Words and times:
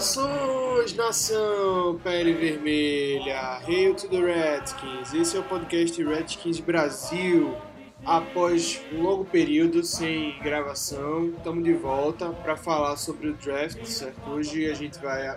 Saudações, 0.00 0.94
nação 0.94 1.98
pele 2.04 2.34
vermelha! 2.34 3.60
Hail 3.66 3.94
to 3.94 4.06
the 4.08 4.20
Redskins! 4.20 5.14
Esse 5.14 5.38
é 5.38 5.40
o 5.40 5.42
podcast 5.42 6.02
Redskins 6.04 6.60
Brasil. 6.60 7.56
Após 8.04 8.78
um 8.92 9.02
longo 9.02 9.24
período 9.24 9.82
sem 9.82 10.38
gravação, 10.40 11.30
estamos 11.30 11.64
de 11.64 11.72
volta 11.72 12.28
para 12.28 12.56
falar 12.56 12.98
sobre 12.98 13.28
o 13.28 13.34
draft, 13.34 13.82
certo? 13.86 14.20
Hoje 14.28 14.70
a 14.70 14.74
gente 14.74 14.98
vai 14.98 15.28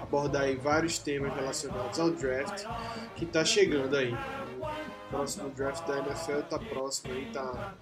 abordar 0.00 0.50
vários 0.56 0.98
temas 0.98 1.34
relacionados 1.34 2.00
ao 2.00 2.10
draft 2.10 2.64
que 3.16 3.24
está 3.24 3.44
chegando 3.44 3.96
aí. 3.96 4.14
O 4.14 5.10
próximo 5.10 5.50
draft 5.50 5.86
da 5.86 5.98
NFL 5.98 6.38
está 6.38 6.58
próximo 6.58 7.12
aí, 7.12 7.26
tá 7.34 7.74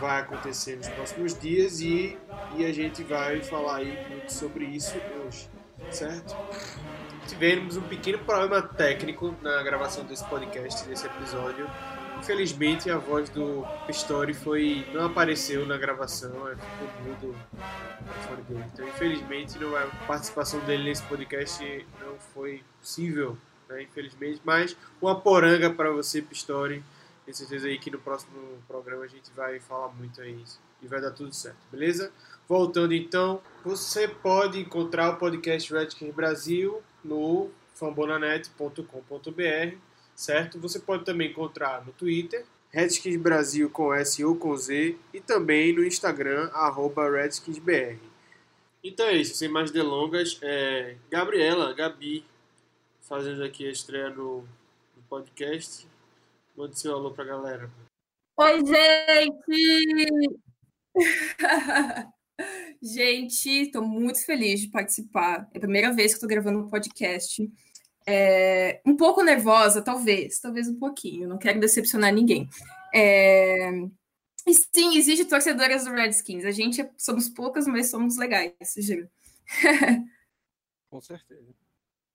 vai 0.00 0.20
acontecer 0.20 0.76
nos 0.76 0.88
próximos 0.88 1.38
dias 1.38 1.80
e, 1.80 2.18
e 2.56 2.64
a 2.64 2.72
gente 2.72 3.02
vai 3.02 3.40
falar 3.42 3.76
aí 3.76 4.06
muito 4.08 4.32
sobre 4.32 4.64
isso 4.64 4.96
hoje, 5.24 5.48
certo? 5.90 6.36
Tivemos 7.26 7.76
um 7.76 7.82
pequeno 7.82 8.18
problema 8.18 8.60
técnico 8.62 9.34
na 9.42 9.62
gravação 9.62 10.04
desse 10.04 10.24
podcast, 10.24 10.86
desse 10.88 11.06
episódio. 11.06 11.68
Infelizmente 12.18 12.90
a 12.90 12.98
voz 12.98 13.30
do 13.30 13.64
Pistori 13.86 14.34
foi 14.34 14.86
não 14.92 15.06
apareceu 15.06 15.64
na 15.66 15.78
gravação, 15.78 16.30
ficou 16.30 17.04
mudo 17.04 17.36
fora 18.26 18.42
dele. 18.42 18.64
Então 18.72 18.86
infelizmente 18.88 19.58
não, 19.58 19.74
a 19.76 19.86
participação 20.06 20.60
dele 20.60 20.84
nesse 20.84 21.02
podcast 21.04 21.86
não 22.04 22.16
foi 22.34 22.62
possível, 22.78 23.38
né? 23.68 23.82
infelizmente. 23.82 24.40
Mas 24.44 24.76
uma 25.00 25.18
poranga 25.18 25.70
para 25.70 25.90
você, 25.90 26.20
Pistori 26.20 26.82
tenho 27.30 27.34
certeza 27.34 27.68
aí 27.68 27.78
que 27.78 27.90
no 27.90 27.98
próximo 27.98 28.60
programa 28.66 29.04
a 29.04 29.08
gente 29.08 29.30
vai 29.36 29.60
falar 29.60 29.88
muito 29.94 30.20
aí 30.20 30.42
e 30.82 30.88
vai 30.88 31.00
dar 31.00 31.12
tudo 31.12 31.32
certo, 31.32 31.58
beleza? 31.70 32.12
Voltando 32.48 32.92
então, 32.92 33.40
você 33.64 34.08
pode 34.08 34.58
encontrar 34.58 35.10
o 35.10 35.16
podcast 35.16 35.72
Redskins 35.72 36.12
Brasil 36.12 36.82
no 37.04 37.48
fambonanet.com.br, 37.74 39.76
certo? 40.14 40.58
Você 40.58 40.80
pode 40.80 41.04
também 41.04 41.30
encontrar 41.30 41.86
no 41.86 41.92
Twitter, 41.92 42.44
Redskins 42.70 43.16
Brasil 43.16 43.70
com 43.70 43.94
S 43.94 44.24
ou 44.24 44.34
com 44.34 44.56
Z, 44.56 44.96
e 45.14 45.20
também 45.20 45.72
no 45.72 45.84
Instagram, 45.84 46.50
arroba 46.52 47.08
RedskinsBR. 47.08 47.96
Então 48.82 49.06
é 49.06 49.16
isso, 49.16 49.36
sem 49.36 49.48
mais 49.48 49.70
delongas, 49.70 50.38
é 50.42 50.96
Gabriela, 51.08 51.72
Gabi, 51.74 52.24
fazendo 53.02 53.44
aqui 53.44 53.68
a 53.68 53.70
estreia 53.70 54.10
no, 54.10 54.38
no 54.96 55.02
podcast. 55.08 55.89
Mande 56.60 56.78
seu 56.78 56.94
alô 56.94 57.10
pra 57.10 57.24
galera. 57.24 57.72
Oi, 58.36 58.60
gente! 58.66 60.10
gente, 62.82 63.48
estou 63.48 63.82
muito 63.82 64.22
feliz 64.26 64.60
de 64.60 64.68
participar. 64.68 65.48
É 65.54 65.56
a 65.56 65.60
primeira 65.60 65.90
vez 65.90 66.12
que 66.12 66.16
estou 66.16 66.28
gravando 66.28 66.58
um 66.58 66.68
podcast. 66.68 67.50
É, 68.06 68.82
um 68.84 68.94
pouco 68.94 69.22
nervosa, 69.22 69.80
talvez, 69.80 70.38
talvez 70.38 70.68
um 70.68 70.78
pouquinho. 70.78 71.26
Não 71.26 71.38
quero 71.38 71.58
decepcionar 71.58 72.12
ninguém. 72.12 72.46
É, 72.94 73.70
e 74.46 74.52
sim, 74.52 74.98
existe 74.98 75.24
torcedoras 75.24 75.86
do 75.86 75.92
Redskins. 75.92 76.44
A 76.44 76.50
gente 76.50 76.82
é, 76.82 76.90
somos 76.98 77.30
poucas, 77.30 77.66
mas 77.66 77.88
somos 77.88 78.18
legais, 78.18 78.52
juro. 78.76 79.08
Com 80.90 81.00
certeza. 81.00 81.54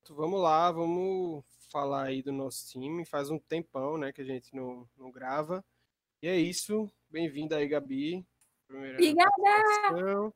Então, 0.03 0.15
vamos 0.15 0.39
lá, 0.39 0.71
vamos 0.71 1.43
falar 1.75 2.03
aí 2.03 2.23
do 2.23 2.31
nosso 2.31 2.71
time. 2.71 3.05
Faz 3.05 3.29
um 3.29 3.37
tempão, 3.37 3.97
né, 3.97 4.13
que 4.13 4.21
a 4.21 4.25
gente 4.25 4.55
não, 4.55 4.87
não 4.97 5.11
grava. 5.11 5.61
E 6.21 6.27
é 6.29 6.37
isso. 6.37 6.89
Bem-vindo 7.09 7.53
aí, 7.53 7.67
Gabi. 7.67 8.25
Obrigada! 8.69 10.31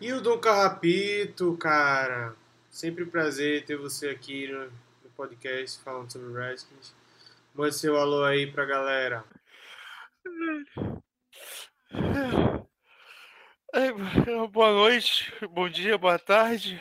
E 0.00 0.12
o 0.12 0.20
Dom 0.20 0.38
Carrapito, 0.38 1.56
cara. 1.56 2.36
Sempre 2.70 3.02
um 3.02 3.10
prazer 3.10 3.64
ter 3.64 3.76
você 3.76 4.10
aqui 4.10 4.46
no, 4.46 4.66
no 5.02 5.10
podcast 5.16 5.82
falando 5.82 6.12
sobre 6.12 6.28
o 6.28 6.34
Redskins. 6.34 6.94
Mande 7.52 7.74
seu 7.74 7.96
alô 7.96 8.22
aí 8.22 8.46
pra 8.46 8.64
galera. 8.64 9.24
Boa 14.52 14.72
noite, 14.72 15.34
bom 15.50 15.68
dia, 15.68 15.98
boa 15.98 16.16
tarde. 16.16 16.78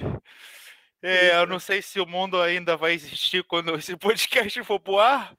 É, 1.06 1.36
eu 1.36 1.46
não 1.46 1.60
sei 1.60 1.82
se 1.82 2.00
o 2.00 2.06
mundo 2.06 2.42
ainda 2.42 2.78
vai 2.78 2.94
existir 2.94 3.44
quando 3.44 3.76
esse 3.76 3.94
podcast 4.00 4.64
for 4.64 4.80
pro 4.80 5.00
ar, 5.00 5.36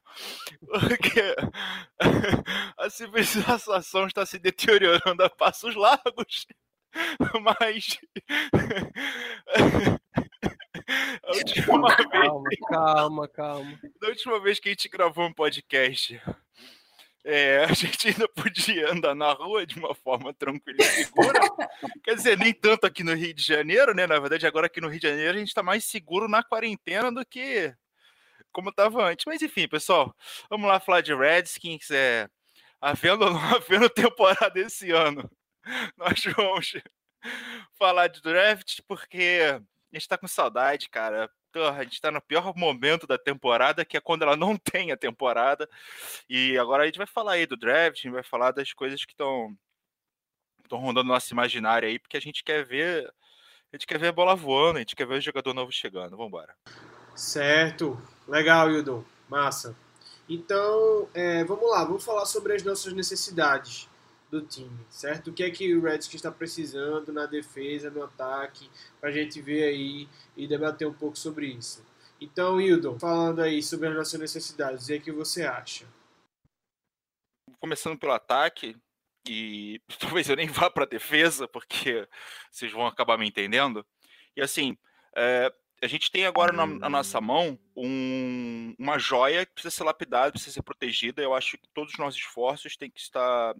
porque 0.60 1.34
a 2.78 2.90
civilização 2.90 4.06
está 4.06 4.26
se 4.26 4.38
deteriorando 4.38 5.24
a 5.24 5.30
passos 5.30 5.74
largos, 5.74 6.46
mas 7.42 7.98
a 11.22 11.32
última 11.34 11.96
calma, 11.96 12.42
vez, 12.50 12.60
calma, 12.68 13.28
calma. 13.28 13.80
Da 13.98 14.08
última 14.08 14.38
vez 14.40 14.60
que 14.60 14.68
a 14.68 14.72
gente 14.72 14.90
gravou 14.90 15.24
um 15.26 15.32
podcast, 15.32 16.20
é, 17.24 17.64
a 17.64 17.72
gente 17.72 18.08
ainda 18.08 18.28
podia 18.28 18.92
andar 18.92 19.14
na 19.14 19.32
rua 19.32 19.66
de 19.66 19.78
uma 19.78 19.94
forma 19.94 20.34
tranquila 20.34 20.78
e 20.78 20.84
segura. 20.84 21.40
Quer 22.04 22.14
dizer, 22.14 22.38
nem 22.38 22.52
tanto 22.52 22.86
aqui 22.86 23.02
no 23.02 23.14
Rio 23.14 23.32
de 23.32 23.42
Janeiro, 23.42 23.94
né? 23.94 24.06
Na 24.06 24.18
verdade, 24.18 24.46
agora 24.46 24.66
aqui 24.66 24.80
no 24.80 24.88
Rio 24.88 25.00
de 25.00 25.08
Janeiro 25.08 25.34
a 25.34 25.38
gente 25.38 25.48
está 25.48 25.62
mais 25.62 25.84
seguro 25.86 26.28
na 26.28 26.42
quarentena 26.42 27.10
do 27.10 27.24
que 27.24 27.74
como 28.52 28.68
estava 28.68 29.06
antes. 29.06 29.24
Mas 29.26 29.40
enfim, 29.40 29.66
pessoal, 29.66 30.14
vamos 30.50 30.68
lá 30.68 30.78
falar 30.78 31.00
de 31.00 31.14
Redskins. 31.14 31.90
É, 31.90 32.28
havendo 32.80 33.24
ou 33.24 33.32
não 33.32 33.40
havendo 33.54 33.88
temporada 33.88 34.60
esse 34.60 34.90
ano, 34.90 35.28
nós 35.96 36.22
vamos 36.36 36.74
falar 37.78 38.08
de 38.08 38.20
draft 38.20 38.80
porque 38.86 39.60
a 39.94 39.98
gente 39.98 40.02
está 40.02 40.18
com 40.18 40.28
saudade, 40.28 40.88
cara 40.88 41.30
a 41.62 41.82
gente 41.84 41.94
está 41.94 42.10
no 42.10 42.20
pior 42.20 42.52
momento 42.56 43.06
da 43.06 43.18
temporada, 43.18 43.84
que 43.84 43.96
é 43.96 44.00
quando 44.00 44.22
ela 44.22 44.36
não 44.36 44.56
tem 44.58 44.90
a 44.92 44.96
temporada. 44.96 45.68
E 46.28 46.58
agora 46.58 46.82
a 46.82 46.86
gente 46.86 46.98
vai 46.98 47.06
falar 47.06 47.32
aí 47.32 47.46
do 47.46 47.56
draft, 47.56 47.98
a 47.98 48.02
gente 48.02 48.12
vai 48.12 48.22
falar 48.22 48.50
das 48.50 48.72
coisas 48.72 49.04
que 49.04 49.12
estão 49.12 49.56
estão 50.62 50.78
rondando 50.78 51.08
nosso 51.08 51.32
imaginário 51.32 51.86
aí, 51.86 51.98
porque 51.98 52.16
a 52.16 52.20
gente 52.20 52.42
quer 52.42 52.64
ver 52.64 53.06
a 53.72 53.76
gente 53.76 53.86
quer 53.86 53.98
ver 53.98 54.08
a 54.08 54.12
bola 54.12 54.34
voando, 54.34 54.76
a 54.76 54.80
gente 54.80 54.96
quer 54.96 55.06
ver 55.06 55.18
o 55.18 55.20
jogador 55.20 55.52
novo 55.52 55.70
chegando. 55.70 56.10
Vamos 56.10 56.28
embora. 56.28 56.54
Certo. 57.14 58.00
Legal, 58.26 58.70
Hildo. 58.70 59.04
Massa. 59.28 59.76
Então, 60.28 61.08
é, 61.12 61.44
vamos 61.44 61.68
lá, 61.70 61.84
vamos 61.84 62.04
falar 62.04 62.24
sobre 62.24 62.54
as 62.54 62.62
nossas 62.62 62.92
necessidades 62.92 63.88
do 64.34 64.46
time, 64.46 64.78
certo? 64.90 65.30
O 65.30 65.32
que 65.32 65.44
é 65.44 65.50
que 65.50 65.74
o 65.74 65.80
Redskins 65.80 66.16
está 66.16 66.30
precisando 66.30 67.12
na 67.12 67.26
defesa, 67.26 67.90
no 67.90 68.02
ataque, 68.02 68.68
para 69.00 69.10
a 69.10 69.12
gente 69.12 69.40
ver 69.40 69.64
aí 69.64 70.08
e 70.36 70.48
debater 70.48 70.86
um 70.88 70.92
pouco 70.92 71.16
sobre 71.16 71.46
isso. 71.46 71.84
Então, 72.20 72.60
Hildon, 72.60 72.98
falando 72.98 73.40
aí 73.40 73.62
sobre 73.62 73.88
as 73.88 73.94
nossas 73.94 74.18
necessidades, 74.18 74.84
o 74.84 74.86
que, 74.88 74.94
é 74.94 74.98
que 74.98 75.12
você 75.12 75.44
acha? 75.44 75.86
Começando 77.60 77.98
pelo 77.98 78.12
ataque, 78.12 78.76
e 79.28 79.80
talvez 80.00 80.28
eu 80.28 80.36
nem 80.36 80.48
vá 80.48 80.68
para 80.68 80.84
a 80.84 80.88
defesa, 80.88 81.46
porque 81.46 82.08
vocês 82.50 82.72
vão 82.72 82.86
acabar 82.86 83.16
me 83.16 83.28
entendendo. 83.28 83.86
E 84.36 84.42
assim, 84.42 84.76
é, 85.16 85.52
a 85.80 85.86
gente 85.86 86.10
tem 86.10 86.26
agora 86.26 86.52
na, 86.52 86.66
na 86.66 86.88
nossa 86.88 87.20
mão 87.20 87.58
um, 87.76 88.74
uma 88.78 88.98
joia 88.98 89.46
que 89.46 89.52
precisa 89.52 89.74
ser 89.74 89.84
lapidada, 89.84 90.32
precisa 90.32 90.54
ser 90.54 90.62
protegida. 90.62 91.22
Eu 91.22 91.34
acho 91.34 91.56
que 91.56 91.68
todos 91.72 91.92
os 91.92 91.98
nossos 91.98 92.18
esforços 92.18 92.76
têm 92.76 92.90
que 92.90 93.00
estar 93.00 93.54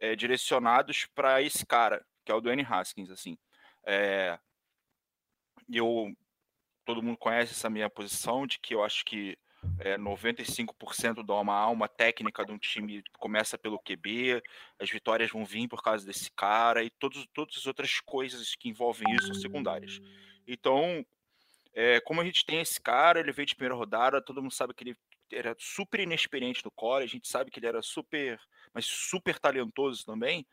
é, 0.00 0.14
direcionados 0.14 1.06
para 1.14 1.42
esse 1.42 1.64
cara, 1.64 2.04
que 2.24 2.32
é 2.32 2.34
o 2.34 2.40
Dwayne 2.40 2.66
Haskins, 2.68 3.10
assim. 3.10 3.36
É, 3.84 4.38
eu 5.72 6.14
todo 6.84 7.02
mundo 7.02 7.18
conhece 7.18 7.52
essa 7.52 7.68
minha 7.68 7.90
posição 7.90 8.46
de 8.46 8.60
que 8.60 8.74
eu 8.74 8.84
acho 8.84 9.04
que 9.04 9.36
é, 9.80 9.98
95% 9.98 11.24
da 11.26 11.34
uma 11.34 11.54
alma 11.54 11.88
técnica 11.88 12.44
de 12.44 12.52
um 12.52 12.58
time 12.58 13.02
começa 13.18 13.58
pelo 13.58 13.80
QB, 13.80 14.40
as 14.78 14.88
vitórias 14.88 15.30
vão 15.30 15.44
vir 15.44 15.66
por 15.68 15.82
causa 15.82 16.06
desse 16.06 16.30
cara 16.30 16.84
e 16.84 16.90
todos, 16.90 17.26
todas 17.34 17.56
as 17.56 17.66
outras 17.66 18.00
coisas 18.00 18.54
que 18.54 18.68
envolvem 18.68 19.12
isso 19.14 19.26
são 19.26 19.34
secundárias. 19.34 20.00
Então, 20.46 21.04
é, 21.74 22.00
como 22.00 22.20
a 22.20 22.24
gente 22.24 22.46
tem 22.46 22.60
esse 22.60 22.80
cara, 22.80 23.18
ele 23.18 23.32
veio 23.32 23.46
de 23.46 23.56
primeira 23.56 23.74
rodada, 23.74 24.22
todo 24.22 24.40
mundo 24.40 24.54
sabe 24.54 24.72
que 24.72 24.84
ele 24.84 24.96
era 25.32 25.54
super 25.58 26.00
inexperiente 26.00 26.64
no 26.64 26.70
college, 26.70 27.12
a 27.12 27.16
gente 27.16 27.28
sabe 27.28 27.50
que 27.50 27.58
ele 27.58 27.66
era 27.66 27.82
super 27.82 28.40
mas 28.76 28.84
super 28.84 29.38
talentoso 29.38 30.04
também, 30.04 30.46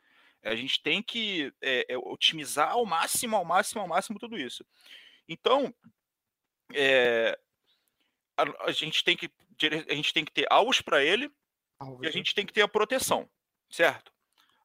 a 0.43 0.55
gente 0.55 0.81
tem 0.81 1.01
que 1.01 1.53
é, 1.61 1.85
é, 1.89 1.97
otimizar 1.97 2.71
ao 2.71 2.85
máximo, 2.85 3.35
ao 3.35 3.43
máximo, 3.43 3.81
ao 3.81 3.87
máximo 3.87 4.17
tudo 4.19 4.37
isso. 4.37 4.65
Então, 5.27 5.73
é, 6.73 7.37
a, 8.37 8.67
a, 8.67 8.71
gente 8.71 9.03
tem 9.03 9.15
que 9.15 9.29
a 9.89 9.93
gente 9.93 10.13
tem 10.13 10.25
que 10.25 10.31
ter 10.31 10.47
alvos 10.49 10.81
para 10.81 11.03
ele, 11.03 11.29
Alvos, 11.79 12.01
e 12.01 12.05
a 12.05 12.09
né? 12.09 12.11
gente 12.11 12.33
tem 12.33 12.45
que 12.45 12.53
ter 12.53 12.61
a 12.61 12.67
proteção, 12.67 13.29
certo? 13.69 14.11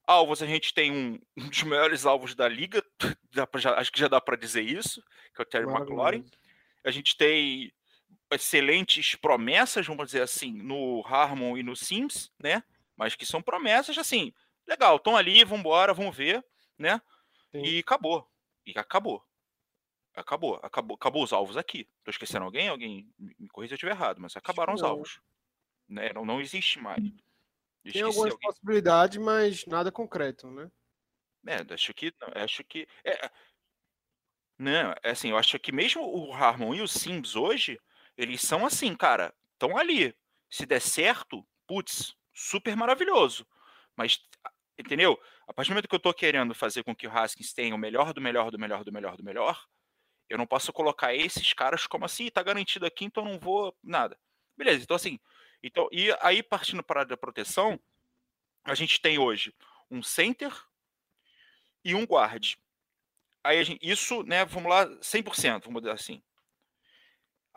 Alvos, 0.07 0.43
a 0.43 0.47
gente 0.47 0.73
tem 0.73 0.91
um, 0.91 1.21
um 1.37 1.49
dos 1.49 1.63
melhores 1.65 2.07
alvos 2.07 2.35
da 2.35 2.49
liga, 2.49 2.83
já, 3.31 3.47
acho 3.77 3.93
que 3.93 4.01
já 4.01 4.09
dá 4.09 4.21
para 4.21 4.37
dizer 4.37 4.63
isso, 4.63 5.03
que 5.35 5.41
é 5.41 5.43
o 5.43 5.47
Terry 5.47 5.71
McLaurin. 5.71 6.25
A 6.85 6.91
gente 6.91 7.17
tem 7.17 7.73
excelentes 8.31 9.15
promessas, 9.15 9.87
vamos 9.87 10.07
dizer 10.07 10.23
assim, 10.23 10.53
no 10.53 11.03
Harmon 11.07 11.57
e 11.57 11.63
no 11.63 11.75
Sims, 11.75 12.33
né? 12.39 12.63
Mas 12.97 13.15
que 13.15 13.25
são 13.25 13.41
promessas, 13.41 13.97
assim, 13.97 14.33
legal, 14.67 14.97
estão 14.97 15.17
ali, 15.17 15.45
vamos 15.45 15.61
embora, 15.61 15.95
vamos 15.95 16.17
ver, 16.17 16.45
né? 16.77 17.01
Sim. 17.51 17.63
E 17.65 17.79
acabou. 17.79 18.29
E 18.67 18.79
acabou. 18.79 19.25
Acabou, 20.15 20.59
acabou, 20.63 20.97
acabou 20.97 21.23
os 21.23 21.33
alvos 21.33 21.57
aqui. 21.57 21.89
Tô 22.03 22.11
esquecendo 22.11 22.45
alguém? 22.45 22.69
Alguém 22.69 23.09
me 23.19 23.49
corrija 23.49 23.71
se 23.71 23.75
eu 23.75 23.77
estiver 23.77 23.93
errado, 23.93 24.21
mas 24.21 24.37
acabaram 24.37 24.75
os 24.75 24.83
alvos. 24.83 25.21
Né? 25.89 26.13
Não, 26.13 26.25
não 26.25 26.41
existe 26.41 26.81
mais. 26.81 27.03
Tem 27.93 28.03
algumas 28.03 28.33
alguém. 28.33 28.49
possibilidades, 28.49 29.17
mas 29.17 29.65
nada 29.67 29.93
concreto, 29.93 30.51
né? 30.51 30.71
É, 31.47 31.73
acho 31.73 31.95
que. 31.95 32.13
Acho 32.35 32.65
que. 32.65 32.89
É, 33.05 33.31
não, 34.59 34.93
é 35.03 35.11
assim, 35.11 35.31
eu 35.31 35.39
acho 35.39 35.57
que 35.59 35.71
mesmo 35.71 36.03
o 36.03 36.33
Harmon 36.33 36.75
e 36.75 36.83
o 36.83 36.89
Sims 36.89 37.37
hoje, 37.37 37.81
eles 38.19 38.43
são 38.43 38.67
assim, 38.67 38.95
cara, 38.97 39.33
estão 39.53 39.79
ali. 39.79 40.15
Se 40.51 40.67
der 40.67 40.81
certo, 40.81 41.47
putz, 41.67 42.17
super 42.35 42.75
maravilhoso. 42.77 43.47
Mas, 43.97 44.21
entendeu? 44.77 45.19
A 45.47 45.53
partir 45.55 45.71
do 45.71 45.75
momento 45.75 45.89
que 45.89 45.95
eu 45.95 46.01
tô 46.01 46.13
querendo 46.13 46.55
fazer 46.55 46.83
com 46.83 46.95
que 46.95 47.07
o 47.07 47.11
Haskins 47.11 47.53
tenha 47.53 47.75
o 47.75 47.79
melhor 47.79 48.13
do 48.13 48.21
melhor 48.21 48.51
do 48.51 48.59
melhor 48.59 48.83
do 48.83 48.93
melhor 48.93 49.17
do 49.17 49.23
melhor, 49.23 49.65
eu 50.29 50.37
não 50.37 50.47
posso 50.47 50.73
colocar 50.73 51.15
esses 51.15 51.53
caras 51.53 51.87
como 51.87 52.05
assim, 52.05 52.29
tá 52.29 52.43
garantido 52.43 52.85
aqui, 52.85 53.05
então 53.05 53.25
não 53.25 53.39
vou 53.39 53.75
nada. 53.83 54.19
Beleza, 54.57 54.83
então 54.83 54.97
assim, 54.97 55.21
então 55.63 55.89
e 55.93 56.15
aí 56.21 56.43
partindo 56.43 56.83
para 56.83 57.03
a 57.03 57.17
proteção, 57.17 57.79
a 58.65 58.75
gente 58.75 59.01
tem 59.01 59.19
hoje 59.19 59.55
um 59.91 60.03
center 60.03 60.53
e 61.85 61.95
um 61.95 62.05
guard. 62.05 62.57
Aí 63.45 63.65
gente, 63.65 63.89
isso, 63.89 64.23
né, 64.25 64.45
vamos 64.45 64.69
lá, 64.69 64.87
100%, 65.01 65.65
vamos 65.65 65.83
dizer 65.83 65.95
assim. 65.95 66.23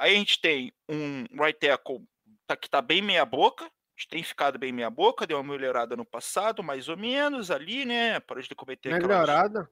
Aí 0.01 0.15
a 0.15 0.17
gente 0.17 0.41
tem 0.41 0.73
um 0.89 1.25
right 1.39 1.59
tackle 1.59 2.03
tá, 2.47 2.57
que 2.57 2.65
está 2.65 2.81
bem 2.81 3.03
meia 3.03 3.23
boca, 3.23 3.71
tem 4.09 4.23
ficado 4.23 4.57
bem 4.57 4.71
meia 4.71 4.89
boca, 4.89 5.27
deu 5.27 5.37
uma 5.39 5.53
melhorada 5.53 5.95
no 5.95 6.03
passado, 6.03 6.63
mais 6.63 6.89
ou 6.89 6.97
menos 6.97 7.51
ali, 7.51 7.85
né, 7.85 8.19
parou 8.19 8.41
de 8.41 8.55
cometer 8.55 8.91
Melhorada? 8.91 9.69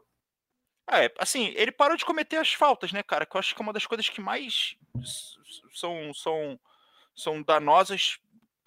Aquelas... 0.87 1.03
É, 1.03 1.11
assim, 1.17 1.51
ele 1.55 1.71
parou 1.71 1.97
de 1.97 2.05
cometer 2.05 2.37
as 2.37 2.53
faltas, 2.53 2.91
né, 2.91 3.01
cara, 3.01 3.25
que 3.25 3.35
eu 3.35 3.39
acho 3.39 3.55
que 3.55 3.61
é 3.61 3.63
uma 3.63 3.73
das 3.73 3.87
coisas 3.87 4.07
que 4.07 4.21
mais 4.21 4.75
são, 5.73 6.13
são, 6.13 6.59
são 7.15 7.41
danosas 7.41 8.19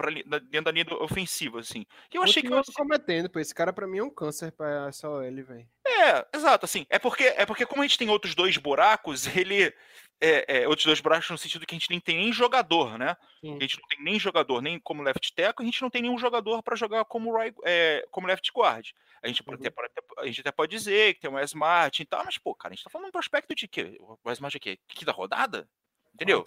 pra, 0.02 0.38
dentro 0.38 0.64
da 0.64 0.70
linha 0.70 0.87
ofensiva, 1.00 1.60
assim. 1.60 1.87
E 2.12 2.16
eu 2.16 2.22
achei 2.22 2.43
que 2.43 2.52
eu 2.52 2.62
cometendo, 2.75 3.31
pô, 3.31 3.38
esse 3.38 3.54
cara 3.54 3.72
para 3.72 3.87
mim 3.87 3.99
é 3.99 4.02
um 4.02 4.10
câncer 4.10 4.52
para 4.52 4.88
essa 4.88 5.08
OL, 5.08 5.22
velho. 5.22 5.66
É, 5.87 6.26
exato, 6.34 6.64
assim, 6.64 6.87
é 6.90 6.99
porque 6.99 7.25
é 7.25 7.46
porque 7.46 7.66
como 7.66 7.82
a 7.82 7.87
gente 7.87 7.99
tem 7.99 8.10
outros 8.10 8.34
dois 8.34 8.56
buracos, 8.56 9.25
ele 9.37 9.72
é, 10.20 10.62
é, 10.62 10.69
outros 10.69 10.87
dois 10.87 11.00
buracos 11.00 11.28
no 11.31 11.38
sentido 11.38 11.66
que 11.66 11.75
a 11.75 11.78
gente 11.78 11.90
nem 11.90 12.00
tem 12.00 12.16
nem 12.16 12.32
jogador, 12.32 12.99
né? 12.99 13.16
Sim. 13.40 13.56
A 13.56 13.60
gente 13.60 13.78
não 13.78 13.88
tem 13.88 14.02
nem 14.02 14.19
jogador 14.19 14.60
nem 14.60 14.78
como 14.78 15.02
left 15.02 15.34
tackle, 15.34 15.64
a 15.64 15.70
gente 15.70 15.82
não 15.82 15.90
tem 15.90 16.02
nenhum 16.02 16.19
jogador 16.19 16.62
para 16.62 16.76
jogar 16.76 17.05
como 17.05 17.37
right, 17.37 17.56
é, 17.64 18.05
como 18.10 18.26
left 18.26 18.50
guard. 18.55 18.88
A 19.22 19.28
gente, 19.28 19.43
uhum. 19.46 19.55
até, 19.55 19.72
a 20.19 20.26
gente 20.26 20.40
até 20.40 20.50
pode 20.50 20.70
dizer 20.70 21.14
que 21.14 21.20
tem 21.20 21.31
um 21.31 21.34
Wes 21.34 21.55
Martin 21.55 22.02
e 22.02 22.06
tal, 22.06 22.25
mas, 22.25 22.38
pô, 22.38 22.55
cara, 22.55 22.72
a 22.72 22.76
gente 22.76 22.84
tá 22.84 22.90
falando 22.90 23.08
um 23.08 23.12
prospecto 23.12 23.55
de 23.55 23.69
quê? 23.69 23.96
O 24.00 24.19
Wes 24.26 24.40
Martin 24.40 24.56
é 24.56 24.60
quê? 24.60 24.78
Quinta 24.88 25.12
rodada? 25.12 25.69
Entendeu? 26.14 26.46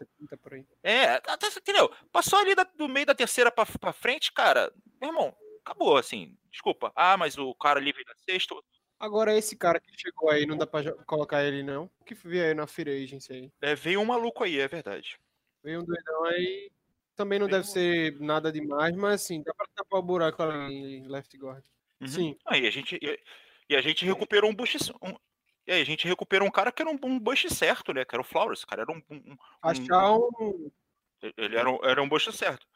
É, 0.84 1.20
tá, 1.20 1.38
tá, 1.38 1.48
entendeu? 1.48 1.92
Passou 2.12 2.40
ali 2.40 2.54
da, 2.56 2.64
do 2.64 2.88
meio 2.88 3.06
da 3.06 3.16
terceira 3.16 3.52
pra, 3.52 3.66
pra 3.66 3.92
frente, 3.92 4.32
cara, 4.32 4.72
meu 5.02 5.10
irmão, 5.10 5.36
acabou, 5.66 5.98
assim. 5.98 6.38
Desculpa. 6.52 6.92
Ah, 6.96 7.18
mas 7.18 7.38
o 7.38 7.54
cara 7.56 7.80
ali 7.80 7.92
veio 7.92 8.06
da 8.06 8.16
sexta. 8.16 8.56
Agora, 9.00 9.38
esse 9.38 9.58
cara 9.58 9.80
que 9.80 9.92
chegou 9.98 10.30
aí, 10.30 10.46
não 10.46 10.58
dá 10.58 10.66
pra 10.66 10.94
colocar 11.06 11.44
ele, 11.44 11.64
não? 11.64 11.90
O 12.00 12.06
que 12.06 12.14
veio 12.14 12.46
aí 12.46 12.54
na 12.54 12.66
Free 12.66 13.04
Agency 13.04 13.34
aí? 13.34 13.52
É, 13.62 13.76
veio 13.76 14.00
um 14.00 14.06
maluco 14.06 14.44
aí, 14.44 14.60
é 14.60 14.68
verdade. 14.68 15.18
Veio 15.62 15.82
um 15.82 15.84
doidão 15.84 16.24
aí. 16.26 16.72
Também 17.16 17.40
não 17.40 17.48
veio 17.48 17.58
deve 17.58 17.70
um... 17.70 17.74
ser 17.74 18.20
nada 18.22 18.52
demais, 18.52 18.96
mas 18.96 19.22
assim, 19.22 19.42
dá 19.44 19.54
pra 19.54 19.68
tapar 19.76 20.00
o 20.00 20.04
buraco 20.04 20.42
ali 20.44 20.98
em 20.98 21.08
left 21.08 21.36
guard. 21.38 21.64
Uhum. 22.00 22.08
Sim. 22.08 22.38
Aí 22.46 22.68
a 22.68 22.72
gente. 22.72 23.00
E 23.68 23.76
a 23.76 23.82
gente 23.82 24.06
recuperou 24.06 24.50
um 24.50 24.56
boost. 24.56 24.94
Um, 25.02 25.16
e 25.68 25.72
aí 25.72 25.82
a 25.82 25.86
gente 25.86 26.08
recuperou 26.08 26.48
um 26.48 26.52
cara 26.52 26.72
que 26.72 26.82
era 26.82 26.92
um, 26.92 26.98
um 27.04 27.20
bush 27.20 27.48
certo, 27.50 27.94
né? 27.94 28.06
Que 28.06 28.16
era 28.16 28.22
o 28.22 28.26
Flowers. 28.26 28.64
Cara 28.64 28.84
era 28.84 28.92
um. 28.92 29.02
um 29.10 29.38
Achar 29.62 30.14
um. 30.14 30.72
Ele 31.38 31.58
era 31.58 31.70
um, 31.70 31.80
era 31.84 32.02
um 32.02 32.08
bush 32.08 32.32
certo. 32.34 32.68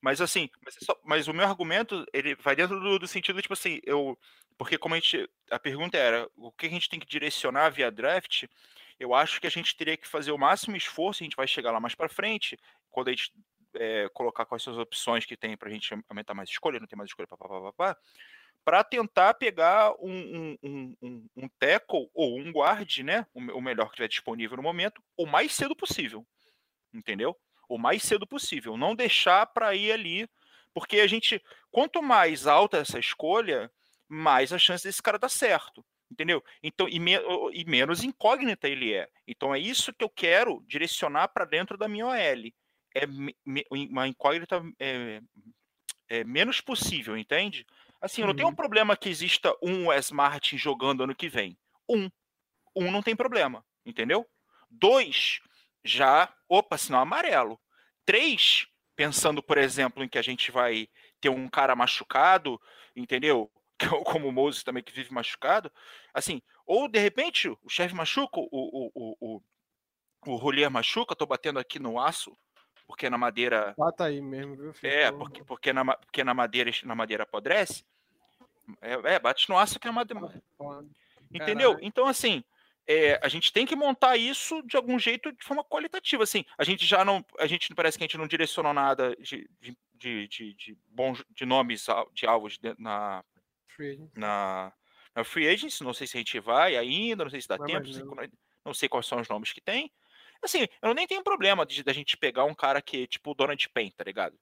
Mas 0.00 0.20
assim, 0.20 0.50
mas, 0.64 0.76
só, 0.82 0.98
mas, 1.04 1.28
o 1.28 1.32
meu 1.32 1.46
argumento, 1.46 2.04
ele 2.12 2.34
vai 2.34 2.56
dentro 2.56 2.80
do, 2.80 2.98
do, 2.98 3.06
sentido, 3.06 3.40
tipo 3.40 3.54
assim, 3.54 3.80
eu. 3.84 4.18
Porque 4.58 4.76
como 4.76 4.94
a 4.94 4.98
gente. 4.98 5.28
A 5.50 5.58
pergunta 5.58 5.96
era, 5.96 6.28
o 6.36 6.50
que 6.50 6.66
a 6.66 6.70
gente 6.70 6.88
tem 6.88 6.98
que 6.98 7.06
direcionar 7.06 7.70
via 7.70 7.90
draft? 7.90 8.44
Eu 8.98 9.14
acho 9.14 9.40
que 9.40 9.46
a 9.46 9.50
gente 9.50 9.76
teria 9.76 9.96
que 9.96 10.06
fazer 10.06 10.32
o 10.32 10.38
máximo 10.38 10.76
esforço, 10.76 11.22
a 11.22 11.24
gente 11.24 11.36
vai 11.36 11.46
chegar 11.46 11.70
lá 11.70 11.78
mais 11.78 11.94
para 11.94 12.08
frente, 12.08 12.58
quando 12.90 13.08
a 13.08 13.10
gente 13.12 13.32
é, 13.74 14.08
colocar 14.12 14.44
quais 14.44 14.62
são 14.62 14.72
as 14.72 14.78
opções 14.78 15.24
que 15.24 15.36
tem 15.36 15.56
para 15.56 15.68
a 15.68 15.72
gente 15.72 15.94
aumentar 16.08 16.34
mais 16.34 16.48
escolha, 16.48 16.78
não 16.78 16.86
tem 16.86 16.96
mais 16.96 17.08
escolha, 17.08 17.26
papapá 17.26 17.96
para 18.64 18.84
tentar 18.84 19.34
pegar 19.34 19.92
um, 19.98 20.56
um, 20.62 20.96
um, 21.02 21.28
um 21.36 21.48
tackle 21.58 22.08
ou 22.14 22.38
um 22.38 22.52
guard, 22.52 22.98
né? 22.98 23.26
O, 23.34 23.60
melhor 23.60 23.88
que 23.90 23.96
tiver 23.96 24.08
disponível 24.08 24.56
no 24.56 24.62
momento, 24.62 25.02
o 25.16 25.26
mais 25.26 25.52
cedo 25.52 25.74
possível. 25.74 26.26
Entendeu? 26.92 27.36
O 27.68 27.78
mais 27.78 28.02
cedo 28.02 28.26
possível. 28.26 28.76
Não 28.76 28.94
deixar 28.94 29.46
para 29.46 29.74
ir 29.74 29.92
ali. 29.92 30.28
Porque 30.74 31.00
a 31.00 31.06
gente, 31.06 31.42
quanto 31.70 32.02
mais 32.02 32.46
alta 32.46 32.78
essa 32.78 32.98
escolha, 32.98 33.70
mais 34.08 34.52
a 34.52 34.58
chance 34.58 34.84
desse 34.84 35.02
cara 35.02 35.18
dar 35.18 35.28
certo. 35.28 35.84
Entendeu? 36.10 36.44
Então, 36.62 36.88
e, 36.88 37.00
me, 37.00 37.12
e 37.52 37.64
menos 37.64 38.04
incógnita 38.04 38.68
ele 38.68 38.92
é. 38.92 39.08
Então 39.26 39.54
é 39.54 39.58
isso 39.58 39.92
que 39.92 40.04
eu 40.04 40.10
quero 40.10 40.62
direcionar 40.68 41.28
para 41.28 41.46
dentro 41.46 41.76
da 41.76 41.88
minha 41.88 42.06
OL. 42.06 42.52
É 42.94 43.06
me, 43.06 43.34
uma 43.90 44.06
incógnita 44.06 44.62
é, 44.78 45.22
é, 46.08 46.24
menos 46.24 46.60
possível, 46.60 47.16
entende? 47.16 47.66
Assim, 48.02 48.22
eu 48.22 48.26
não 48.26 48.34
tenho 48.34 48.48
um 48.48 48.50
uhum. 48.50 48.56
problema 48.56 48.96
que 48.96 49.08
exista 49.08 49.56
um 49.62 49.86
Wes 49.86 50.10
Martin 50.10 50.58
jogando 50.58 51.04
ano 51.04 51.14
que 51.14 51.28
vem. 51.28 51.56
Um. 51.88 52.10
Um 52.74 52.90
não 52.90 53.00
tem 53.00 53.14
problema, 53.14 53.64
entendeu? 53.86 54.28
Dois, 54.68 55.40
já, 55.84 56.34
opa, 56.48 56.76
sinal 56.76 57.02
amarelo. 57.02 57.60
Três, 58.04 58.66
pensando, 58.96 59.40
por 59.40 59.56
exemplo, 59.56 60.02
em 60.02 60.08
que 60.08 60.18
a 60.18 60.22
gente 60.22 60.50
vai 60.50 60.88
ter 61.20 61.28
um 61.28 61.48
cara 61.48 61.76
machucado, 61.76 62.60
entendeu? 62.96 63.48
Como 64.04 64.28
o 64.28 64.32
Moses 64.32 64.64
também 64.64 64.82
que 64.82 64.92
vive 64.92 65.14
machucado. 65.14 65.70
Assim, 66.12 66.42
ou 66.66 66.88
de 66.88 66.98
repente 66.98 67.48
o 67.48 67.68
chefe 67.68 67.94
machuca, 67.94 68.40
o, 68.40 68.48
o, 68.50 68.90
o, 68.94 69.16
o, 69.20 69.42
o 70.26 70.36
Rolier 70.36 70.70
machuca, 70.70 71.14
tô 71.14 71.24
batendo 71.24 71.60
aqui 71.60 71.78
no 71.78 72.00
aço, 72.00 72.36
porque 72.86 73.08
na 73.08 73.18
madeira. 73.18 73.74
Bata 73.76 74.04
aí 74.04 74.20
mesmo, 74.20 74.56
viu? 74.56 74.74
É, 74.82 75.10
porque, 75.12 75.44
porque, 75.44 75.72
na, 75.72 75.96
porque 75.96 76.24
na 76.24 76.34
madeira 76.34 76.70
na 76.84 76.94
madeira 76.94 77.22
apodrece. 77.22 77.84
É, 78.80 79.14
é, 79.14 79.18
bate 79.18 79.48
no 79.48 79.58
aço 79.58 79.78
que 79.78 79.88
é 79.88 79.90
uma. 79.90 80.02
Entendeu? 81.32 81.70
Caralho. 81.70 81.78
Então, 81.86 82.06
assim, 82.06 82.44
é, 82.86 83.18
a 83.22 83.28
gente 83.28 83.52
tem 83.52 83.64
que 83.64 83.76
montar 83.76 84.16
isso 84.16 84.62
de 84.62 84.76
algum 84.76 84.98
jeito 84.98 85.32
de 85.32 85.44
forma 85.44 85.64
qualitativa. 85.64 86.22
Assim, 86.22 86.44
a 86.58 86.64
gente 86.64 86.84
já 86.84 87.04
não. 87.04 87.24
A 87.38 87.46
gente 87.46 87.74
parece 87.74 87.96
que 87.96 88.04
a 88.04 88.06
gente 88.06 88.18
não 88.18 88.26
direcionou 88.26 88.72
nada 88.72 89.16
de, 89.16 89.48
de, 89.60 89.76
de, 90.28 90.54
de, 90.54 90.78
bons 90.88 91.24
de 91.30 91.46
nomes 91.46 91.86
de 92.12 92.26
alvos 92.26 92.58
na, 92.78 93.24
na, 94.14 94.72
na 95.14 95.24
Free 95.24 95.48
Agency. 95.48 95.84
Não 95.84 95.94
sei 95.94 96.06
se 96.06 96.16
a 96.16 96.20
gente 96.20 96.38
vai 96.40 96.76
ainda, 96.76 97.24
não 97.24 97.30
sei 97.30 97.40
se 97.40 97.48
dá 97.48 97.58
tempo, 97.58 97.88
não. 97.88 98.28
não 98.64 98.74
sei 98.74 98.88
quais 98.88 99.06
são 99.06 99.20
os 99.20 99.28
nomes 99.28 99.52
que 99.52 99.60
tem. 99.60 99.90
Assim, 100.42 100.66
eu 100.82 100.92
nem 100.92 101.06
tenho 101.06 101.22
problema 101.22 101.64
de 101.64 101.82
da 101.82 101.92
gente 101.92 102.16
pegar 102.16 102.44
um 102.44 102.54
cara 102.54 102.82
que, 102.82 103.06
tipo, 103.06 103.30
o 103.30 103.34
Donald 103.34 103.68
Pen, 103.68 103.90
tá 103.90 104.04
ligado? 104.04 104.36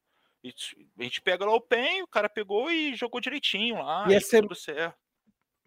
A 0.99 1.03
gente 1.03 1.21
pega 1.21 1.45
lá 1.45 1.53
o 1.53 1.61
PEN, 1.61 2.03
o 2.03 2.09
cara 2.09 2.29
pegou 2.29 2.71
e 2.71 2.95
jogou 2.95 3.21
direitinho 3.21 3.83
lá, 3.83 4.07
e, 4.09 4.15
e 4.15 4.21
ser... 4.21 4.41
tudo 4.41 4.55
certo. 4.55 4.97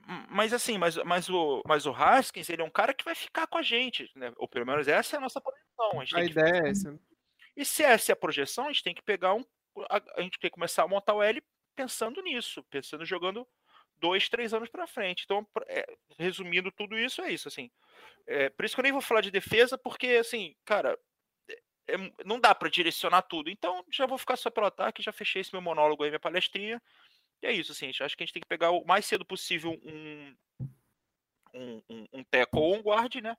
Hum, 0.07 0.25
mas 0.29 0.51
assim, 0.51 0.77
mas, 0.77 0.97
mas, 0.97 1.29
o, 1.29 1.61
mas 1.65 1.85
o 1.85 1.91
Haskins, 1.91 2.49
ele 2.49 2.61
é 2.61 2.65
um 2.65 2.71
cara 2.71 2.93
que 2.93 3.05
vai 3.05 3.15
ficar 3.15 3.47
com 3.47 3.57
a 3.57 3.61
gente, 3.61 4.11
né? 4.15 4.33
Ou 4.37 4.47
pelo 4.47 4.65
menos 4.65 4.87
essa 4.87 5.15
é 5.15 5.17
a 5.17 5.21
nossa 5.21 5.39
projeção. 5.39 6.17
A, 6.17 6.19
a 6.19 6.25
ideia 6.25 6.61
que... 6.61 6.67
é 6.67 6.69
essa. 6.71 6.99
E 7.55 7.63
se 7.63 7.83
essa 7.83 8.11
é 8.11 8.13
a 8.13 8.17
projeção, 8.17 8.65
a 8.65 8.67
gente 8.69 8.83
tem 8.83 8.95
que 8.95 9.03
pegar 9.03 9.33
um. 9.35 9.45
A, 9.89 10.01
a 10.17 10.21
gente 10.21 10.39
tem 10.39 10.49
que 10.49 10.55
começar 10.55 10.83
a 10.83 10.87
montar 10.87 11.13
o 11.13 11.21
L 11.21 11.41
pensando 11.75 12.21
nisso, 12.21 12.63
pensando 12.63 13.05
jogando 13.05 13.47
dois, 13.99 14.29
três 14.29 14.53
anos 14.53 14.69
para 14.69 14.87
frente. 14.87 15.23
Então, 15.23 15.47
é, 15.67 15.85
resumindo 16.17 16.71
tudo 16.71 16.97
isso, 16.97 17.21
é 17.21 17.31
isso, 17.31 17.47
assim. 17.47 17.71
É, 18.27 18.49
por 18.49 18.65
isso 18.65 18.75
que 18.75 18.81
eu 18.81 18.83
nem 18.83 18.91
vou 18.91 19.01
falar 19.01 19.21
de 19.21 19.31
defesa, 19.31 19.77
porque, 19.77 20.07
assim, 20.07 20.55
cara, 20.65 20.97
é, 21.87 21.95
não 22.25 22.39
dá 22.39 22.53
para 22.55 22.69
direcionar 22.69 23.23
tudo. 23.23 23.49
Então, 23.49 23.83
já 23.91 24.05
vou 24.05 24.17
ficar 24.17 24.35
só 24.35 24.49
pelo 24.49 24.67
ataque, 24.67 25.03
já 25.03 25.11
fechei 25.11 25.41
esse 25.41 25.53
meu 25.53 25.61
monólogo 25.61 26.03
aí, 26.03 26.09
minha 26.09 26.19
palestrinha. 26.19 26.81
E 27.41 27.47
é 27.47 27.51
isso, 27.51 27.71
assim, 27.71 27.89
acho 27.89 28.15
que 28.15 28.23
a 28.23 28.25
gente 28.25 28.33
tem 28.33 28.41
que 28.41 28.47
pegar 28.47 28.71
o 28.71 28.85
mais 28.85 29.05
cedo 29.05 29.25
possível 29.25 29.77
um, 29.83 30.35
um, 31.53 31.81
um, 31.89 32.07
um 32.13 32.23
teco 32.23 32.59
ou 32.59 32.75
um 32.75 32.81
guard, 32.81 33.15
né? 33.15 33.35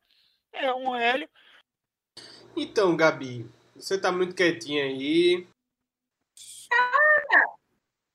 É, 0.52 0.72
um 0.72 0.94
L. 0.94 1.28
Então, 2.56 2.96
Gabi, 2.96 3.50
você 3.74 3.98
tá 4.00 4.12
muito 4.12 4.34
quietinha 4.34 4.84
aí. 4.84 5.46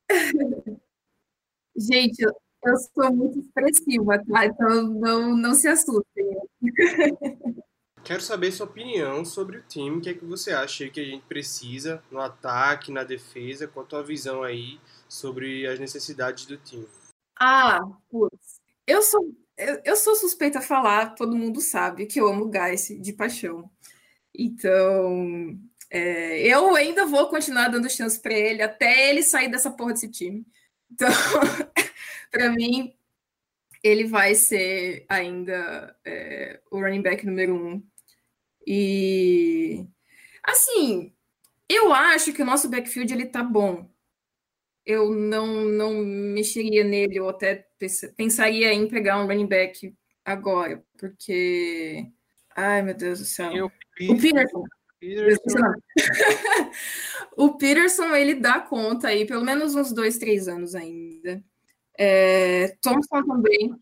Gente, 1.79 2.21
eu, 2.21 2.31
eu 2.65 2.77
sou 2.77 3.13
muito 3.15 3.39
expressiva, 3.39 4.21
tá? 4.25 4.45
Então 4.45 4.83
não, 4.83 5.36
não 5.36 5.55
se 5.55 5.67
assustem. 5.67 6.25
Quero 8.03 8.21
saber 8.21 8.51
sua 8.51 8.65
opinião 8.65 9.24
sobre 9.24 9.57
o 9.57 9.63
time. 9.63 9.98
O 9.98 10.01
que 10.01 10.09
é 10.09 10.13
que 10.13 10.25
você 10.25 10.51
acha 10.51 10.89
que 10.89 11.00
a 11.00 11.05
gente 11.05 11.25
precisa 11.25 12.03
no 12.12 12.19
ataque, 12.19 12.91
na 12.91 13.03
defesa? 13.03 13.67
Qual 13.67 13.86
a 13.86 13.88
tua 13.88 14.03
visão 14.03 14.43
aí 14.43 14.79
sobre 15.07 15.67
as 15.67 15.79
necessidades 15.79 16.45
do 16.45 16.57
time? 16.57 16.88
Ah, 17.39 17.79
putz. 18.09 18.59
Eu 18.86 19.01
sou, 19.01 19.33
eu, 19.57 19.81
eu 19.86 19.95
sou 19.95 20.15
suspeita 20.15 20.59
a 20.59 20.63
falar, 20.63 21.15
todo 21.15 21.38
mundo 21.38 21.62
sabe 21.62 22.05
que 22.05 22.19
eu 22.19 22.27
amo 22.27 22.45
o 22.48 22.51
Geis 22.51 22.88
de 23.00 23.13
paixão. 23.13 23.69
Então, 24.36 25.57
é, 25.89 26.41
eu 26.48 26.75
ainda 26.75 27.05
vou 27.05 27.29
continuar 27.29 27.69
dando 27.69 27.89
chance 27.89 28.19
para 28.19 28.33
ele 28.33 28.62
até 28.62 29.09
ele 29.09 29.24
sair 29.24 29.50
dessa 29.50 29.71
porra 29.71 29.93
desse 29.93 30.09
time. 30.09 30.45
Então, 30.91 31.10
para 32.31 32.51
mim, 32.51 32.93
ele 33.84 34.05
vai 34.05 34.36
ser 34.36 35.05
ainda 35.08 35.96
é, 36.05 36.60
o 36.72 36.79
running 36.79 37.01
back 37.01 37.25
número 37.25 37.55
um. 37.55 37.84
E 38.65 39.86
assim, 40.43 41.13
eu 41.67 41.93
acho 41.93 42.34
que 42.34 42.41
o 42.41 42.46
nosso 42.46 42.69
backfield 42.69 43.13
ele 43.13 43.25
tá 43.25 43.43
bom. 43.43 43.89
Eu 44.86 45.12
não, 45.12 45.65
não 45.65 45.93
mexeria 46.03 46.84
nele, 46.84 47.19
ou 47.19 47.29
até 47.29 47.67
pensaria 48.17 48.74
em 48.74 48.88
pegar 48.88 49.22
um 49.22 49.27
running 49.27 49.48
back 49.48 49.96
agora, 50.25 50.84
porque. 50.98 52.08
Ai, 52.55 52.81
meu 52.81 52.93
Deus 52.93 53.19
do 53.19 53.25
céu. 53.25 53.51
Eu, 53.55 53.65
o 53.67 54.19
Peterson. 54.19 54.63
Peterson. 55.00 55.74
o 57.38 57.58
Peterson, 57.58 58.15
ele 58.15 58.36
dá 58.36 58.60
conta 58.60 59.08
aí, 59.08 59.25
pelo 59.25 59.44
menos 59.44 59.75
uns 59.75 59.91
dois, 59.91 60.18
três 60.18 60.48
anos 60.48 60.75
ainda. 60.75 61.44
É, 61.98 62.75
Thompson 62.82 63.24
também. 63.24 63.75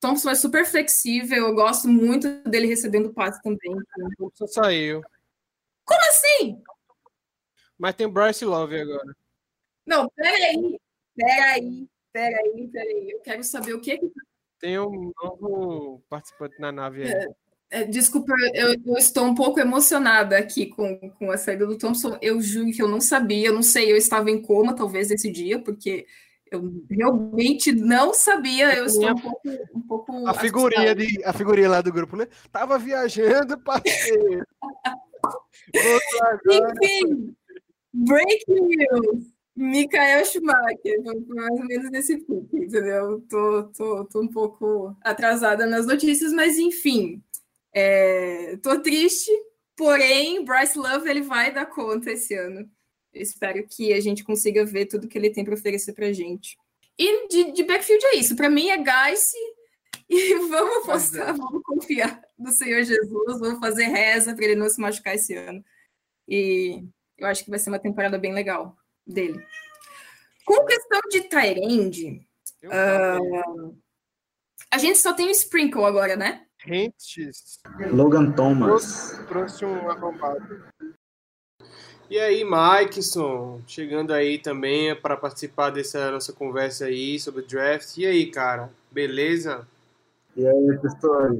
Thompson 0.00 0.30
é 0.30 0.34
super 0.34 0.64
flexível, 0.64 1.48
eu 1.48 1.54
gosto 1.54 1.88
muito 1.88 2.28
dele 2.48 2.66
recebendo 2.66 3.12
passe 3.12 3.42
também. 3.42 3.74
Thompson 4.16 4.46
saiu. 4.46 5.02
Como 5.84 6.00
assim? 6.00 6.62
Mas 7.76 7.94
tem 7.94 8.08
Bryce 8.08 8.44
Love 8.44 8.80
agora. 8.80 9.16
Não, 9.86 10.08
peraí, 10.10 10.78
peraí, 11.16 11.88
peraí, 12.12 12.68
peraí. 12.68 13.10
Eu 13.10 13.20
quero 13.20 13.42
saber 13.42 13.72
o 13.72 13.80
que 13.80 13.96
que. 13.96 14.12
Tem 14.58 14.78
um 14.78 15.12
novo 15.22 16.02
participante 16.08 16.60
na 16.60 16.72
nave 16.72 17.04
aí. 17.04 17.10
É, 17.10 17.28
desculpa, 17.90 18.32
eu, 18.54 18.74
eu, 18.86 18.96
estou 18.96 19.24
um 19.24 19.34
pouco 19.34 19.60
emocionada 19.60 20.38
aqui 20.38 20.66
com, 20.66 21.10
com 21.18 21.30
a 21.30 21.36
saída 21.36 21.66
do 21.66 21.76
Thompson. 21.76 22.16
Eu 22.22 22.40
juro 22.40 22.70
que 22.72 22.82
eu 22.82 22.88
não 22.88 23.00
sabia, 23.00 23.48
eu 23.48 23.54
não 23.54 23.62
sei, 23.62 23.92
eu 23.92 23.96
estava 23.96 24.30
em 24.30 24.40
coma 24.40 24.74
talvez 24.74 25.10
esse 25.10 25.30
dia, 25.30 25.58
porque 25.58 26.06
eu 26.50 26.82
realmente 26.90 27.72
não 27.72 28.14
sabia, 28.14 28.74
eu 28.74 28.86
estou 28.86 29.10
um 29.10 29.14
pouco, 29.14 29.48
um 29.74 29.80
pouco 29.82 30.26
a 30.26 30.32
figurinha 30.32 30.94
de 30.94 31.22
a 31.24 31.32
figurinha 31.32 31.68
lá 31.68 31.80
do 31.82 31.92
grupo, 31.92 32.16
né? 32.16 32.26
Tava 32.50 32.78
viajando, 32.78 33.58
parceiro. 33.60 34.46
Enfim, 36.50 37.36
breaking 37.92 38.66
news. 38.66 39.38
Mikael 39.58 40.24
Schumacher, 40.24 41.02
mais 41.02 41.60
ou 41.60 41.66
menos 41.66 41.90
nesse 41.90 42.16
pique, 42.18 42.56
entendeu? 42.56 43.20
Tô, 43.28 43.64
tô, 43.64 44.04
tô 44.04 44.20
um 44.22 44.28
pouco 44.28 44.96
atrasada 45.02 45.66
nas 45.66 45.84
notícias, 45.84 46.32
mas 46.32 46.56
enfim, 46.56 47.20
é, 47.78 48.56
tô 48.58 48.80
triste, 48.80 49.30
porém, 49.76 50.44
Bryce 50.44 50.78
Love 50.78 51.08
ele 51.08 51.22
vai 51.22 51.52
dar 51.52 51.66
conta 51.66 52.10
esse 52.12 52.34
ano 52.34 52.68
espero 53.12 53.66
que 53.66 53.92
a 53.92 54.00
gente 54.00 54.24
consiga 54.24 54.64
ver 54.64 54.86
tudo 54.86 55.08
que 55.08 55.16
ele 55.16 55.30
tem 55.30 55.44
para 55.44 55.54
oferecer 55.54 55.92
para 55.92 56.12
gente. 56.12 56.56
E 56.98 57.28
de, 57.28 57.52
de, 57.52 57.62
backfield 57.64 58.04
é 58.06 58.16
isso. 58.16 58.34
Para 58.36 58.50
mim 58.50 58.68
é 58.68 58.76
Gaice 58.76 59.36
e 60.08 60.34
vamos 60.48 60.86
postar, 60.86 61.32
vamos 61.32 61.62
confiar 61.62 62.20
no 62.38 62.50
Senhor 62.50 62.82
Jesus, 62.82 63.40
vamos 63.40 63.60
fazer 63.60 63.84
reza 63.84 64.34
para 64.34 64.44
ele 64.44 64.56
não 64.56 64.68
se 64.68 64.80
machucar 64.80 65.14
esse 65.14 65.34
ano. 65.34 65.64
E 66.26 66.84
eu 67.16 67.26
acho 67.26 67.44
que 67.44 67.50
vai 67.50 67.58
ser 67.58 67.70
uma 67.70 67.78
temporada 67.78 68.18
bem 68.18 68.32
legal 68.32 68.76
dele. 69.06 69.44
Com 70.44 70.64
questão 70.64 71.00
de 71.10 71.22
Tyrande, 71.22 72.26
uh, 72.64 73.76
a 74.70 74.78
gente 74.78 74.98
só 74.98 75.12
tem 75.12 75.28
o 75.28 75.30
Sprinkle 75.30 75.84
agora, 75.84 76.16
né? 76.16 76.46
Rentes. 76.68 77.60
Logan 77.90 78.30
Thomas. 78.32 78.68
Trouxe, 78.68 79.26
trouxe 79.26 79.64
um 79.64 79.90
arrombado. 79.90 80.66
E 82.10 82.18
aí, 82.18 82.44
Mikeson, 82.44 83.62
chegando 83.66 84.12
aí 84.12 84.38
também 84.38 84.94
para 84.94 85.16
participar 85.16 85.70
dessa 85.70 86.10
nossa 86.10 86.32
conversa 86.32 86.86
aí 86.86 87.18
sobre 87.18 87.42
draft. 87.42 87.96
E 87.96 88.06
aí, 88.06 88.30
cara, 88.30 88.70
beleza? 88.90 89.66
E 90.36 90.46
aí, 90.46 90.78
pessoal? 90.80 91.36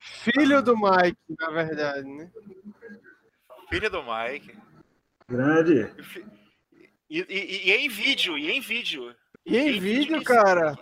Filho 0.00 0.62
do 0.62 0.76
Mike, 0.76 1.18
na 1.38 1.50
verdade, 1.50 2.08
né? 2.08 2.30
Filho 3.68 3.90
do 3.90 4.02
Mike. 4.02 4.56
Grande. 5.28 5.90
E, 7.10 7.20
e, 7.28 7.68
e 7.68 7.72
em 7.72 7.88
vídeo, 7.88 8.38
e 8.38 8.50
em 8.50 8.60
vídeo. 8.60 9.14
E 9.44 9.56
em, 9.56 9.76
em 9.76 9.80
vídeo, 9.80 10.22
cara? 10.22 10.76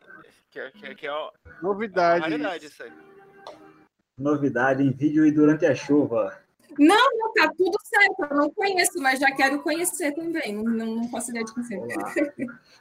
Que, 0.51 0.61
é, 0.61 0.71
que, 0.71 0.87
é, 0.87 0.95
que 0.95 1.07
é 1.07 1.13
uma, 1.13 1.33
Novidade. 1.63 2.35
Uma 2.35 2.57
isso 2.57 2.83
aí. 2.83 2.93
Novidade 4.19 4.83
em 4.83 4.93
vídeo 4.93 5.27
e 5.27 5.33
durante 5.33 5.67
a 5.67 5.75
chuva. 5.75 6.33
Não, 6.79 7.11
não, 7.19 7.33
tá 7.33 7.51
tudo 7.57 7.77
certo. 7.83 8.31
Eu 8.31 8.37
não 8.37 8.51
conheço, 8.51 9.01
mas 9.01 9.19
já 9.21 9.31
quero 9.33 9.61
conhecer 9.63 10.13
também. 10.13 10.55
Não, 10.55 10.87
não, 10.87 11.09
faço 11.09 11.31
ideia 11.31 11.45
de 11.45 11.53
conhecer. 11.53 11.81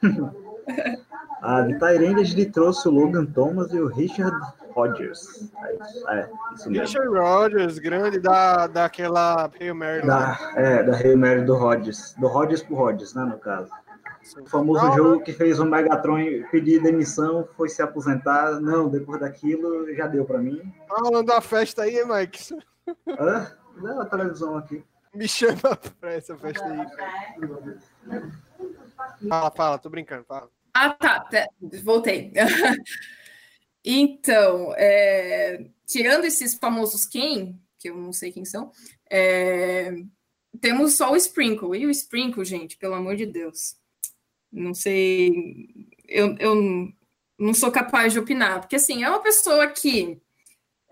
a 1.42 1.60
de 1.62 1.78
Tyrande 1.78 2.20
a 2.20 2.24
gente 2.24 2.46
trouxe 2.46 2.88
o 2.88 2.90
Logan 2.90 3.26
Thomas 3.26 3.72
e 3.72 3.80
o 3.80 3.88
Richard 3.88 4.36
Rodgers. 4.70 5.50
É, 6.08 6.18
é 6.18 6.30
isso 6.54 6.70
mesmo. 6.70 6.86
Richard 6.86 7.18
Rodgers, 7.18 7.78
grande 7.78 8.18
da, 8.18 8.66
daquela 8.66 9.50
Hail 9.60 9.74
Mary. 9.74 10.06
Da, 10.06 10.52
é, 10.56 10.82
da 10.82 10.96
Hail 10.96 11.18
Mary 11.18 11.42
do 11.42 11.54
Rodgers. 11.54 12.14
Do 12.18 12.26
Rodgers 12.26 12.62
pro 12.62 12.76
Rodgers, 12.76 13.14
né, 13.14 13.24
no 13.24 13.38
caso. 13.38 13.70
O 14.40 14.46
famoso 14.46 14.84
não, 14.84 14.96
jogo 14.96 15.24
que 15.24 15.32
fez 15.32 15.58
o 15.58 15.64
Megatron 15.64 16.18
pedir 16.50 16.82
demissão, 16.82 17.46
foi 17.56 17.68
se 17.68 17.82
aposentar. 17.82 18.60
Não, 18.60 18.88
depois 18.88 19.20
daquilo 19.20 19.92
já 19.94 20.06
deu 20.06 20.24
para 20.24 20.38
mim. 20.38 20.60
Tá 20.88 20.96
rolando 20.98 21.32
a 21.32 21.40
festa 21.40 21.82
aí, 21.82 22.02
Mike? 22.04 22.56
Hã? 23.18 23.56
Não, 23.76 24.00
a 24.00 24.06
televisão 24.06 24.56
aqui. 24.56 24.82
Me 25.14 25.28
chama 25.28 25.76
pra 26.00 26.14
essa 26.14 26.36
festa 26.36 26.64
aí. 26.64 26.86
Fala, 29.28 29.50
fala, 29.50 29.78
tô 29.78 29.90
brincando, 29.90 30.24
fala. 30.24 30.48
Ah, 30.72 30.90
tá, 30.90 31.28
voltei. 31.84 32.32
então, 33.84 34.74
é, 34.76 35.66
tirando 35.86 36.24
esses 36.24 36.54
famosos 36.54 37.06
quem, 37.06 37.60
que 37.78 37.90
eu 37.90 37.96
não 37.96 38.12
sei 38.12 38.32
quem 38.32 38.44
são, 38.44 38.72
é, 39.08 39.94
temos 40.60 40.94
só 40.94 41.12
o 41.12 41.16
Sprinkle. 41.16 41.76
E 41.76 41.86
o 41.86 41.90
Sprinkle, 41.90 42.44
gente, 42.44 42.76
pelo 42.76 42.94
amor 42.94 43.14
de 43.14 43.26
Deus. 43.26 43.76
Não 44.54 44.72
sei. 44.72 45.68
Eu, 46.08 46.36
eu 46.38 46.92
não 47.38 47.52
sou 47.52 47.70
capaz 47.72 48.12
de 48.12 48.18
opinar, 48.18 48.60
porque 48.60 48.76
assim, 48.76 49.02
é 49.02 49.08
uma 49.08 49.20
pessoa 49.20 49.66
que 49.68 50.20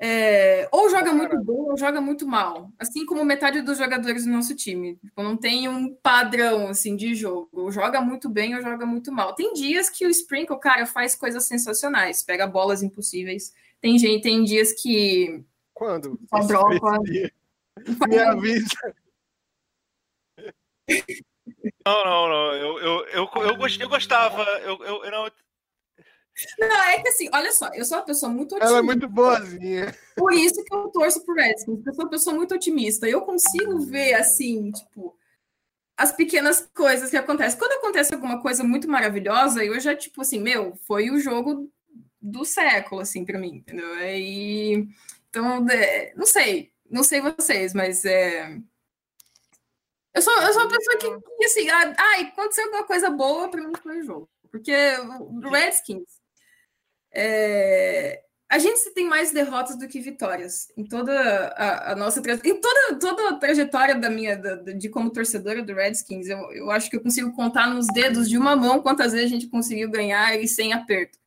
é, 0.05 0.69
ou 0.73 0.91
joga 0.91 1.13
muito 1.13 1.39
bem 1.45 1.57
ou 1.57 1.77
joga 1.77 2.01
muito 2.01 2.27
mal, 2.27 2.73
assim 2.77 3.07
como 3.07 3.25
metade 3.25 3.63
dos 3.63 3.79
jogadores 3.79 4.25
do 4.25 4.33
nosso 4.33 4.53
time. 4.57 4.97
Tipo, 4.97 5.23
não 5.23 5.37
tem 5.37 5.69
um 5.69 5.95
padrão 5.95 6.67
assim 6.67 6.97
de 6.97 7.15
jogo. 7.15 7.49
Ou 7.53 7.71
joga 7.71 8.01
muito 8.01 8.29
bem 8.29 8.57
ou 8.57 8.63
joga 8.63 8.85
muito 8.85 9.13
mal. 9.13 9.33
Tem 9.33 9.53
dias 9.53 9.89
que 9.89 10.05
o 10.05 10.11
Sprinkle, 10.11 10.59
cara, 10.59 10.87
faz 10.87 11.15
coisas 11.15 11.45
sensacionais, 11.47 12.21
pega 12.21 12.49
bolas 12.49 12.83
impossíveis. 12.83 13.55
Tem 13.81 13.97
gente, 13.97 14.23
tem 14.23 14.43
dias 14.43 14.73
que 14.73 15.45
quando 15.73 16.19
só 16.29 16.41
dropa. 16.41 16.99
Me 18.09 18.19
avisa. 18.19 18.95
Não, 21.87 22.05
não, 22.05 22.29
não. 22.29 22.55
Eu, 22.55 22.79
eu, 22.79 23.07
eu, 23.07 23.31
eu, 23.35 23.69
eu 23.81 23.89
gostava. 23.89 24.43
Eu, 24.61 24.83
eu, 24.85 25.05
eu, 25.05 25.11
não, 25.11 25.31
não, 26.59 26.83
é 26.85 27.01
que 27.01 27.09
assim, 27.09 27.29
olha 27.33 27.53
só, 27.53 27.69
eu 27.75 27.85
sou 27.85 27.99
uma 27.99 28.05
pessoa 28.05 28.33
muito 28.33 28.55
otimista. 28.55 28.71
Ela 28.71 28.79
é 28.79 28.83
muito 28.83 29.09
boazinha. 29.09 29.95
Por 30.17 30.33
isso 30.33 30.65
que 30.65 30.75
eu 30.75 30.89
torço 30.89 31.25
pro 31.25 31.35
Redskins, 31.35 31.87
eu 31.87 31.95
sou 31.95 32.05
uma 32.05 32.11
pessoa 32.11 32.37
muito 32.37 32.55
otimista. 32.55 33.09
Eu 33.09 33.21
consigo 33.23 33.79
ver, 33.81 34.15
assim, 34.15 34.73
tipo, 34.73 35.17
as 35.97 36.13
pequenas 36.13 36.69
coisas 36.75 37.11
que 37.11 37.17
acontecem. 37.17 37.59
Quando 37.59 37.73
acontece 37.73 38.15
alguma 38.15 38.41
coisa 38.41 38.65
muito 38.65 38.89
maravilhosa, 38.89 39.65
eu 39.65 39.79
já, 39.79 39.95
tipo 39.95 40.23
assim, 40.23 40.41
meu, 40.41 40.75
foi 40.87 41.11
o 41.11 41.19
jogo 41.19 41.71
do 42.21 42.45
século, 42.45 43.01
assim, 43.01 43.25
para 43.25 43.39
mim, 43.39 43.57
entendeu? 43.57 43.99
E, 44.01 44.89
então, 45.29 45.69
é, 45.69 46.13
não 46.17 46.27
sei, 46.27 46.73
não 46.91 47.05
sei 47.05 47.21
vocês, 47.21 47.75
mas 47.75 48.05
é. 48.05 48.59
Eu 50.15 50.21
sou, 50.21 50.35
eu 50.43 50.53
sou 50.53 50.63
uma 50.63 50.69
pessoa 50.69 50.99
que, 50.99 51.37
que 51.39 51.45
assim, 51.45 51.71
ah, 51.71 51.95
ai, 51.99 52.23
aconteceu 52.25 52.65
alguma 52.65 52.85
coisa 52.85 53.09
boa, 53.11 53.51
para 53.51 53.63
mim 53.63 53.73
foi 53.83 54.01
o 54.01 54.05
jogo. 54.05 54.31
Porque 54.51 54.73
o 55.09 55.49
Redskins, 55.49 56.21
é, 57.11 58.23
a 58.53 58.59
gente 58.59 58.93
tem 58.93 59.09
mais 59.09 59.33
derrotas 59.33 59.79
do 59.79 59.89
que 59.89 59.99
vitórias 59.99 60.71
em 60.77 60.85
toda 60.85 61.15
a, 61.57 61.93
a 61.93 61.97
nossa 61.97 62.21
em 62.21 62.61
toda, 62.61 62.99
toda 62.99 63.31
a 63.31 63.39
trajetória 63.39 63.95
da 63.95 64.11
minha 64.11 64.37
da, 64.37 64.57
de 64.57 64.91
como 64.91 65.11
torcedora 65.11 65.63
do 65.63 65.73
Redskins. 65.73 66.29
Eu, 66.29 66.39
eu 66.53 66.71
acho 66.71 66.91
que 66.91 66.97
eu 66.97 67.03
consigo 67.03 67.33
contar 67.35 67.69
nos 67.69 67.87
dedos 67.87 68.29
de 68.29 68.37
uma 68.37 68.55
mão 68.55 68.83
quantas 68.83 69.13
vezes 69.13 69.29
a 69.29 69.35
gente 69.35 69.49
conseguiu 69.49 69.91
ganhar 69.91 70.39
e 70.39 70.47
sem 70.47 70.75
aperto. 70.75 71.19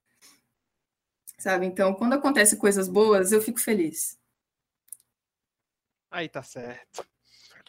Sabe? 1.40 1.66
Então, 1.66 1.96
quando 1.96 2.14
acontecem 2.14 2.60
coisas 2.60 2.88
boas, 2.88 3.32
eu 3.32 3.42
fico 3.42 3.60
feliz. 3.60 4.20
Aí 6.12 6.30
tá 6.30 6.44
certo. 6.44 7.08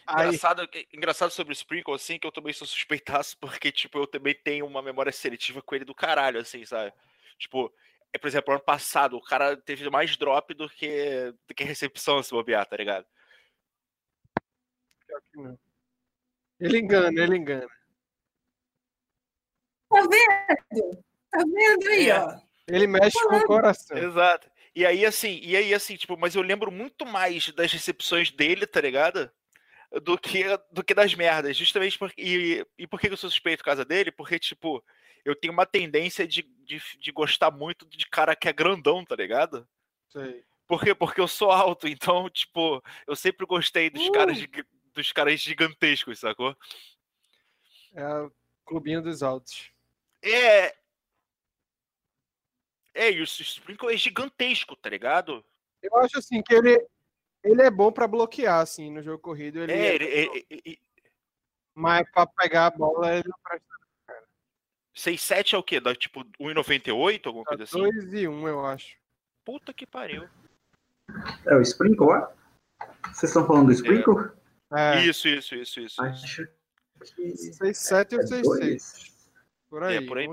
Engraçado, 0.09 0.69
engraçado 0.93 1.31
sobre 1.31 1.51
o 1.51 1.53
Sprinkle, 1.53 1.93
assim, 1.93 2.17
que 2.17 2.25
eu 2.25 2.31
também 2.31 2.53
sou 2.53 2.65
suspeitaço, 2.65 3.37
porque, 3.41 3.71
tipo, 3.71 3.99
eu 3.99 4.07
também 4.07 4.33
tenho 4.33 4.65
uma 4.65 4.81
memória 4.81 5.11
seletiva 5.11 5.61
com 5.61 5.75
ele 5.75 5.85
do 5.85 5.93
caralho, 5.93 6.39
assim, 6.39 6.65
sabe? 6.65 6.93
Tipo, 7.37 7.73
é, 8.13 8.17
por 8.17 8.27
exemplo, 8.27 8.53
ano 8.53 8.63
passado, 8.63 9.17
o 9.17 9.21
cara 9.21 9.57
teve 9.57 9.89
mais 9.89 10.15
drop 10.15 10.53
do 10.53 10.69
que, 10.69 11.33
do 11.47 11.53
que 11.53 11.63
recepção 11.63 12.23
se 12.23 12.31
bobear, 12.31 12.65
tá 12.65 12.77
ligado? 12.77 13.05
Ele 16.59 16.79
engana, 16.79 17.21
ele 17.21 17.37
engana. 17.37 17.67
Tá 19.89 20.01
vendo? 20.01 21.03
Tá 21.29 21.39
vendo 21.39 21.87
aí, 21.89 22.09
é. 22.09 22.19
ó? 22.19 22.39
Ele 22.67 22.87
mexe 22.87 23.19
com 23.27 23.35
o 23.35 23.45
coração. 23.45 23.97
Exato. 23.97 24.49
E 24.75 24.85
aí, 24.85 25.05
assim, 25.05 25.39
e 25.41 25.55
aí, 25.55 25.73
assim, 25.73 25.95
tipo, 25.95 26.17
mas 26.17 26.35
eu 26.35 26.41
lembro 26.41 26.71
muito 26.71 27.05
mais 27.05 27.49
das 27.51 27.71
recepções 27.71 28.31
dele, 28.31 28.67
tá 28.67 28.81
ligado? 28.81 29.31
Do 30.01 30.17
que, 30.17 30.43
do 30.71 30.83
que 30.83 30.93
das 30.93 31.13
merdas. 31.13 31.55
Justamente 31.55 31.97
porque. 31.97 32.21
E, 32.21 32.65
e 32.77 32.87
por 32.87 32.99
que 32.99 33.07
eu 33.07 33.17
sou 33.17 33.29
suspeito 33.29 33.59
por 33.59 33.65
causa 33.65 33.85
dele? 33.85 34.11
Porque, 34.11 34.37
tipo, 34.37 34.83
eu 35.23 35.35
tenho 35.35 35.53
uma 35.53 35.65
tendência 35.65 36.27
de, 36.27 36.41
de, 36.41 36.81
de, 36.99 37.11
gostar 37.11 37.51
muito 37.51 37.85
de 37.85 38.05
cara 38.07 38.35
que 38.35 38.47
é 38.47 38.53
grandão, 38.53 39.03
tá 39.03 39.15
ligado? 39.15 39.67
Sei. 40.09 40.43
Por 40.67 40.83
quê? 40.83 40.93
Porque 40.93 41.21
eu 41.21 41.27
sou 41.27 41.51
alto, 41.51 41.87
então, 41.87 42.29
tipo, 42.29 42.83
eu 43.05 43.15
sempre 43.15 43.45
gostei 43.45 43.89
dos, 43.89 44.07
uh! 44.07 44.11
caras, 44.11 44.37
dos 44.93 45.11
caras 45.11 45.39
gigantescos, 45.39 46.19
sacou? 46.19 46.55
É 47.93 48.05
o 48.19 48.31
clubinho 48.65 49.01
dos 49.01 49.23
altos. 49.23 49.71
É. 50.21 50.75
É, 52.93 53.11
e 53.11 53.21
o 53.21 53.23
Sprinkle 53.23 53.93
é 53.93 53.97
gigantesco, 53.97 54.75
tá 54.75 54.89
ligado? 54.89 55.45
Eu 55.81 55.95
acho 55.97 56.17
assim 56.17 56.41
que 56.41 56.53
ele, 56.53 56.83
ele 57.51 57.61
é 57.61 57.71
bom 57.71 57.91
para 57.91 58.07
bloquear, 58.07 58.61
assim, 58.61 58.91
no 58.91 59.01
jogo 59.01 59.19
corrido. 59.19 59.59
Ele 59.59 59.71
é, 59.71 59.75
é 59.75 59.95
ele, 59.95 60.05
ele, 60.05 60.45
ele, 60.49 60.79
Mas 61.73 62.09
pra 62.11 62.25
pegar 62.27 62.67
a 62.67 62.71
bola, 62.71 63.13
ele 63.13 63.27
não 63.27 63.37
presta 63.43 63.77
6,7 64.97 65.53
é 65.53 65.57
o 65.57 65.63
quê? 65.63 65.79
Da, 65.79 65.95
tipo 65.95 66.25
1,98? 66.41 67.27
Alguma 67.27 67.45
coisa 67.45 67.63
assim? 67.63 67.77
2 67.77 68.13
e 68.13 68.27
1, 68.27 68.47
eu 68.47 68.65
acho. 68.65 68.97
Puta 69.45 69.71
que 69.71 69.85
pariu. 69.85 70.27
É 71.45 71.55
o 71.55 71.61
Sprinkle, 71.61 72.07
ó? 72.07 72.27
Vocês 73.03 73.29
estão 73.29 73.45
falando 73.45 73.67
do 73.67 73.73
Sprinkle? 73.73 74.31
É. 74.75 75.05
Isso, 75.05 75.27
isso, 75.27 75.55
isso, 75.55 75.79
isso. 75.79 76.01
Acho 76.01 76.47
que. 76.47 76.57
6,7 77.13 78.17
ou 78.17 78.23
6,6. 78.23 79.11
Por 79.69 79.83
aí. 79.83 79.97
É, 79.97 80.01
por 80.01 80.17
aí. 80.17 80.27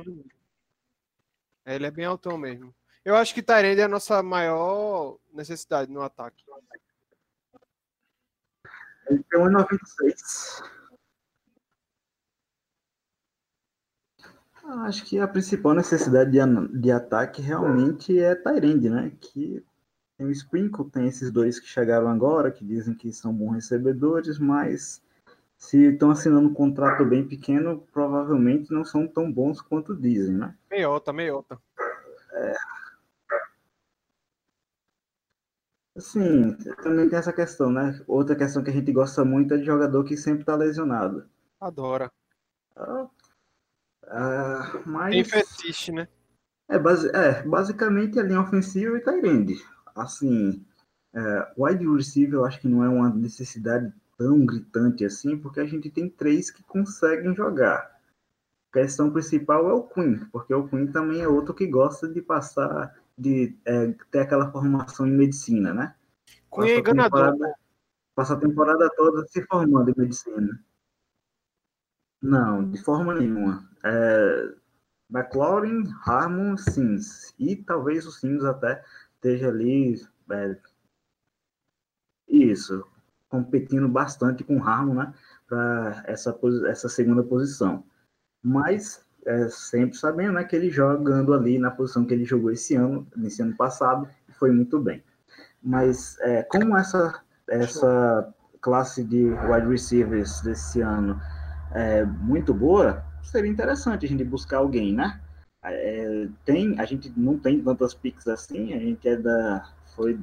É, 1.67 1.75
ele 1.75 1.87
é 1.87 1.91
bem 1.91 2.07
altão 2.07 2.39
mesmo. 2.39 2.75
Eu 3.05 3.17
acho 3.17 3.35
que 3.35 3.43
Tyrande 3.43 3.83
é 3.83 3.85
a 3.85 3.89
nossa 3.89 4.23
maior 4.23 5.19
necessidade 5.31 5.93
no 5.93 6.01
ataque. 6.01 6.43
Ele 9.09 9.23
tem 9.31 9.41
1,96. 9.41 10.63
Acho 14.87 15.05
que 15.05 15.19
a 15.19 15.29
principal 15.29 15.75
necessidade 15.75 16.31
de, 16.31 16.39
de 16.81 16.91
ataque 16.91 17.43
realmente 17.43 18.19
é 18.19 18.35
Tyrande, 18.35 18.89
né? 18.89 19.13
Que 19.21 19.63
tem 20.17 20.27
o 20.27 20.31
Sprinkle, 20.31 20.91
tem 20.91 21.07
esses 21.07 21.31
dois 21.31 21.61
que 21.61 21.67
chegaram 21.67 22.09
agora, 22.09 22.51
que 22.51 22.65
dizem 22.65 22.95
que 22.95 23.13
são 23.13 23.33
bons 23.33 23.53
recebedores, 23.53 24.39
mas 24.39 25.03
se 25.57 25.93
estão 25.93 26.11
assinando 26.11 26.49
um 26.49 26.55
contrato 26.55 27.05
bem 27.05 27.27
pequeno, 27.27 27.87
provavelmente 27.93 28.73
não 28.73 28.85
são 28.85 29.07
tão 29.07 29.31
bons 29.31 29.61
quanto 29.61 29.95
dizem, 29.95 30.35
né? 30.35 30.55
Meiota, 30.71 31.13
meiota. 31.13 31.59
É. 32.33 32.55
Assim, 35.97 36.57
também 36.83 37.09
tem 37.09 37.19
essa 37.19 37.33
questão, 37.33 37.71
né? 37.71 38.01
Outra 38.07 38.35
questão 38.35 38.65
que 38.65 38.71
a 38.71 38.73
gente 38.73 38.93
gosta 38.93 39.25
muito 39.25 39.55
é 39.55 39.59
de 39.59 39.65
jogador 39.65 40.03
que 40.05 40.17
sempre 40.17 40.41
está 40.41 40.57
lesionado. 40.57 41.29
Adora. 41.61 42.11
Ah, 42.77 43.09
Uh, 44.07 44.83
mas... 44.87 45.13
Tem 45.13 45.25
fetiche, 45.25 45.93
né? 45.93 46.09
É, 46.69 46.79
base... 46.79 47.09
é, 47.15 47.43
basicamente 47.43 48.19
a 48.19 48.23
linha 48.23 48.41
ofensiva 48.41 48.97
e 48.97 49.01
Tyrande. 49.01 49.55
Assim, 49.95 50.65
é, 51.15 51.53
wide 51.57 51.87
receiver 51.87 52.35
eu 52.35 52.45
acho 52.45 52.61
que 52.61 52.69
não 52.69 52.83
é 52.83 52.89
uma 52.89 53.11
necessidade 53.11 53.93
tão 54.17 54.45
gritante 54.45 55.05
assim, 55.05 55.39
porque 55.39 55.61
a 55.61 55.67
gente 55.67 55.91
tem 55.91 56.09
três 56.09 56.51
que 56.51 56.63
conseguem 56.65 57.35
jogar. 57.35 57.99
A 58.71 58.81
questão 58.81 59.11
principal 59.11 59.69
é 59.69 59.73
o 59.73 59.85
Queen, 59.85 60.19
porque 60.33 60.53
o 60.53 60.69
Queen 60.69 60.87
também 60.89 61.21
é 61.21 61.29
outro 61.29 61.55
que 61.55 61.67
gosta 61.67 62.09
de 62.09 62.21
passar, 62.21 62.95
de 63.17 63.57
é, 63.65 63.93
ter 64.11 64.21
aquela 64.21 64.51
formação 64.51 65.07
em 65.07 65.13
medicina, 65.13 65.73
né? 65.73 65.95
É 66.63 66.79
enganador. 66.79 67.37
Passa 68.15 68.35
a 68.35 68.41
temporada 68.41 68.89
toda 68.97 69.27
se 69.27 69.43
formando 69.47 69.91
em 69.91 69.95
medicina. 69.97 70.65
Não, 72.23 72.71
de 72.71 72.83
forma 72.83 73.15
nenhuma. 73.15 73.69
É, 73.85 74.55
McLaurin, 75.11 75.85
Harmon, 76.07 76.57
Sims. 76.57 77.35
E 77.39 77.57
talvez 77.57 78.07
o 78.07 78.13
Sims 78.13 78.45
até 78.45 78.83
esteja 79.15 79.49
ali. 79.49 80.01
É, 80.31 80.57
isso, 82.27 82.87
competindo 83.29 83.89
bastante 83.89 84.43
com 84.43 84.57
o 84.57 84.63
Harmon, 84.63 84.95
né? 84.95 85.15
Para 85.47 86.03
essa, 86.07 86.39
essa 86.69 86.89
segunda 86.89 87.23
posição. 87.23 87.85
Mas 88.43 89.04
é, 89.27 89.49
sempre 89.49 89.97
sabendo 89.97 90.35
né, 90.35 90.45
que 90.45 90.55
ele 90.55 90.71
jogando 90.71 91.33
ali 91.33 91.59
na 91.59 91.71
posição 91.71 92.05
que 92.05 92.15
ele 92.15 92.25
jogou 92.25 92.51
esse 92.51 92.75
ano, 92.75 93.07
nesse 93.17 93.43
ano 93.43 93.57
passado, 93.57 94.09
foi 94.39 94.51
muito 94.51 94.79
bem. 94.79 95.03
Mas 95.63 96.19
é, 96.21 96.43
como 96.43 96.77
essa, 96.77 97.21
essa 97.49 98.33
classe 98.61 99.03
de 99.03 99.25
wide 99.25 99.69
receivers 99.69 100.41
desse 100.43 100.81
ano 100.81 101.21
é, 101.73 102.05
muito 102.05 102.53
boa, 102.53 103.03
seria 103.23 103.51
interessante 103.51 104.05
a 104.05 104.09
gente 104.09 104.25
buscar 104.25 104.59
alguém, 104.59 104.93
né? 104.93 105.21
É, 105.65 106.29
tem, 106.45 106.79
a 106.79 106.85
gente 106.85 107.13
não 107.17 107.39
tem 107.39 107.63
tantas 107.63 107.95
picks 107.95 108.29
assim, 108.29 108.75
a 108.75 108.79
gente 108.79 109.09
é 109.09 109.17
da, 109.17 109.67
foi 109.97 110.19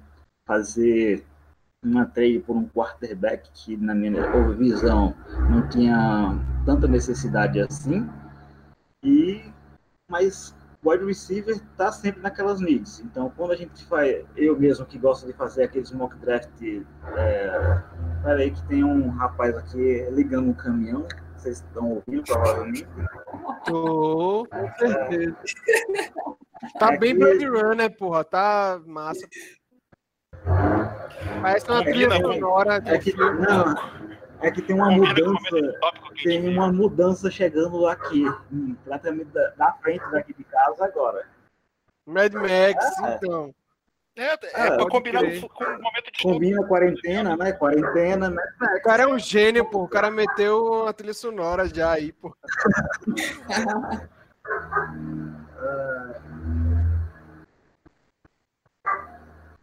fazer 0.47 1.25
uma 1.83 2.05
trade 2.05 2.39
por 2.39 2.55
um 2.55 2.67
quarterback 2.67 3.49
que, 3.53 3.75
na 3.75 3.95
minha 3.95 4.11
visão, 4.55 5.15
não 5.49 5.67
tinha 5.67 6.37
tanta 6.63 6.87
necessidade 6.87 7.59
assim. 7.59 8.07
E, 9.03 9.43
mas 10.09 10.55
o 10.83 10.89
wide 10.89 11.05
receiver 11.05 11.55
está 11.55 11.91
sempre 11.91 12.21
naquelas 12.21 12.59
needs. 12.59 12.99
Então, 13.01 13.31
quando 13.35 13.51
a 13.51 13.55
gente 13.55 13.83
faz, 13.85 14.25
eu 14.35 14.59
mesmo 14.59 14.85
que 14.85 14.97
gosto 14.97 15.27
de 15.27 15.33
fazer 15.33 15.63
aqueles 15.63 15.91
mock 15.91 16.15
draft, 16.17 16.49
é, 17.17 17.81
peraí 18.23 18.51
que 18.51 18.63
tem 18.67 18.83
um 18.83 19.09
rapaz 19.09 19.55
aqui 19.57 20.07
ligando 20.11 20.49
um 20.49 20.53
caminhão, 20.53 21.07
vocês 21.35 21.57
estão 21.57 21.89
ouvindo, 21.89 22.23
provavelmente. 22.23 22.87
Tô, 23.65 24.47
com 24.47 24.71
certeza. 24.77 25.37
Tá 26.77 26.95
bem 26.97 27.17
Blade 27.17 27.45
Runner, 27.45 27.97
porra. 27.97 28.23
Tá 28.23 28.79
massa. 28.85 29.27
Parece 31.41 31.69
uma 31.69 31.83
trilha 31.83 32.15
sonora 32.21 32.81
é 32.85 32.97
que, 32.99 33.15
não, 33.15 33.75
é 34.41 34.51
que 34.51 34.62
tem 34.62 34.75
uma 34.75 34.91
mudança. 34.91 35.80
Tem 36.23 36.47
uma 36.47 36.71
mudança 36.71 37.32
chegando 37.32 37.88
aqui, 37.88 38.25
praticamente 38.84 39.30
da, 39.32 39.49
da 39.51 39.73
frente 39.73 40.04
daqui 40.12 40.34
de 40.34 40.43
casa 40.43 40.86
agora. 40.86 41.25
Mad 42.06 42.34
Max, 42.34 42.99
é. 43.04 43.15
então. 43.15 43.54
É, 44.17 44.25
é, 44.25 44.38
é 44.67 44.71
pra 44.75 44.89
combinar 44.89 45.21
com, 45.21 45.47
com 45.47 45.63
o 45.63 45.82
momento 45.82 46.12
de 46.12 46.21
Combina 46.21 46.67
quarentena, 46.67 47.38
né? 47.38 47.54
Quarentena, 47.54 48.30
né? 48.30 48.43
O 48.77 48.82
cara 48.82 49.04
é 49.04 49.08
um 49.08 49.17
gênio, 49.17 49.63
pô. 49.65 49.84
O 49.84 49.88
cara 49.88 50.12
meteu 50.12 50.86
a 50.88 50.93
trilha 50.93 51.13
sonora 51.13 51.65
já 51.67 51.91
aí, 51.91 52.12
pô. 52.12 52.36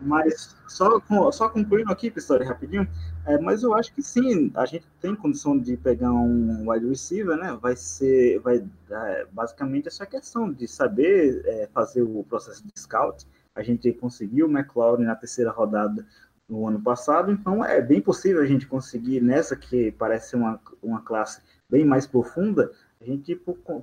Mas 0.01 0.57
só, 0.69 1.01
só 1.33 1.49
concluindo 1.49 1.91
aqui, 1.91 2.11
pessoal, 2.11 2.43
rapidinho, 2.45 2.89
é, 3.27 3.37
mas 3.39 3.65
eu 3.65 3.75
acho 3.75 3.93
que 3.93 4.03
sim, 4.03 4.51
a 4.55 4.65
gente 4.65 4.87
tem 5.01 5.15
condição 5.15 5.59
de 5.59 5.77
pegar 5.77 6.13
um 6.13 6.71
wide 6.71 6.87
receiver, 6.87 7.37
né? 7.37 7.59
Vai 7.61 7.75
ser, 7.75 8.39
vai 8.39 8.65
é, 8.91 9.27
basicamente 9.33 9.89
essa 9.89 10.07
questão 10.07 10.53
de 10.53 10.69
saber 10.69 11.43
é, 11.45 11.69
fazer 11.75 12.03
o 12.03 12.25
processo 12.29 12.65
de 12.65 12.73
scout 12.81 13.27
a 13.59 13.63
gente 13.63 13.93
conseguiu 13.93 14.47
o 14.47 14.51
McLaurin 14.51 15.03
na 15.03 15.17
terceira 15.17 15.51
rodada 15.51 16.07
no 16.49 16.69
ano 16.69 16.81
passado, 16.81 17.33
então 17.33 17.65
é 17.65 17.83
bem 17.83 18.01
possível 18.01 18.41
a 18.41 18.47
gente 18.47 18.67
conseguir 18.67 19.21
nessa 19.21 19.57
que 19.57 19.91
parece 19.93 20.37
uma, 20.37 20.61
uma 20.81 21.03
classe 21.03 21.43
bem 21.69 21.85
mais 21.85 22.07
profunda, 22.07 22.71
a 23.01 23.05
gente 23.05 23.35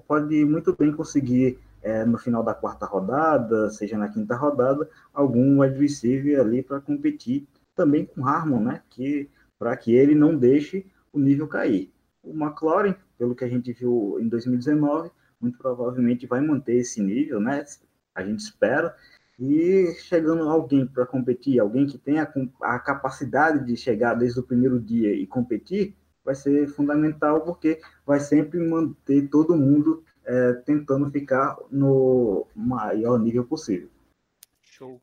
pode 0.07 0.45
muito 0.45 0.73
bem 0.75 0.93
conseguir 0.93 1.59
é, 1.85 2.03
no 2.03 2.17
final 2.17 2.41
da 2.41 2.55
quarta 2.55 2.83
rodada, 2.83 3.69
seja 3.69 3.95
na 3.95 4.09
quinta 4.09 4.35
rodada, 4.35 4.89
algum 5.13 5.59
receiver 5.59 6.39
ali 6.39 6.63
para 6.63 6.81
competir 6.81 7.47
também 7.75 8.07
com 8.07 8.27
Harmon, 8.27 8.59
né? 8.59 8.81
Que 8.89 9.29
para 9.59 9.77
que 9.77 9.93
ele 9.93 10.15
não 10.15 10.35
deixe 10.35 10.87
o 11.13 11.19
nível 11.19 11.47
cair. 11.47 11.93
O 12.23 12.31
McLaurin, 12.31 12.95
pelo 13.19 13.35
que 13.35 13.43
a 13.43 13.47
gente 13.47 13.71
viu 13.71 14.17
em 14.19 14.27
2019, 14.27 15.11
muito 15.39 15.59
provavelmente 15.59 16.25
vai 16.25 16.41
manter 16.41 16.77
esse 16.77 17.03
nível, 17.03 17.39
né? 17.39 17.63
A 18.15 18.23
gente 18.23 18.39
espera. 18.39 18.95
E 19.37 19.93
chegando 19.99 20.49
alguém 20.49 20.87
para 20.87 21.05
competir, 21.05 21.59
alguém 21.59 21.85
que 21.85 21.99
tenha 21.99 22.27
a 22.63 22.79
capacidade 22.79 23.63
de 23.63 23.77
chegar 23.77 24.15
desde 24.15 24.39
o 24.39 24.43
primeiro 24.43 24.79
dia 24.79 25.13
e 25.13 25.27
competir, 25.27 25.95
vai 26.23 26.33
ser 26.33 26.67
fundamental 26.67 27.41
porque 27.41 27.79
vai 28.03 28.19
sempre 28.19 28.59
manter 28.59 29.27
todo 29.29 29.55
mundo 29.55 30.03
é, 30.25 30.53
tentando 30.65 31.09
ficar 31.11 31.57
no 31.71 32.47
maior 32.55 33.19
nível 33.19 33.45
possível. 33.45 33.89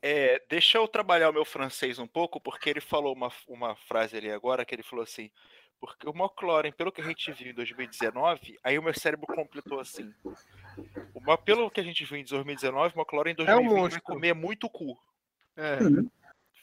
É, 0.01 0.41
deixa 0.47 0.77
eu 0.77 0.87
trabalhar 0.87 1.29
o 1.29 1.33
meu 1.33 1.43
francês 1.43 1.97
um 1.97 2.05
pouco, 2.05 2.39
porque 2.39 2.69
ele 2.69 2.81
falou 2.81 3.13
uma, 3.13 3.31
uma 3.47 3.75
frase 3.75 4.15
ali 4.15 4.31
agora 4.31 4.63
que 4.63 4.75
ele 4.75 4.83
falou 4.83 5.03
assim: 5.03 5.31
porque 5.79 6.07
o 6.07 6.11
McLaren, 6.11 6.71
pelo 6.71 6.91
que 6.91 7.01
a 7.01 7.03
gente 7.03 7.31
viu 7.31 7.51
em 7.51 7.53
2019, 7.55 8.57
aí 8.63 8.77
o 8.77 8.83
meu 8.83 8.93
cérebro 8.93 9.27
completou 9.27 9.79
assim. 9.79 10.13
Uma, 11.13 11.37
pelo 11.37 11.69
que 11.69 11.81
a 11.81 11.83
gente 11.83 12.05
viu 12.05 12.17
em 12.17 12.23
2019, 12.23 12.93
o 12.95 12.99
McLaren 12.99 13.31
em 13.31 13.35
2020 13.35 13.71
é 13.71 13.75
um 13.75 13.89
vai 13.89 14.01
comer 14.01 14.33
muito 14.33 14.69
cu. 14.69 14.97
É. 15.57 15.83
Uhum. 15.83 16.09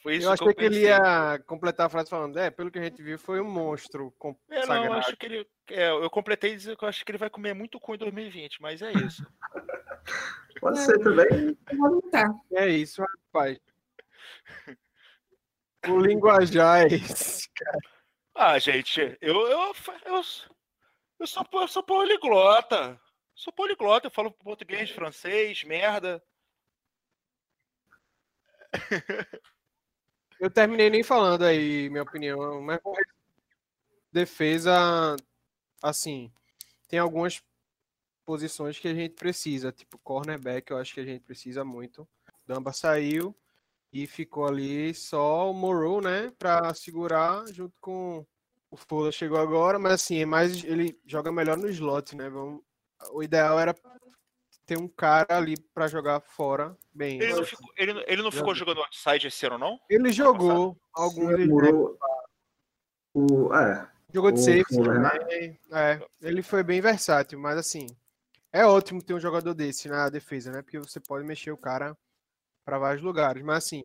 Foi 0.01 0.15
isso 0.15 0.27
eu 0.27 0.31
achei 0.31 0.47
que, 0.47 0.53
que, 0.55 0.63
ele 0.63 0.79
ia 0.81 1.39
completar 1.45 1.85
a 1.85 1.89
frase 1.89 2.09
falando, 2.09 2.37
é, 2.37 2.49
pelo 2.49 2.71
que 2.71 2.79
a 2.79 2.83
gente 2.83 3.03
viu, 3.03 3.19
foi 3.19 3.39
um 3.39 3.49
monstro. 3.49 4.11
É, 4.49 4.65
não, 4.65 4.85
eu 4.85 4.93
acho 4.93 5.15
que 5.15 5.25
ele. 5.27 5.47
É, 5.69 5.89
eu 5.91 6.09
completei 6.09 6.55
dizendo 6.55 6.75
que 6.75 6.83
eu 6.83 6.89
acho 6.89 7.05
que 7.05 7.11
ele 7.11 7.19
vai 7.19 7.29
comer 7.29 7.53
muito 7.53 7.79
cu 7.79 7.93
em 7.93 7.99
2020, 7.99 8.61
mas 8.61 8.81
é 8.81 8.91
isso. 8.93 9.23
Pode 10.59 10.79
ser 10.79 10.97
também. 10.99 11.57
É 12.53 12.67
isso, 12.67 13.01
rapaz. 13.01 13.59
O 15.87 15.99
linguajar 15.99 16.83
é 16.83 16.95
esse, 16.95 17.49
cara. 17.53 17.79
Ah, 18.33 18.59
gente, 18.59 19.17
eu, 19.21 19.35
eu, 19.47 19.73
eu, 20.05 20.23
eu 21.19 21.27
sou, 21.27 21.45
eu 21.53 21.67
sou 21.67 21.83
poliglota. 21.83 22.99
Sou 23.35 23.53
poliglota, 23.53 24.07
eu 24.07 24.11
falo 24.11 24.31
português, 24.31 24.89
francês, 24.89 25.63
merda. 25.63 26.23
Eu 30.41 30.49
terminei 30.49 30.89
nem 30.89 31.03
falando 31.03 31.45
aí, 31.45 31.87
minha 31.91 32.01
opinião, 32.01 32.59
mas 32.63 32.79
defesa, 34.11 35.15
assim, 35.83 36.31
tem 36.87 36.97
algumas 36.97 37.43
posições 38.25 38.79
que 38.79 38.87
a 38.87 38.93
gente 38.95 39.13
precisa, 39.13 39.71
tipo 39.71 39.99
cornerback, 39.99 40.71
eu 40.71 40.77
acho 40.79 40.95
que 40.95 40.99
a 40.99 41.05
gente 41.05 41.21
precisa 41.23 41.63
muito. 41.63 42.09
Damba 42.43 42.73
saiu 42.73 43.37
e 43.93 44.07
ficou 44.07 44.47
ali 44.47 44.95
só 44.95 45.51
o 45.51 45.53
Morrow, 45.53 46.01
né, 46.01 46.31
para 46.39 46.73
segurar 46.73 47.45
junto 47.53 47.75
com 47.79 48.25
o 48.71 48.75
Fuller 48.75 49.11
chegou 49.11 49.37
agora, 49.37 49.77
mas 49.77 49.93
assim, 49.93 50.21
é 50.21 50.25
mais 50.25 50.63
ele 50.63 50.99
joga 51.05 51.31
melhor 51.31 51.55
no 51.55 51.69
slot, 51.69 52.15
né? 52.15 52.31
Vamos, 52.31 52.63
o 53.11 53.21
ideal 53.21 53.59
era 53.59 53.75
ter 54.65 54.77
um 54.77 54.87
cara 54.87 55.37
ali 55.37 55.57
para 55.73 55.87
jogar 55.87 56.21
fora 56.21 56.75
bem. 56.93 57.21
Ele 57.21 57.33
não 57.33 57.45
ficou, 57.45 57.73
ele, 57.77 58.03
ele 58.07 58.21
não 58.21 58.31
ficou 58.31 58.55
jogando 58.55 58.81
outside 58.81 59.27
esse 59.27 59.45
ano, 59.45 59.57
não? 59.57 59.79
Ele 59.89 60.11
jogou 60.11 60.77
alguns. 60.93 61.35
O, 63.13 63.53
é, 63.53 63.89
jogou 64.13 64.31
de 64.31 64.41
safety 64.41 64.81
também. 64.81 65.59
É, 65.71 66.01
ele 66.21 66.41
foi 66.41 66.63
bem 66.63 66.79
versátil, 66.79 67.37
mas 67.39 67.57
assim, 67.57 67.87
é 68.53 68.65
ótimo 68.65 69.03
ter 69.03 69.13
um 69.13 69.19
jogador 69.19 69.53
desse 69.53 69.89
na 69.89 70.09
defesa, 70.09 70.51
né? 70.51 70.61
Porque 70.61 70.79
você 70.79 70.99
pode 70.99 71.25
mexer 71.25 71.51
o 71.51 71.57
cara 71.57 71.97
para 72.65 72.79
vários 72.79 73.03
lugares. 73.03 73.43
Mas 73.43 73.65
assim, 73.65 73.83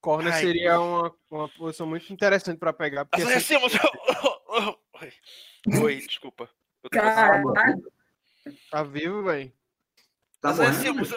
corner 0.00 0.32
Ai, 0.32 0.40
seria 0.40 0.80
uma, 0.80 1.14
uma 1.30 1.48
posição 1.48 1.86
muito 1.86 2.12
interessante 2.12 2.58
para 2.58 2.72
pegar. 2.72 3.04
Porque 3.04 3.22
assim... 3.22 3.54
Oi, 5.82 5.96
desculpa. 5.98 6.48
Caralho. 6.90 7.44
Tá 8.70 8.82
vivo, 8.82 9.22
velho? 9.22 9.50
Tá 10.40 10.50
Acessemos. 10.50 11.10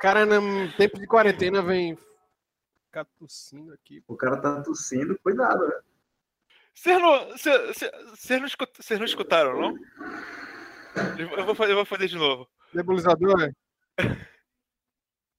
cara, 0.00 0.24
no 0.24 0.72
tempo 0.72 0.98
de 0.98 1.06
quarentena 1.06 1.60
vem 1.62 1.96
ficar 2.86 3.04
tossindo 3.18 3.72
aqui. 3.72 4.02
O 4.06 4.16
cara 4.16 4.40
tá 4.40 4.62
tossindo, 4.62 5.18
cuidado, 5.18 5.68
velho. 5.68 5.82
Vocês 6.74 6.98
não, 7.00 7.36
cê, 7.36 7.50
não, 8.38 8.46
não 8.98 9.04
escutaram, 9.04 9.60
não? 9.60 9.76
Eu 11.18 11.44
vou 11.44 11.54
fazer, 11.54 11.72
eu 11.72 11.76
vou 11.76 11.84
fazer 11.84 12.08
de 12.08 12.16
novo. 12.16 12.48
Nebulizador, 12.72 13.36
né? 13.38 13.52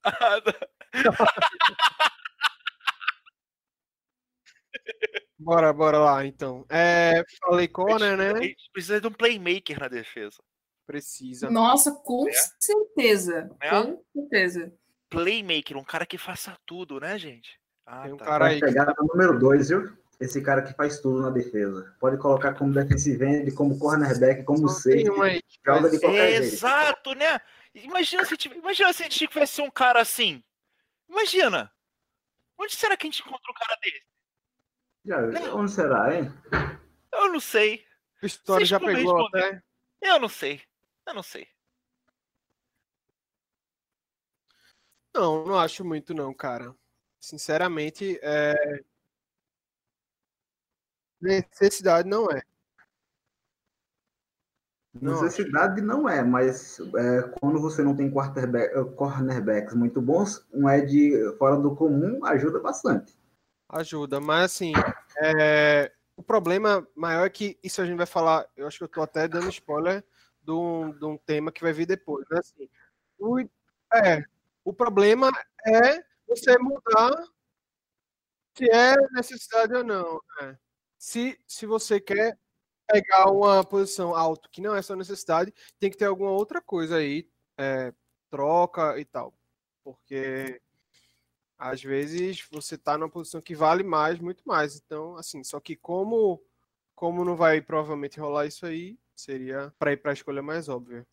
bora, 5.43 5.73
bora 5.73 5.97
lá, 5.99 6.25
então. 6.25 6.65
É, 6.69 7.23
falei 7.39 7.67
corner, 7.67 8.17
né? 8.17 8.31
A 8.31 8.41
gente 8.41 8.69
precisa 8.71 9.01
de 9.01 9.07
um 9.07 9.11
playmaker 9.11 9.79
na 9.79 9.87
defesa. 9.87 10.37
Precisa. 10.85 11.49
Nossa, 11.49 11.91
com 11.91 12.27
é? 12.27 12.33
certeza. 12.59 13.49
É? 13.61 13.69
Com 13.69 14.01
certeza. 14.13 14.73
Playmaker, 15.09 15.77
um 15.77 15.83
cara 15.83 16.05
que 16.05 16.17
faça 16.17 16.57
tudo, 16.65 16.99
né, 16.99 17.17
gente? 17.17 17.59
Ah, 17.85 18.03
Tem 18.03 18.13
um 18.13 18.17
tá. 18.17 18.25
cara 18.25 18.47
aí. 18.47 18.59
pegar 18.59 18.93
que... 18.93 19.01
número 19.03 19.37
2, 19.39 19.69
viu? 19.69 20.03
esse 20.19 20.41
cara 20.41 20.61
que 20.61 20.73
faz 20.73 20.99
tudo 20.99 21.21
na 21.21 21.29
defesa. 21.29 21.93
Pode 21.99 22.17
colocar 22.17 22.53
como 22.53 22.73
defensive 22.73 23.23
end, 23.23 23.51
como 23.51 23.77
cornerback, 23.77 24.43
como 24.43 24.69
safety. 24.69 25.05
Joga 25.65 25.89
de 25.89 25.99
qualquer 25.99 26.29
é, 26.29 26.37
jeito. 26.37 26.53
Exato, 26.53 27.13
né? 27.15 27.39
Imagina 27.75 28.23
se, 28.25 28.35
imagina 28.55 28.93
se 28.93 29.03
a 29.03 29.05
gente 29.05 29.27
tivesse 29.27 29.61
um 29.61 29.69
cara 29.69 30.01
assim. 30.01 30.43
Imagina. 31.09 31.71
Onde 32.57 32.75
será 32.75 32.95
que 32.95 33.07
a 33.07 33.09
gente 33.09 33.21
encontra 33.21 33.51
um 33.51 33.55
cara 33.55 33.77
desse? 33.81 34.01
Já, 35.05 35.21
né? 35.21 35.51
Onde 35.51 35.71
será, 35.71 36.15
hein? 36.15 36.31
Eu 37.11 37.31
não 37.31 37.39
sei. 37.39 37.85
A 38.21 38.25
história 38.25 38.65
já 38.65 38.79
pegou 38.79 39.27
até. 39.27 39.61
Eu 40.01 40.19
não 40.19 40.29
sei. 40.29 40.61
Eu 41.05 41.13
não 41.13 41.23
sei. 41.23 41.47
Não, 45.13 45.45
não 45.45 45.59
acho 45.59 45.83
muito 45.85 46.13
não, 46.13 46.33
cara. 46.33 46.73
Sinceramente, 47.19 48.19
é... 48.21 48.83
Necessidade 51.21 52.07
não 52.07 52.29
é. 52.31 52.41
Não 54.93 55.21
Necessidade 55.21 55.81
acho. 55.81 55.85
não 55.85 56.07
é, 56.07 56.23
mas 56.23 56.79
é, 56.79 57.21
quando 57.39 57.59
você 57.59 57.81
não 57.81 57.95
tem 57.95 58.11
quarterback, 58.11 58.73
cornerbacks 58.95 59.73
muito 59.73 60.01
bons, 60.01 60.45
um 60.53 60.69
edge 60.69 61.11
fora 61.37 61.57
do 61.57 61.75
comum 61.75 62.23
ajuda 62.25 62.59
bastante. 62.59 63.15
Ajuda, 63.69 64.19
mas 64.19 64.45
assim, 64.51 64.73
é, 65.23 65.91
o 66.15 66.21
problema 66.21 66.87
maior 66.95 67.25
é 67.25 67.29
que 67.29 67.57
isso 67.63 67.81
a 67.81 67.85
gente 67.85 67.97
vai 67.97 68.05
falar, 68.05 68.47
eu 68.55 68.67
acho 68.67 68.77
que 68.77 68.83
eu 68.83 68.87
tô 68.87 69.01
até 69.01 69.27
dando 69.27 69.49
spoiler 69.49 70.03
de 70.41 70.51
um, 70.51 70.91
de 70.91 71.05
um 71.05 71.17
tema 71.17 71.51
que 71.51 71.61
vai 71.61 71.73
vir 71.73 71.85
depois, 71.85 72.25
né? 72.29 72.39
Assim, 72.39 72.69
o, 73.17 73.39
é, 73.93 74.23
o 74.63 74.73
problema 74.73 75.31
é 75.65 76.03
você 76.27 76.57
mudar 76.59 77.11
se 78.55 78.69
é 78.69 78.95
necessidade 79.11 79.73
ou 79.73 79.83
não. 79.83 80.21
Né? 80.41 80.57
se, 81.03 81.37
se 81.45 81.65
você 81.65 81.99
quer 81.99 82.37
pegar 82.87 83.29
uma 83.29 83.61
posição 83.61 84.15
alta, 84.15 84.47
que 84.49 84.61
não 84.61 84.73
é 84.73 84.81
sua 84.81 84.95
necessidade, 84.95 85.53
tem 85.77 85.91
que 85.91 85.97
ter 85.97 86.05
alguma 86.05 86.31
outra 86.31 86.61
coisa 86.61 86.95
aí, 86.95 87.27
é, 87.57 87.93
troca 88.29 88.97
e 88.97 89.03
tal. 89.03 89.33
Porque 89.83 90.61
às 91.63 91.81
vezes 91.81 92.45
você 92.51 92.75
está 92.75 92.97
numa 92.97 93.09
posição 93.09 93.41
que 93.41 93.55
vale 93.55 93.83
mais, 93.83 94.19
muito 94.19 94.43
mais. 94.45 94.75
Então, 94.75 95.15
assim, 95.15 95.41
só 95.45 95.61
que 95.61 95.77
como 95.77 96.43
como 96.93 97.23
não 97.23 97.35
vai 97.35 97.61
provavelmente 97.61 98.19
rolar 98.19 98.45
isso 98.45 98.65
aí, 98.65 98.97
seria 99.15 99.73
para 99.79 99.93
ir 99.93 99.97
para 99.97 100.11
a 100.11 100.13
escolha 100.13 100.41
mais 100.41 100.67
óbvia. 100.67 101.07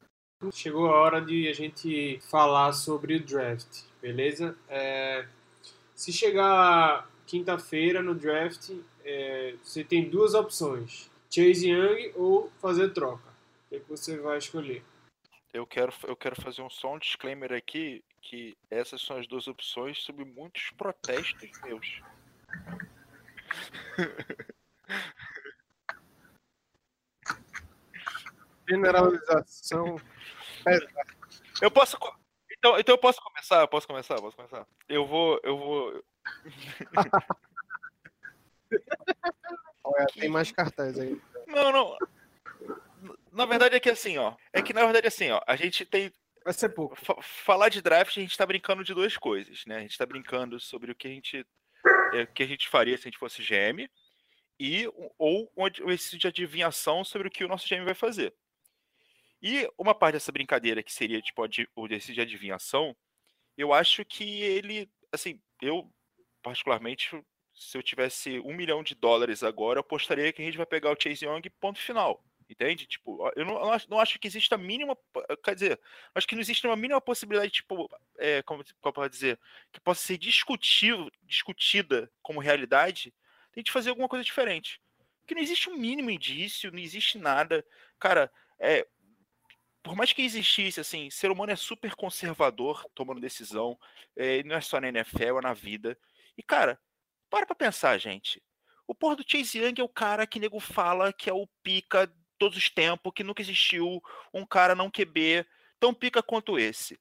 Chegou 0.52 0.86
a 0.86 1.00
hora 1.00 1.20
de 1.20 1.48
a 1.48 1.52
gente 1.52 2.18
falar 2.28 2.72
sobre 2.72 3.16
o 3.16 3.24
draft, 3.24 3.84
beleza? 4.02 4.56
É, 4.68 5.26
se 5.94 6.12
chegar 6.12 7.08
quinta-feira 7.26 8.02
no 8.02 8.14
draft 8.14 8.70
é, 9.04 9.54
você 9.62 9.84
tem 9.84 10.10
duas 10.10 10.34
opções: 10.34 11.08
Chase 11.30 11.70
Young 11.70 12.12
ou 12.16 12.50
fazer 12.60 12.92
troca. 12.92 13.30
O 13.66 13.68
que, 13.68 13.76
é 13.76 13.80
você 13.88 14.18
vai 14.18 14.38
escolher? 14.38 14.82
Eu 15.52 15.66
quero, 15.66 15.92
eu 16.04 16.16
quero 16.16 16.40
fazer 16.40 16.62
um 16.62 16.70
só 16.70 16.94
um 16.94 16.98
disclaimer 16.98 17.52
aqui 17.52 18.02
que 18.20 18.56
essas 18.70 19.00
são 19.02 19.18
as 19.18 19.26
duas 19.26 19.48
opções 19.48 20.02
sob 20.02 20.24
muitos 20.24 20.70
protestos 20.70 21.50
meus. 21.62 22.00
Generalização. 28.68 29.96
Eu 31.60 31.70
posso. 31.70 31.96
Então, 32.52 32.78
então 32.78 32.94
eu 32.94 32.98
posso 32.98 33.20
começar? 33.22 33.60
Eu 33.62 33.68
posso 33.68 33.86
começar? 33.86 34.14
Eu 34.14 34.22
posso 34.22 34.36
começar? 34.36 34.66
Eu 34.88 35.06
vou. 35.06 35.40
Eu 35.42 35.56
vou. 35.58 36.04
Olha, 39.82 40.06
tem 40.14 40.28
mais 40.28 40.52
cartaz 40.52 40.98
aí. 40.98 41.20
Não, 41.46 41.72
não. 41.72 41.96
na 43.32 43.46
verdade 43.46 43.74
é 43.76 43.80
que 43.80 43.90
assim, 43.90 44.18
ó. 44.18 44.34
É 44.52 44.62
que 44.62 44.72
na 44.72 44.84
verdade 44.84 45.08
assim, 45.08 45.30
ó. 45.30 45.40
A 45.46 45.56
gente 45.56 45.84
tem. 45.84 46.12
Vai 46.50 46.54
ser 46.58 46.70
pouco. 46.70 46.96
falar 47.22 47.68
de 47.68 47.80
draft, 47.80 48.16
a 48.16 48.20
gente 48.20 48.36
tá 48.36 48.44
brincando 48.44 48.82
de 48.82 48.92
duas 48.92 49.16
coisas, 49.16 49.64
né? 49.66 49.76
A 49.76 49.80
gente 49.82 49.96
tá 49.96 50.04
brincando 50.04 50.58
sobre 50.58 50.90
o 50.90 50.96
que 50.96 51.06
a 51.06 51.10
gente. 51.10 51.46
É, 52.12 52.26
que 52.26 52.42
a 52.42 52.46
gente 52.46 52.68
faria 52.68 52.98
se 52.98 53.02
a 53.02 53.08
gente 53.08 53.20
fosse 53.20 53.40
GM. 53.40 53.88
E, 54.58 54.84
ou 55.16 55.48
esse 55.86 56.18
de 56.18 56.26
adivinhação 56.26 57.04
sobre 57.04 57.28
o 57.28 57.30
que 57.30 57.44
o 57.44 57.48
nosso 57.48 57.68
GM 57.68 57.84
vai 57.84 57.94
fazer. 57.94 58.34
E 59.40 59.70
uma 59.78 59.94
parte 59.94 60.14
dessa 60.14 60.32
brincadeira 60.32 60.82
que 60.82 60.92
seria 60.92 61.22
tipo 61.22 61.40
o 61.76 61.86
desse 61.86 62.12
de 62.12 62.20
adivinhação, 62.20 62.96
eu 63.56 63.72
acho 63.72 64.04
que 64.04 64.42
ele, 64.42 64.90
assim, 65.12 65.40
eu 65.62 65.88
particularmente, 66.42 67.10
se 67.54 67.78
eu 67.78 67.82
tivesse 67.82 68.40
um 68.40 68.56
milhão 68.56 68.82
de 68.82 68.96
dólares 68.96 69.44
agora, 69.44 69.78
eu 69.78 69.82
apostaria 69.82 70.32
que 70.32 70.42
a 70.42 70.44
gente 70.44 70.58
vai 70.58 70.66
pegar 70.66 70.90
o 70.90 71.00
Chase 71.00 71.24
Young 71.24 71.48
ponto 71.60 71.78
final. 71.78 72.20
Entende? 72.50 72.84
Tipo, 72.84 73.30
eu 73.36 73.44
não, 73.44 73.60
não 73.88 74.00
acho 74.00 74.18
que 74.18 74.26
exista 74.26 74.56
a 74.56 74.58
mínima. 74.58 74.98
Quer 75.44 75.54
dizer, 75.54 75.80
acho 76.12 76.26
que 76.26 76.34
não 76.34 76.42
existe 76.42 76.66
uma 76.66 76.74
mínima 76.74 77.00
possibilidade, 77.00 77.52
tipo, 77.52 77.88
é, 78.18 78.42
como, 78.42 78.64
como 78.80 78.92
pode 78.92 79.12
dizer, 79.12 79.38
que 79.72 79.80
possa 79.80 80.04
ser 80.04 80.18
discutível, 80.18 81.08
discutida 81.22 82.10
como 82.20 82.40
realidade, 82.40 83.14
tem 83.52 83.62
que 83.62 83.70
fazer 83.70 83.90
alguma 83.90 84.08
coisa 84.08 84.24
diferente. 84.24 84.80
Porque 85.20 85.34
não 85.34 85.42
existe 85.42 85.70
um 85.70 85.76
mínimo 85.76 86.10
indício, 86.10 86.72
não 86.72 86.80
existe 86.80 87.18
nada. 87.18 87.64
Cara, 88.00 88.32
é, 88.58 88.84
por 89.80 89.94
mais 89.94 90.12
que 90.12 90.22
existisse, 90.22 90.80
assim, 90.80 91.08
ser 91.08 91.30
humano 91.30 91.52
é 91.52 91.56
super 91.56 91.94
conservador 91.94 92.84
tomando 92.96 93.20
decisão, 93.20 93.78
é, 94.16 94.42
não 94.42 94.56
é 94.56 94.60
só 94.60 94.80
na 94.80 94.88
NFL, 94.88 95.38
é 95.38 95.40
na 95.40 95.54
vida. 95.54 95.96
E, 96.36 96.42
cara, 96.42 96.80
para 97.30 97.46
pra 97.46 97.54
pensar, 97.54 97.96
gente. 97.98 98.42
O 98.88 98.94
porra 98.94 99.14
do 99.14 99.24
Chase 99.24 99.56
Young 99.56 99.80
é 99.80 99.84
o 99.84 99.88
cara 99.88 100.26
que 100.26 100.40
nego 100.40 100.58
fala 100.58 101.12
que 101.12 101.30
é 101.30 101.32
o 101.32 101.46
pica 101.62 102.12
todos 102.40 102.56
os 102.56 102.70
tempos, 102.70 103.12
que 103.14 103.22
nunca 103.22 103.42
existiu 103.42 104.02
um 104.32 104.46
cara 104.46 104.74
não 104.74 104.90
QB 104.90 105.46
tão 105.78 105.92
pica 105.92 106.22
quanto 106.22 106.58
esse. 106.58 106.98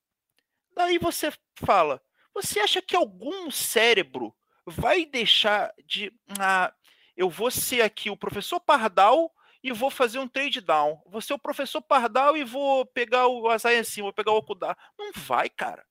Daí 0.75 0.97
você 0.97 1.32
fala, 1.56 2.02
você 2.34 2.60
acha 2.60 2.82
que 2.82 2.95
algum 2.95 3.49
cérebro 3.49 4.36
vai 4.65 5.06
deixar 5.06 5.73
de. 5.86 6.13
Ah, 6.38 6.73
eu 7.15 7.30
vou 7.30 7.49
ser 7.49 7.82
aqui 7.82 8.10
o 8.10 8.17
professor 8.17 8.60
Pardal 8.60 9.34
e 9.63 9.71
vou 9.71 9.89
fazer 9.89 10.19
um 10.19 10.28
trade 10.28 10.60
down. 10.60 11.02
Vou 11.06 11.21
ser 11.21 11.34
o 11.34 11.39
professor 11.39 11.82
Pardal 11.82 12.36
e 12.36 12.43
vou 12.43 12.86
pegar 12.86 13.28
o 13.28 13.49
Azaia 13.49 13.80
assim, 13.80 14.02
vou 14.02 14.13
pegar 14.13 14.34
o 14.34 14.38
Okudar. 14.38 14.78
Não 14.97 15.12
vai, 15.13 15.49
cara. 15.49 15.86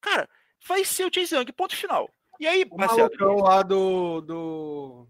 Cara, 0.00 0.28
vai 0.66 0.84
ser 0.84 1.06
o 1.06 1.10
Chase 1.12 1.36
Young, 1.36 1.52
ponto 1.52 1.76
final. 1.76 2.10
E 2.40 2.46
aí, 2.48 2.66
o 2.68 2.76
malucão 2.76 3.36
lá 3.36 3.62
do, 3.62 4.20
do 4.20 5.08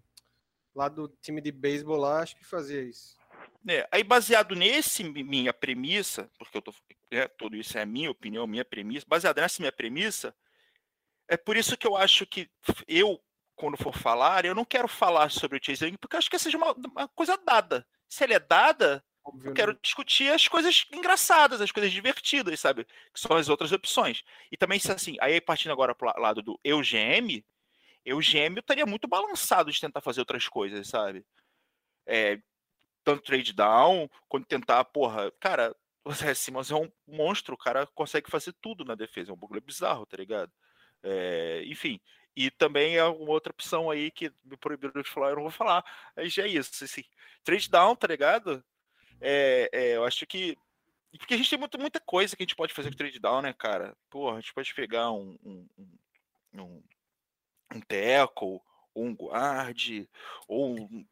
lá 0.75 0.87
do 0.87 1.07
time 1.21 1.41
de 1.41 1.51
beisebol 1.51 1.97
lá, 1.97 2.21
acho 2.21 2.35
que 2.35 2.45
fazia 2.45 2.81
isso. 2.81 3.15
É, 3.67 3.87
aí, 3.91 4.03
baseado 4.03 4.55
nesse 4.55 5.03
minha 5.03 5.53
premissa, 5.53 6.29
porque 6.37 6.57
eu 6.57 6.61
tô, 6.61 6.73
é, 7.09 7.27
tudo 7.27 7.55
isso 7.55 7.77
é 7.77 7.81
a 7.81 7.85
minha 7.85 8.11
opinião, 8.11 8.45
minha 8.45 8.65
premissa, 8.65 9.05
baseado 9.07 9.37
nessa 9.37 9.61
minha 9.61 9.71
premissa, 9.71 10.35
é 11.27 11.37
por 11.37 11.55
isso 11.55 11.77
que 11.77 11.87
eu 11.87 11.95
acho 11.95 12.25
que 12.25 12.49
eu, 12.87 13.21
quando 13.55 13.77
for 13.77 13.95
falar, 13.95 14.43
eu 14.43 14.53
não 14.53 14.65
quero 14.65 14.87
falar 14.87 15.31
sobre 15.31 15.57
o 15.57 15.61
Chase 15.63 15.85
Young, 15.85 15.97
porque 15.97 16.15
eu 16.15 16.19
acho 16.19 16.29
que 16.29 16.37
seja 16.37 16.57
uma, 16.57 16.73
uma 16.73 17.07
coisa 17.09 17.37
dada. 17.37 17.87
Se 18.09 18.23
ele 18.25 18.33
é 18.33 18.39
dada, 18.39 19.03
Óbvio, 19.25 19.51
eu 19.51 19.53
quero 19.53 19.79
discutir 19.81 20.31
as 20.31 20.47
coisas 20.47 20.85
engraçadas, 20.91 21.61
as 21.61 21.71
coisas 21.71 21.91
divertidas, 21.91 22.59
sabe? 22.59 22.85
Que 22.85 23.19
são 23.19 23.35
as 23.37 23.47
outras 23.47 23.71
opções. 23.71 24.23
E 24.51 24.57
também, 24.57 24.79
se 24.79 24.91
assim, 24.91 25.15
aí 25.21 25.39
partindo 25.39 25.71
agora 25.71 25.95
para 25.95 26.19
o 26.19 26.21
lado 26.21 26.41
do 26.41 26.59
eu 26.63 26.81
GM, 26.81 27.43
eu 28.03 28.19
GM 28.19 28.57
eu 28.57 28.59
estaria 28.59 28.85
muito 28.85 29.07
balançado 29.07 29.71
de 29.71 29.79
tentar 29.79 30.01
fazer 30.01 30.19
outras 30.19 30.47
coisas, 30.49 30.89
sabe? 30.89 31.25
É, 32.05 32.37
tanto 33.03 33.23
trade 33.23 33.53
down, 33.53 34.09
quanto 34.27 34.47
tentar, 34.47 34.83
porra, 34.85 35.31
cara, 35.39 35.75
o 36.05 36.13
Zé 36.13 36.33
Simmons 36.33 36.71
é 36.71 36.75
um 36.75 36.91
monstro, 37.07 37.55
o 37.55 37.57
cara 37.57 37.87
consegue 37.87 38.29
fazer 38.29 38.53
tudo 38.61 38.83
na 38.85 38.95
defesa, 38.95 39.31
é 39.31 39.33
um 39.33 39.37
bagulho 39.37 39.61
bizarro, 39.61 40.05
tá 40.05 40.17
ligado? 40.17 40.51
É, 41.01 41.63
enfim, 41.65 41.99
e 42.35 42.49
também 42.51 42.97
é 42.97 43.03
uma 43.03 43.31
outra 43.31 43.51
opção 43.51 43.89
aí 43.89 44.11
que 44.11 44.31
me 44.43 44.57
proibiram 44.57 45.01
de 45.01 45.09
falar, 45.09 45.29
eu 45.29 45.35
não 45.35 45.43
vou 45.43 45.51
falar, 45.51 45.83
aí 46.15 46.29
já 46.29 46.43
é 46.43 46.47
isso, 46.47 46.83
assim, 46.83 47.03
trade 47.43 47.69
down, 47.69 47.95
tá 47.95 48.07
ligado? 48.07 48.63
É, 49.21 49.69
é, 49.71 49.95
eu 49.95 50.05
acho 50.05 50.25
que 50.25 50.57
porque 51.17 51.35
a 51.35 51.37
gente 51.37 51.49
tem 51.49 51.59
muita, 51.59 51.77
muita 51.77 51.99
coisa 51.99 52.35
que 52.35 52.41
a 52.41 52.45
gente 52.45 52.55
pode 52.55 52.73
fazer 52.73 52.89
com 52.89 52.97
trade 52.97 53.19
down, 53.19 53.41
né, 53.41 53.53
cara? 53.53 53.95
Porra, 54.09 54.37
a 54.37 54.41
gente 54.41 54.53
pode 54.53 54.73
pegar 54.73 55.11
um, 55.11 55.37
um, 55.43 55.67
um, 56.55 56.83
um 57.75 57.81
tackle, 57.81 58.59
ou 58.95 59.05
um 59.05 59.13
guard, 59.13 60.07
ou 60.47 60.79
um, 60.79 61.05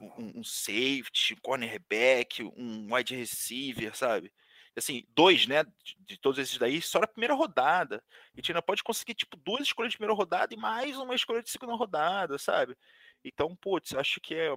um, 0.00 0.40
um 0.40 0.44
safety, 0.44 1.34
um 1.34 1.40
cornerback, 1.42 2.42
um 2.42 2.94
wide 2.94 3.14
receiver, 3.14 3.96
sabe? 3.96 4.32
Assim, 4.76 5.06
dois, 5.14 5.46
né? 5.46 5.64
De, 5.82 5.96
de, 6.00 6.18
todos 6.18 6.38
esses 6.38 6.58
daí, 6.58 6.82
só 6.82 7.00
na 7.00 7.06
primeira 7.06 7.34
rodada. 7.34 8.02
A 8.34 8.36
gente 8.36 8.52
ainda 8.52 8.60
pode 8.60 8.82
conseguir, 8.82 9.14
tipo, 9.14 9.36
duas 9.38 9.62
escolhas 9.62 9.92
de 9.92 9.96
primeira 9.96 10.14
rodada 10.14 10.52
e 10.52 10.56
mais 10.56 10.98
uma 10.98 11.14
escolha 11.14 11.42
de 11.42 11.50
segunda 11.50 11.74
rodada, 11.74 12.36
sabe? 12.38 12.76
Então, 13.24 13.56
putz, 13.56 13.94
acho 13.94 14.20
que 14.20 14.34
é 14.34 14.54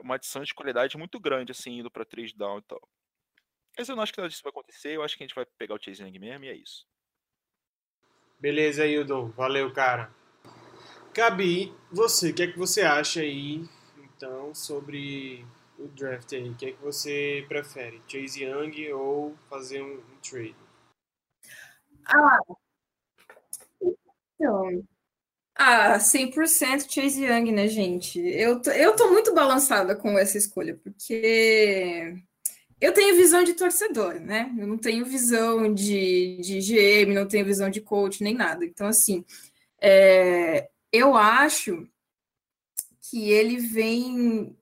uma 0.00 0.14
adição 0.14 0.42
de 0.42 0.54
qualidade 0.54 0.96
muito 0.96 1.18
grande, 1.18 1.50
assim, 1.50 1.78
indo 1.78 1.90
para 1.90 2.04
três 2.04 2.32
down 2.32 2.58
e 2.58 2.62
tal. 2.62 2.80
Mas 3.76 3.88
eu 3.88 3.96
não 3.96 4.02
acho 4.02 4.12
que 4.12 4.20
nada 4.20 4.28
disso 4.28 4.42
vai 4.42 4.50
acontecer, 4.50 4.94
eu 4.94 5.02
acho 5.02 5.16
que 5.16 5.24
a 5.24 5.26
gente 5.26 5.34
vai 5.34 5.44
pegar 5.58 5.74
o 5.74 5.82
Chase 5.82 6.02
Young 6.02 6.18
mesmo 6.18 6.44
e 6.44 6.48
é 6.48 6.54
isso. 6.54 6.86
Beleza, 8.38 8.86
Hildon. 8.86 9.30
Valeu, 9.30 9.72
cara. 9.72 10.14
Gabi, 11.12 11.74
você, 11.90 12.30
o 12.30 12.34
que 12.34 12.42
é 12.42 12.46
que 12.46 12.58
você 12.58 12.82
acha 12.82 13.20
aí 13.20 13.68
então 14.20 14.54
sobre 14.54 15.46
o 15.78 15.88
draft 15.88 16.30
aí. 16.34 16.50
O 16.50 16.54
que 16.54 16.66
é 16.66 16.72
que 16.72 16.82
você 16.82 17.42
prefere? 17.48 18.02
Chase 18.06 18.44
Young 18.44 18.92
ou 18.92 19.34
fazer 19.48 19.80
um, 19.80 19.94
um 19.94 20.16
trade? 20.22 20.54
Ah, 22.06 22.38
então. 24.34 24.84
Ah, 25.56 25.98
100% 25.98 26.92
Chase 26.92 27.24
Young, 27.24 27.50
né, 27.50 27.66
gente? 27.66 28.20
Eu 28.20 28.60
tô, 28.60 28.70
eu 28.70 28.94
tô 28.94 29.10
muito 29.10 29.34
balançada 29.34 29.96
com 29.96 30.18
essa 30.18 30.36
escolha, 30.36 30.78
porque 30.84 32.14
eu 32.78 32.92
tenho 32.92 33.16
visão 33.16 33.42
de 33.42 33.54
torcedor, 33.54 34.20
né? 34.20 34.54
Eu 34.58 34.66
não 34.66 34.76
tenho 34.76 35.04
visão 35.06 35.72
de, 35.72 36.38
de 36.42 36.60
GM, 36.60 37.14
não 37.14 37.26
tenho 37.26 37.44
visão 37.46 37.70
de 37.70 37.80
coach, 37.80 38.22
nem 38.22 38.34
nada. 38.34 38.66
Então, 38.66 38.86
assim, 38.86 39.24
é, 39.80 40.68
eu 40.92 41.16
acho 41.16 41.88
que 43.10 43.30
ele 43.30 43.56
vem. 43.56 44.56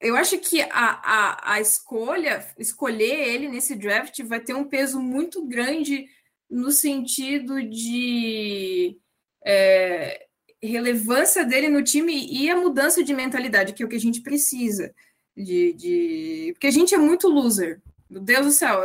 Eu 0.00 0.16
acho 0.16 0.38
que 0.38 0.60
a, 0.62 0.68
a, 0.70 1.54
a 1.54 1.60
escolha, 1.60 2.46
escolher 2.58 3.28
ele 3.28 3.48
nesse 3.48 3.74
draft 3.74 4.22
vai 4.24 4.40
ter 4.40 4.54
um 4.54 4.64
peso 4.64 5.00
muito 5.00 5.46
grande 5.46 6.06
no 6.48 6.70
sentido 6.70 7.62
de 7.62 8.98
é, 9.44 10.26
relevância 10.62 11.44
dele 11.44 11.68
no 11.68 11.82
time 11.82 12.26
e 12.30 12.50
a 12.50 12.56
mudança 12.56 13.02
de 13.02 13.14
mentalidade, 13.14 13.72
que 13.72 13.82
é 13.82 13.86
o 13.86 13.88
que 13.88 13.96
a 13.96 14.00
gente 14.00 14.20
precisa. 14.20 14.94
De, 15.36 15.72
de... 15.74 16.50
Porque 16.54 16.66
a 16.66 16.72
gente 16.72 16.94
é 16.94 16.98
muito 16.98 17.28
loser. 17.28 17.80
Meu 18.08 18.20
Deus 18.20 18.46
do 18.46 18.52
céu, 18.52 18.80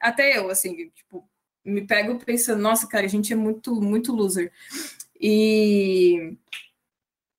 até 0.00 0.36
eu, 0.36 0.50
assim, 0.50 0.90
tipo, 0.94 1.26
me 1.64 1.86
pego 1.86 2.18
pensando, 2.18 2.60
nossa, 2.60 2.86
cara, 2.86 3.06
a 3.06 3.08
gente 3.08 3.32
é 3.32 3.36
muito, 3.36 3.80
muito 3.80 4.12
loser. 4.12 4.52
E 5.20 6.36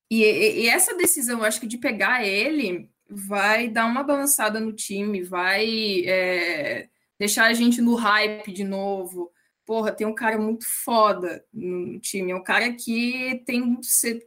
e, 0.10 0.24
e, 0.64 0.68
essa 0.68 0.96
decisão, 0.96 1.44
acho 1.44 1.60
que 1.60 1.68
de 1.68 1.78
pegar 1.78 2.26
ele 2.26 2.90
vai 3.10 3.70
dar 3.70 3.86
uma 3.86 4.04
balançada 4.04 4.60
no 4.60 4.74
time, 4.74 5.24
vai 5.24 6.04
é, 6.06 6.88
deixar 7.20 7.46
a 7.46 7.54
gente 7.54 7.82
no 7.82 7.96
hype 7.96 8.52
de 8.52 8.64
novo. 8.64 9.32
Porra, 9.66 9.92
tem 9.92 10.06
um 10.06 10.14
cara 10.14 10.38
muito 10.38 10.66
foda 10.84 11.44
no 11.52 12.00
time, 12.00 12.32
é 12.32 12.36
um 12.36 12.44
cara 12.44 12.72
que 12.74 13.42
tem 13.48 13.80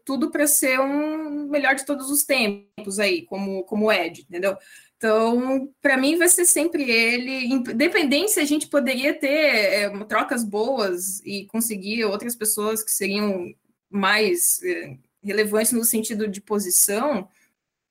tudo 0.04 0.32
para 0.32 0.48
ser 0.48 0.80
um 0.80 1.48
melhor 1.48 1.76
de 1.76 1.86
todos 1.86 2.10
os 2.10 2.24
tempos 2.24 2.98
aí, 2.98 3.22
como 3.22 3.62
como 3.62 3.92
Ed, 3.92 4.22
entendeu? 4.22 4.56
Então, 4.96 5.72
para 5.80 5.96
mim 5.96 6.18
vai 6.18 6.28
ser 6.28 6.44
sempre 6.44 6.90
ele. 6.90 7.46
Independente 7.46 8.32
se 8.32 8.40
a 8.40 8.44
gente 8.44 8.66
poderia 8.66 9.14
ter 9.14 9.28
é, 9.28 10.04
trocas 10.04 10.42
boas 10.42 11.20
e 11.24 11.46
conseguir 11.46 12.04
outras 12.04 12.34
pessoas 12.34 12.82
que 12.82 12.90
seriam 12.90 13.54
mais 13.88 14.60
é, 14.64 14.98
relevante 15.28 15.74
no 15.74 15.84
sentido 15.84 16.26
de 16.26 16.40
posição, 16.40 17.28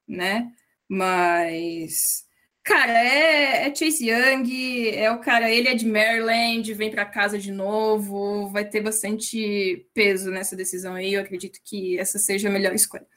né? 0.07 0.51
Mas, 0.89 2.25
cara, 2.63 2.91
é, 2.91 3.67
é, 3.67 3.75
Chase 3.75 4.09
Young, 4.09 4.89
é 4.89 5.11
o 5.11 5.19
cara, 5.19 5.49
ele 5.49 5.67
é 5.67 5.75
de 5.75 5.85
Maryland, 5.85 6.73
vem 6.73 6.89
para 6.89 7.05
casa 7.05 7.37
de 7.37 7.51
novo, 7.51 8.49
vai 8.49 8.65
ter 8.65 8.81
bastante 8.81 9.87
peso 9.93 10.31
nessa 10.31 10.55
decisão 10.55 10.95
aí. 10.95 11.13
Eu 11.13 11.21
acredito 11.21 11.59
que 11.63 11.99
essa 11.99 12.17
seja 12.17 12.49
a 12.49 12.51
melhor 12.51 12.73
escolha. 12.73 13.07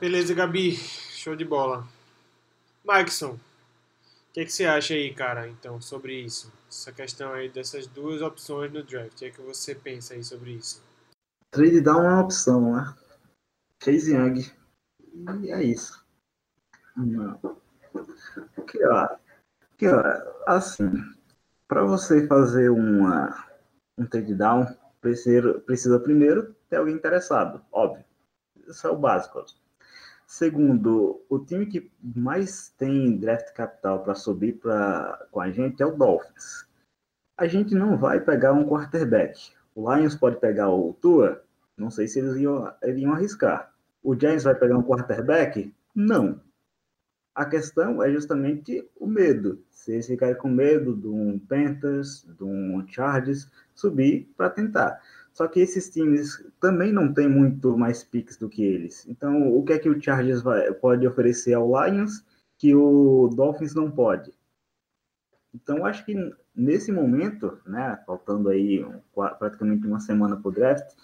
Beleza, 0.00 0.32
Gabi, 0.34 0.76
show 0.76 1.34
de 1.34 1.44
bola. 1.44 1.86
Maxson, 2.84 3.32
o 3.32 4.32
que, 4.32 4.44
que 4.44 4.52
você 4.52 4.64
acha 4.64 4.94
aí, 4.94 5.12
cara, 5.12 5.48
então, 5.48 5.80
sobre 5.80 6.14
isso? 6.14 6.52
Essa 6.68 6.92
questão 6.92 7.32
aí 7.32 7.48
dessas 7.48 7.86
duas 7.86 8.22
opções 8.22 8.72
no 8.72 8.82
draft, 8.82 9.12
o 9.12 9.16
que 9.16 9.24
é 9.24 9.30
que 9.30 9.40
você 9.40 9.74
pensa 9.74 10.14
aí 10.14 10.22
sobre 10.22 10.52
isso? 10.52 10.82
Trade 11.50 11.80
down 11.80 12.04
é 12.04 12.08
uma 12.08 12.22
opção, 12.22 12.72
né? 12.72 12.94
Chase 13.82 14.14
Young. 14.14 14.52
E 15.42 15.50
é 15.50 15.62
isso. 15.64 16.04
Não. 16.96 17.40
Que, 18.66 18.84
ó, 18.86 19.08
que, 19.76 19.88
ó, 19.88 20.02
assim, 20.46 20.92
para 21.66 21.82
você 21.82 22.26
fazer 22.26 22.70
uma, 22.70 23.46
um 23.98 24.06
takedown, 24.06 24.66
precisa, 25.00 25.54
precisa 25.60 25.98
primeiro 25.98 26.54
ter 26.68 26.76
alguém 26.76 26.94
interessado, 26.94 27.64
óbvio. 27.72 28.04
Isso 28.68 28.86
é 28.86 28.90
o 28.90 28.98
básico. 28.98 29.44
Segundo, 30.26 31.24
o 31.28 31.38
time 31.40 31.66
que 31.66 31.90
mais 32.00 32.68
tem 32.78 33.18
draft 33.18 33.52
capital 33.52 34.04
para 34.04 34.14
subir 34.14 34.60
pra, 34.60 35.26
com 35.32 35.40
a 35.40 35.50
gente 35.50 35.82
é 35.82 35.86
o 35.86 35.96
Dolphins. 35.96 36.64
A 37.36 37.48
gente 37.48 37.74
não 37.74 37.98
vai 37.98 38.20
pegar 38.20 38.52
um 38.52 38.68
quarterback. 38.68 39.52
O 39.74 39.94
Lions 39.94 40.14
pode 40.14 40.40
pegar 40.40 40.70
o 40.70 40.92
Tua, 40.94 41.42
não 41.76 41.90
sei 41.90 42.06
se 42.06 42.18
eles 42.18 42.36
iam, 42.36 42.70
iriam 42.82 43.12
arriscar. 43.12 43.72
O 44.02 44.18
Giants 44.18 44.44
vai 44.44 44.54
pegar 44.54 44.76
um 44.76 44.82
quarterback? 44.82 45.72
Não. 45.94 46.40
A 47.34 47.44
questão 47.44 48.02
é 48.02 48.10
justamente 48.10 48.86
o 48.98 49.06
medo. 49.06 49.62
Se 49.70 49.92
eles 49.92 50.06
ficarem 50.06 50.36
com 50.36 50.48
medo 50.48 50.96
de 50.96 51.06
um 51.06 51.38
Panthers, 51.38 52.26
de 52.36 52.44
um 52.44 52.84
Chargers, 52.88 53.48
subir 53.74 54.28
para 54.36 54.50
tentar. 54.50 55.00
Só 55.32 55.46
que 55.46 55.60
esses 55.60 55.88
times 55.88 56.44
também 56.60 56.92
não 56.92 57.12
têm 57.12 57.28
muito 57.28 57.76
mais 57.78 58.02
picks 58.02 58.36
do 58.36 58.48
que 58.48 58.62
eles. 58.62 59.06
Então, 59.08 59.54
o 59.54 59.62
que 59.62 59.72
é 59.72 59.78
que 59.78 59.88
o 59.88 60.00
Chargers 60.00 60.42
vai, 60.42 60.72
pode 60.72 61.06
oferecer 61.06 61.54
ao 61.54 61.68
Lions 61.68 62.24
que 62.58 62.74
o 62.74 63.28
Dolphins 63.28 63.74
não 63.74 63.90
pode? 63.90 64.32
Então, 65.54 65.84
acho 65.84 66.04
que 66.04 66.14
nesse 66.54 66.92
momento, 66.92 67.58
né, 67.66 68.00
faltando 68.06 68.48
aí 68.48 68.84
praticamente 69.38 69.86
uma 69.86 70.00
semana 70.00 70.36
para 70.36 70.48
o 70.48 70.52
draft, 70.52 70.94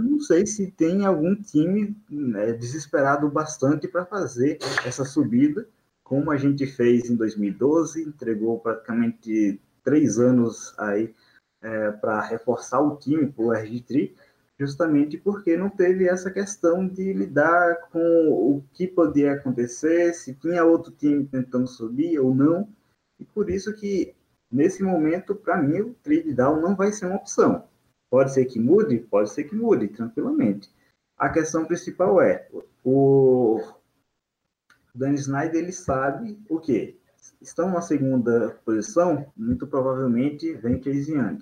não 0.00 0.20
sei 0.20 0.46
se 0.46 0.70
tem 0.70 1.06
algum 1.06 1.34
time 1.34 1.96
né, 2.10 2.52
desesperado 2.52 3.28
bastante 3.30 3.88
para 3.88 4.04
fazer 4.04 4.58
essa 4.84 5.04
subida, 5.04 5.66
como 6.02 6.30
a 6.30 6.36
gente 6.36 6.66
fez 6.66 7.08
em 7.08 7.16
2012, 7.16 8.02
entregou 8.02 8.58
praticamente 8.60 9.60
três 9.82 10.18
anos 10.18 10.74
aí 10.78 11.14
é, 11.62 11.90
para 11.92 12.20
reforçar 12.20 12.80
o 12.80 12.96
time 12.96 13.26
para 13.26 13.44
o 13.44 13.48
RG3, 13.48 14.14
justamente 14.58 15.16
porque 15.16 15.56
não 15.56 15.70
teve 15.70 16.06
essa 16.08 16.30
questão 16.30 16.86
de 16.86 17.12
lidar 17.12 17.88
com 17.90 18.00
o 18.00 18.64
que 18.72 18.86
podia 18.86 19.32
acontecer, 19.32 20.12
se 20.12 20.34
tinha 20.34 20.64
outro 20.64 20.92
time 20.92 21.24
tentando 21.24 21.66
subir 21.66 22.18
ou 22.18 22.34
não, 22.34 22.68
e 23.18 23.24
por 23.24 23.50
isso 23.50 23.74
que 23.74 24.14
nesse 24.50 24.82
momento, 24.82 25.34
para 25.34 25.60
mim, 25.62 25.80
o 25.80 25.94
trade 26.02 26.32
down 26.32 26.60
não 26.60 26.74
vai 26.74 26.92
ser 26.92 27.06
uma 27.06 27.16
opção. 27.16 27.64
Pode 28.10 28.32
ser 28.32 28.46
que 28.46 28.58
mude? 28.58 28.98
Pode 28.98 29.30
ser 29.30 29.44
que 29.44 29.54
mude, 29.54 29.88
tranquilamente. 29.88 30.70
A 31.16 31.28
questão 31.28 31.64
principal 31.64 32.22
é, 32.22 32.48
o 32.84 33.60
Dan 34.94 35.12
Snyder, 35.14 35.62
ele 35.62 35.72
sabe 35.72 36.38
o 36.48 36.58
quê? 36.58 36.96
Estão 37.40 37.70
na 37.70 37.80
segunda 37.80 38.58
posição, 38.64 39.30
muito 39.36 39.66
provavelmente 39.66 40.54
vem 40.54 40.82
Chase 40.82 41.12
Young. 41.12 41.38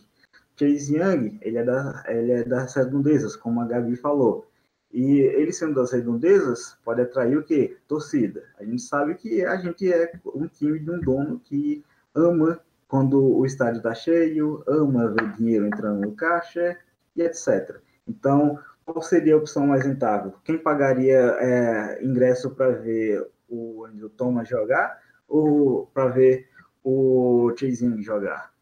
Chase 0.59 0.97
Young, 0.97 1.39
ele 1.43 1.59
é, 1.59 1.65
da, 1.65 2.05
ele 2.09 2.33
é 2.33 2.45
das 2.45 2.75
redondezas, 2.75 3.37
como 3.37 3.61
a 3.61 3.67
Gabi 3.67 3.97
falou. 3.97 4.46
E 4.93 5.21
ele 5.21 5.53
sendo 5.53 5.75
das 5.75 5.93
redondezas, 5.93 6.79
pode 6.85 7.03
atrair 7.03 7.37
o 7.37 7.43
quê? 7.43 7.77
Torcida. 7.87 8.45
A 8.59 8.65
gente 8.65 8.83
sabe 8.83 9.15
que 9.15 9.45
a 9.45 9.57
gente 9.57 9.93
é 9.93 10.13
um 10.35 10.47
time 10.47 10.79
de 10.79 10.91
um 10.91 11.01
dono 11.01 11.41
que 11.41 11.85
ama 12.15 12.61
quando 12.89 13.37
o 13.37 13.45
estádio 13.45 13.79
está 13.79 13.95
cheio, 13.95 14.63
ama 14.67 15.09
ver 15.09 15.33
dinheiro 15.33 15.67
entrando 15.67 16.01
no 16.01 16.13
caixa 16.13 16.79
e 17.15 17.23
etc. 17.23 17.81
Então, 18.07 18.59
qual 18.85 19.03
seria 19.03 19.35
a 19.35 19.39
opção 19.39 19.67
mais 19.67 19.85
rentável? 19.85 20.35
Quem 20.45 20.57
pagaria 20.57 21.19
é, 21.41 22.05
ingresso 22.05 22.51
para 22.55 22.71
ver 22.71 23.29
o 23.49 23.85
Andrew 23.85 24.09
Thomas 24.09 24.49
jogar 24.49 25.03
ou 25.29 25.87
para 25.89 26.07
ver 26.09 26.49
o 26.85 27.53
Chase 27.57 28.01
jogar? 28.03 28.53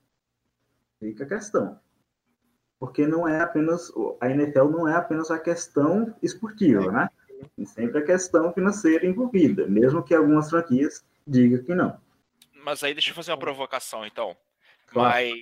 Fica 0.98 1.24
a 1.24 1.28
questão. 1.28 1.78
Porque 2.86 3.06
não 3.06 3.26
é 3.26 3.40
apenas 3.40 3.92
a 4.20 4.30
NFL 4.30 4.64
não 4.64 4.88
é 4.88 4.94
apenas 4.94 5.30
a 5.30 5.38
questão 5.38 6.14
esportiva, 6.22 6.90
né? 6.90 7.08
Tem 7.56 7.64
sempre 7.64 7.98
a 7.98 8.04
questão 8.04 8.52
financeira 8.52 9.06
envolvida, 9.06 9.66
mesmo 9.66 10.02
que 10.02 10.14
algumas 10.14 10.50
franquias 10.50 11.04
digam 11.26 11.62
que 11.62 11.74
não 11.74 11.98
mas 12.64 12.82
aí 12.82 12.94
deixa 12.94 13.10
eu 13.10 13.14
fazer 13.14 13.30
uma 13.30 13.38
provocação, 13.38 14.06
então. 14.06 14.36
Claro. 14.86 15.10
Mas 15.10 15.32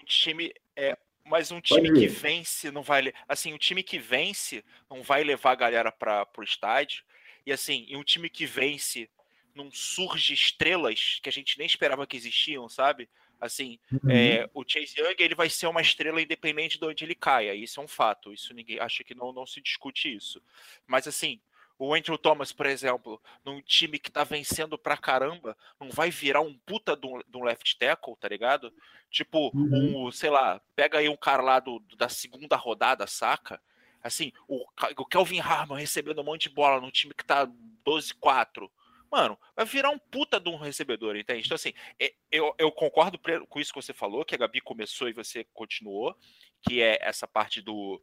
um 0.00 0.04
time 0.04 0.52
é, 0.74 0.98
mas 1.24 1.50
um 1.50 1.60
time 1.60 1.92
que 1.92 2.08
vence 2.08 2.70
não 2.70 2.82
vai, 2.82 3.12
assim, 3.28 3.54
um 3.54 3.58
time 3.58 3.82
que 3.82 3.98
vence 3.98 4.64
não 4.90 5.02
vai 5.02 5.22
levar 5.22 5.52
a 5.52 5.56
galera 5.56 5.92
para 5.92 6.26
o 6.36 6.42
estádio. 6.42 7.04
E 7.46 7.52
assim, 7.52 7.86
e 7.88 7.96
um 7.96 8.02
time 8.02 8.28
que 8.28 8.44
vence 8.44 9.08
não 9.54 9.70
surge 9.72 10.34
estrelas 10.34 11.20
que 11.22 11.28
a 11.28 11.32
gente 11.32 11.56
nem 11.56 11.66
esperava 11.66 12.06
que 12.06 12.16
existiam, 12.16 12.68
sabe? 12.68 13.08
Assim, 13.40 13.78
uhum. 13.92 14.10
é, 14.10 14.48
o 14.54 14.64
Chase 14.66 14.98
Young 14.98 15.16
ele 15.18 15.34
vai 15.34 15.50
ser 15.50 15.66
uma 15.66 15.80
estrela 15.80 16.20
independente 16.20 16.78
de 16.78 16.84
onde 16.84 17.04
ele 17.04 17.14
caia. 17.14 17.54
Isso 17.54 17.80
é 17.80 17.82
um 17.82 17.88
fato. 17.88 18.32
Isso 18.32 18.54
ninguém 18.54 18.80
acha 18.80 19.04
que 19.04 19.14
não, 19.14 19.32
não 19.32 19.46
se 19.46 19.60
discute 19.60 20.14
isso. 20.14 20.42
Mas 20.86 21.06
assim, 21.06 21.40
o 21.78 21.94
Andrew 21.94 22.16
Thomas, 22.16 22.52
por 22.52 22.64
exemplo, 22.64 23.20
num 23.44 23.60
time 23.60 23.98
que 23.98 24.10
tá 24.10 24.24
vencendo 24.24 24.78
pra 24.78 24.96
caramba, 24.96 25.56
não 25.78 25.90
vai 25.90 26.10
virar 26.10 26.40
um 26.40 26.54
puta 26.54 26.96
de 26.96 27.06
um, 27.06 27.44
left 27.44 27.78
tackle, 27.78 28.16
tá 28.16 28.28
ligado? 28.28 28.72
Tipo, 29.10 29.50
uhum. 29.54 30.06
um, 30.06 30.12
sei 30.12 30.30
lá, 30.30 30.60
pega 30.74 30.98
aí 30.98 31.08
um 31.08 31.16
cara 31.16 31.42
lá 31.42 31.60
do, 31.60 31.78
da 31.96 32.08
segunda 32.08 32.56
rodada, 32.56 33.06
saca? 33.06 33.60
Assim, 34.02 34.32
o, 34.48 34.64
o 34.96 35.04
Kelvin 35.04 35.40
Harman 35.40 35.78
recebendo 35.78 36.20
um 36.20 36.24
monte 36.24 36.48
de 36.48 36.54
bola 36.54 36.80
num 36.80 36.90
time 36.90 37.12
que 37.12 37.24
tá 37.24 37.46
12-4. 37.84 38.70
Mano, 39.16 39.38
vai 39.56 39.64
virar 39.64 39.88
um 39.88 39.98
puta 39.98 40.38
de 40.38 40.50
um 40.50 40.58
recebedor, 40.58 41.16
entende? 41.16 41.46
Então, 41.46 41.54
assim, 41.54 41.72
é, 41.98 42.12
eu, 42.30 42.54
eu 42.58 42.70
concordo 42.70 43.18
com 43.48 43.58
isso 43.58 43.72
que 43.72 43.80
você 43.80 43.94
falou, 43.94 44.26
que 44.26 44.34
a 44.34 44.38
Gabi 44.38 44.60
começou 44.60 45.08
e 45.08 45.14
você 45.14 45.42
continuou, 45.54 46.14
que 46.60 46.82
é 46.82 46.98
essa 47.00 47.26
parte 47.26 47.62
do, 47.62 47.98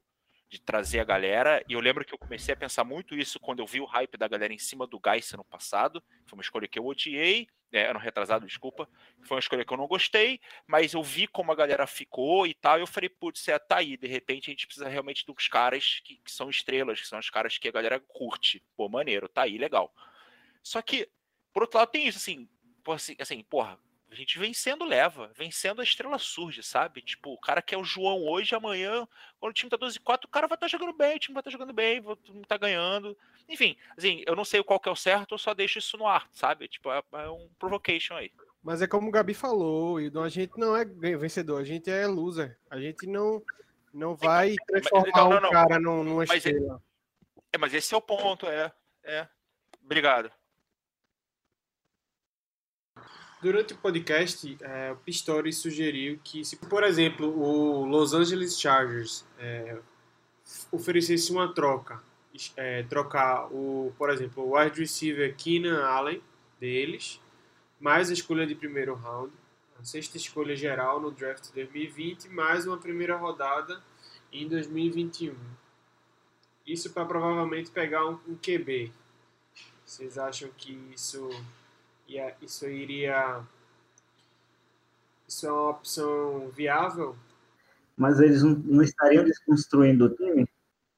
de 0.49 0.59
trazer 0.59 0.99
a 1.01 1.03
galera. 1.03 1.63
E 1.69 1.73
eu 1.73 1.79
lembro 1.79 2.03
que 2.03 2.15
eu 2.15 2.17
comecei 2.17 2.51
a 2.51 2.57
pensar 2.57 2.83
muito 2.83 3.15
isso 3.15 3.39
quando 3.39 3.59
eu 3.59 3.67
vi 3.67 3.79
o 3.79 3.85
hype 3.85 4.17
da 4.17 4.27
galera 4.27 4.51
em 4.51 4.57
cima 4.57 4.87
do 4.87 4.99
Geis 5.05 5.31
no 5.33 5.45
passado. 5.45 6.03
Foi 6.25 6.35
uma 6.35 6.41
escolha 6.41 6.67
que 6.67 6.79
eu 6.79 6.85
odiei, 6.87 7.47
é, 7.71 7.91
ano 7.91 7.99
retrasado, 7.99 8.47
desculpa. 8.47 8.89
Foi 9.21 9.35
uma 9.35 9.39
escolha 9.39 9.63
que 9.63 9.71
eu 9.71 9.77
não 9.77 9.85
gostei, 9.85 10.39
mas 10.65 10.95
eu 10.95 11.03
vi 11.03 11.27
como 11.27 11.51
a 11.51 11.55
galera 11.55 11.85
ficou 11.85 12.47
e 12.47 12.55
tal. 12.55 12.79
E 12.79 12.81
eu 12.81 12.87
falei, 12.87 13.09
putz, 13.09 13.47
é, 13.47 13.59
tá 13.59 13.77
aí. 13.77 13.97
De 13.97 14.07
repente 14.07 14.49
a 14.49 14.51
gente 14.51 14.65
precisa 14.65 14.89
realmente 14.89 15.27
dos 15.27 15.47
caras 15.47 16.01
que, 16.03 16.17
que 16.17 16.31
são 16.31 16.49
estrelas, 16.49 16.99
que 16.99 17.07
são 17.07 17.19
os 17.19 17.29
caras 17.29 17.59
que 17.59 17.67
a 17.67 17.71
galera 17.71 17.99
curte. 17.99 18.63
Pô, 18.75 18.89
maneiro, 18.89 19.29
tá 19.29 19.43
aí, 19.43 19.59
legal. 19.59 19.93
Só 20.63 20.81
que, 20.81 21.09
por 21.53 21.63
outro 21.63 21.77
lado, 21.77 21.91
tem 21.91 22.07
isso, 22.07 22.17
assim, 22.17 22.47
assim, 22.87 23.15
assim 23.19 23.43
porra, 23.43 23.77
a 24.13 24.15
gente 24.15 24.37
vencendo 24.37 24.85
leva, 24.85 25.31
vencendo 25.35 25.81
a 25.81 25.83
estrela 25.83 26.19
surge, 26.19 26.61
sabe? 26.61 27.01
Tipo, 27.01 27.33
o 27.33 27.39
cara 27.39 27.63
que 27.63 27.73
é 27.73 27.77
o 27.77 27.83
João 27.83 28.23
hoje, 28.23 28.53
amanhã, 28.53 29.07
quando 29.39 29.49
o 29.49 29.53
time 29.53 29.71
tá 29.71 29.75
12 29.75 29.99
4, 29.99 30.27
o 30.27 30.31
cara 30.31 30.47
vai 30.47 30.55
estar 30.55 30.67
tá 30.67 30.71
jogando 30.71 30.95
bem, 30.95 31.15
o 31.15 31.19
time 31.19 31.33
vai 31.33 31.41
estar 31.41 31.49
tá 31.49 31.51
jogando 31.51 31.73
bem, 31.73 31.99
o 31.99 32.15
time 32.15 32.45
tá 32.45 32.55
ganhando. 32.55 33.17
Enfim, 33.49 33.75
assim, 33.97 34.23
eu 34.27 34.35
não 34.35 34.45
sei 34.45 34.63
qual 34.63 34.79
que 34.79 34.87
é 34.87 34.91
o 34.91 34.95
certo, 34.95 35.33
eu 35.33 35.39
só 35.39 35.53
deixo 35.55 35.79
isso 35.79 35.97
no 35.97 36.07
ar, 36.07 36.29
sabe? 36.31 36.67
Tipo, 36.67 36.91
é, 36.91 37.01
é 37.13 37.29
um 37.29 37.49
provocation 37.57 38.15
aí. 38.15 38.31
Mas 38.61 38.83
é 38.83 38.87
como 38.87 39.09
o 39.09 39.11
Gabi 39.11 39.33
falou, 39.33 39.99
e 39.99 40.11
a 40.15 40.29
gente 40.29 40.57
não 40.57 40.77
é 40.77 40.85
vencedor, 40.85 41.59
a 41.59 41.65
gente 41.65 41.89
é 41.89 42.05
loser. 42.05 42.57
A 42.69 42.79
gente 42.79 43.07
não, 43.07 43.41
não 43.91 44.15
vai 44.15 44.55
transformar 44.67 45.11
não, 45.15 45.29
não, 45.29 45.41
não, 45.41 45.49
um 45.49 45.51
cara 45.51 45.79
numa 45.79 46.25
mas 46.27 46.45
estrela. 46.45 46.81
É, 47.51 47.55
é, 47.55 47.57
mas 47.57 47.73
esse 47.73 47.95
é 47.95 47.97
o 47.97 48.01
ponto, 48.01 48.45
é. 48.45 48.71
é. 49.03 49.27
Obrigado. 49.83 50.31
Durante 53.43 53.73
o 53.73 53.77
podcast, 53.77 54.57
é, 54.61 54.93
o 54.93 54.95
Pistori 54.95 55.51
sugeriu 55.51 56.17
que, 56.23 56.45
se, 56.45 56.55
por 56.55 56.81
exemplo, 56.81 57.27
o 57.27 57.83
Los 57.83 58.13
Angeles 58.13 58.57
Chargers 58.57 59.25
é, 59.37 59.79
oferecesse 60.71 61.29
uma 61.29 61.53
troca, 61.53 62.01
é, 62.55 62.83
trocar, 62.83 63.51
o, 63.51 63.93
por 63.97 64.09
exemplo, 64.09 64.45
o 64.45 64.57
wide 64.57 64.79
receiver 64.79 65.35
Keenan 65.35 65.83
Allen 65.83 66.21
deles, 66.57 67.19
mais 67.81 68.09
a 68.09 68.13
escolha 68.13 68.47
de 68.47 68.55
primeiro 68.55 68.95
round, 68.95 69.33
a 69.77 69.83
sexta 69.83 70.15
escolha 70.15 70.55
geral 70.55 71.01
no 71.01 71.11
draft 71.11 71.47
de 71.47 71.51
2020, 71.51 72.29
mais 72.29 72.65
uma 72.65 72.77
primeira 72.77 73.17
rodada 73.17 73.83
em 74.31 74.47
2021. 74.47 75.35
Isso 76.65 76.93
para 76.93 77.03
provavelmente 77.03 77.71
pegar 77.71 78.05
um, 78.07 78.17
um 78.25 78.37
QB. 78.37 78.89
Vocês 79.85 80.17
acham 80.17 80.49
que 80.55 80.79
isso 80.95 81.29
e 82.07 82.19
isso 82.41 82.67
iria. 82.67 83.43
Isso 85.27 85.47
é 85.47 85.51
uma 85.51 85.69
opção 85.69 86.49
viável? 86.49 87.15
Mas 87.95 88.19
eles 88.19 88.43
não, 88.43 88.51
não 88.51 88.83
estariam 88.83 89.23
desconstruindo 89.23 90.05
o 90.05 90.15
time? 90.15 90.47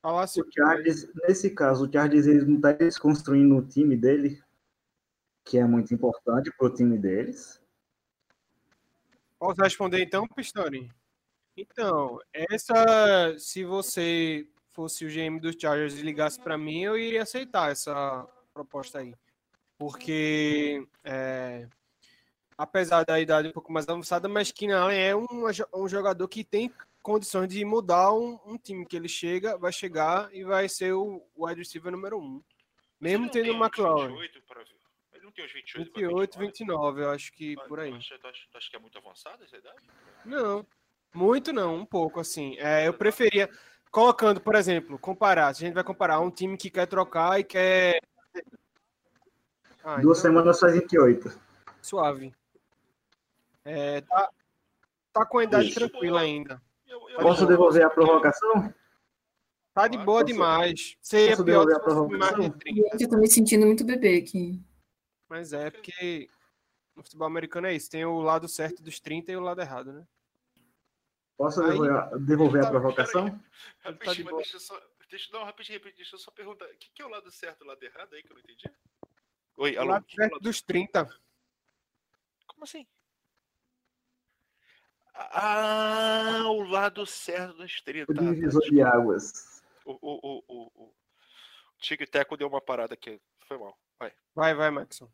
Assim, 0.03 0.41
o 0.41 0.45
Chargers, 0.51 1.07
nesse 1.27 1.49
caso, 1.49 1.87
o 1.87 1.91
Chargers 1.91 2.27
eles 2.27 2.47
não 2.47 2.55
estariam 2.55 2.87
desconstruindo 2.87 3.57
o 3.57 3.65
time 3.65 3.97
dele, 3.97 4.41
que 5.43 5.57
é 5.57 5.65
muito 5.65 5.93
importante 5.93 6.51
para 6.55 6.67
o 6.67 6.73
time 6.73 6.97
deles. 6.97 7.59
Posso 9.39 9.61
responder 9.61 10.03
então, 10.03 10.27
Pistori? 10.27 10.91
Então, 11.57 12.19
essa, 12.31 13.35
se 13.39 13.63
você 13.63 14.47
fosse 14.71 15.05
o 15.05 15.09
GM 15.09 15.39
dos 15.39 15.55
Chargers 15.59 15.97
e 15.97 16.01
ligasse 16.01 16.39
para 16.39 16.57
mim, 16.57 16.83
eu 16.83 16.97
iria 16.97 17.23
aceitar 17.23 17.71
essa 17.71 18.27
proposta 18.53 18.99
aí. 18.99 19.15
Porque 19.77 20.85
é, 21.03 21.67
apesar 22.57 23.03
da 23.03 23.19
idade 23.19 23.49
um 23.49 23.51
pouco 23.51 23.71
mais 23.71 23.87
avançada, 23.87 24.27
mas 24.27 24.51
Keenan 24.51 24.81
Allen 24.81 24.99
é 24.99 25.15
um, 25.15 25.27
um 25.73 25.87
jogador 25.87 26.27
que 26.27 26.43
tem 26.43 26.71
condições 27.01 27.49
de 27.49 27.63
mudar 27.63 28.13
um, 28.13 28.39
um, 28.45 28.57
time 28.57 28.85
que 28.85 28.95
ele 28.95 29.07
chega, 29.07 29.57
vai 29.57 29.71
chegar 29.71 30.33
e 30.33 30.43
vai 30.43 30.67
ser 30.67 30.93
o 30.93 31.23
wide 31.37 31.59
receiver 31.59 31.91
número 31.91 32.19
um. 32.19 32.41
Mesmo 32.99 33.29
tendo 33.29 33.51
o 33.51 33.55
McLaurin. 33.55 34.17
Ele 35.13 35.23
não 35.23 35.31
tem 35.31 35.45
os 35.45 35.51
28, 35.51 35.93
28 35.93 36.39
29, 36.39 37.01
eu 37.03 37.09
acho 37.11 37.31
que 37.31 37.55
por 37.67 37.79
aí. 37.79 37.93
Acho, 37.93 38.15
acho, 38.23 38.47
acho 38.55 38.69
que 38.69 38.75
é 38.75 38.79
muito 38.79 38.97
avançada 38.97 39.43
essa 39.43 39.57
idade? 39.57 39.77
Não, 40.25 40.65
muito 41.13 41.53
não, 41.53 41.75
um 41.75 41.85
pouco 41.85 42.19
assim. 42.19 42.57
É, 42.57 42.87
eu 42.87 42.93
preferia, 42.93 43.49
colocando, 43.91 44.41
por 44.41 44.55
exemplo, 44.55 44.97
comparar, 44.97 45.53
se 45.53 45.63
a 45.63 45.67
gente 45.67 45.75
vai 45.75 45.83
comparar 45.83 46.19
um 46.19 46.31
time 46.31 46.57
que 46.57 46.69
quer 46.69 46.87
trocar 46.87 47.39
e 47.39 47.43
quer. 47.43 47.99
Ah, 49.85 49.97
Duas 49.97 50.17
então... 50.17 50.31
semanas 50.31 50.59
faz 50.59 50.73
28. 50.73 51.39
Suave. 51.79 52.33
É, 53.63 54.01
tá, 54.01 54.29
tá 55.13 55.25
com 55.27 55.37
a 55.37 55.43
idade 55.43 55.67
Isso. 55.67 55.79
tranquila 55.79 56.21
ainda. 56.21 56.59
Eu, 56.87 57.07
eu, 57.09 57.19
Posso 57.19 57.45
devolver 57.45 57.85
a 57.85 57.89
provocação? 57.91 58.73
Tá 59.75 59.87
de 59.87 59.99
boa 59.99 60.21
Posso, 60.21 60.33
demais. 60.33 60.97
Seria 60.99 61.31
Posso 61.31 61.45
pior 61.45 61.71
a 61.71 61.79
provocação? 61.79 62.45
Eu 62.99 63.09
tô 63.09 63.17
me 63.17 63.27
sentindo 63.27 63.67
muito 63.67 63.85
bebê 63.85 64.17
aqui. 64.17 64.59
Mas 65.29 65.53
é 65.53 65.69
porque 65.69 66.29
no 66.95 67.03
futebol 67.03 67.27
americano 67.27 67.67
é 67.67 67.75
isso. 67.75 67.91
Tem 67.91 68.03
o 68.05 68.21
lado 68.21 68.47
certo 68.47 68.81
dos 68.81 68.99
30 68.99 69.33
e 69.33 69.37
o 69.37 69.41
lado 69.41 69.61
errado, 69.61 69.93
né? 69.93 70.07
Posso 71.37 71.61
Aí, 71.61 71.69
devolver, 71.69 72.19
devolver 72.19 72.61
tá, 72.63 72.67
a 72.69 72.71
provocação? 72.71 73.39
Rapidinho, 73.81 74.29
tá 74.31 74.35
deixa 74.37 74.55
eu 74.55 74.59
só. 74.59 74.81
Deixa, 75.11 75.31
não, 75.31 75.43
rapidinho, 75.43 75.77
rapidinho, 75.77 75.97
deixa 75.97 76.15
eu 76.15 76.19
só 76.19 76.31
perguntar. 76.31 76.65
O 76.65 76.77
que, 76.79 76.89
que 76.91 77.01
é 77.03 77.05
o 77.05 77.09
lado 77.09 77.29
certo 77.29 77.61
e 77.61 77.63
o 77.65 77.67
lado 77.67 77.83
errado 77.83 78.13
aí 78.13 78.23
que 78.23 78.31
eu 78.31 78.35
não 78.35 78.41
entendi? 78.41 78.71
Oi, 79.57 79.77
alô? 79.77 79.87
O 79.87 79.91
lado 79.93 80.05
certo 80.13 80.39
dos 80.39 80.61
30. 80.61 81.05
Como 82.47 82.63
assim? 82.63 82.85
Ah, 85.13 86.43
o 86.47 86.63
lado 86.63 87.05
certo 87.05 87.55
dos 87.57 87.79
30. 87.81 88.11
O 88.11 88.15
divisor 88.15 88.61
tá, 88.61 88.69
de 88.69 88.81
águas. 88.81 89.63
O, 89.85 89.93
o, 89.93 89.97
o, 90.01 90.43
o, 90.47 90.83
o 90.83 90.93
Tig 91.79 92.05
Teco 92.05 92.35
deu 92.35 92.49
uma 92.49 92.59
parada 92.59 92.95
aqui. 92.95 93.21
Foi 93.47 93.57
mal. 93.57 93.77
Vai. 93.97 94.11
Vai, 94.35 94.53
vai, 94.53 94.71
Maxon. 94.71 95.07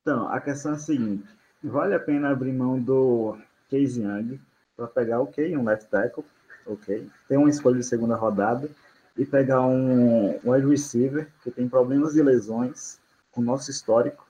Então, 0.00 0.28
a 0.28 0.40
questão 0.40 0.72
é 0.72 0.76
a 0.76 0.78
seguinte: 0.78 1.28
vale 1.62 1.94
a 1.94 2.00
pena 2.00 2.30
abrir 2.30 2.52
mão 2.52 2.80
do 2.80 3.38
Case 3.68 4.00
Young 4.00 4.40
para 4.74 4.86
pegar, 4.86 5.20
ok, 5.20 5.54
um 5.58 5.64
left 5.64 5.90
tackle, 5.90 6.24
ok, 6.64 7.06
ter 7.28 7.36
uma 7.36 7.50
escolha 7.50 7.76
de 7.76 7.84
segunda 7.84 8.16
rodada 8.16 8.70
e 9.14 9.26
pegar 9.26 9.60
um, 9.60 10.40
um 10.42 10.52
wide 10.52 10.66
receiver 10.66 11.30
que 11.42 11.50
tem 11.50 11.68
problemas 11.68 12.14
de 12.14 12.22
lesões 12.22 13.01
com 13.32 13.40
nosso 13.40 13.70
histórico 13.70 14.24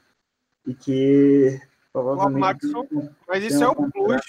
e 0.66 0.74
que 0.74 1.60
provavelmente. 1.92 2.66
mas 3.28 3.44
isso 3.44 3.62
é 3.62 3.68
o 3.68 3.74
plus. 3.74 4.22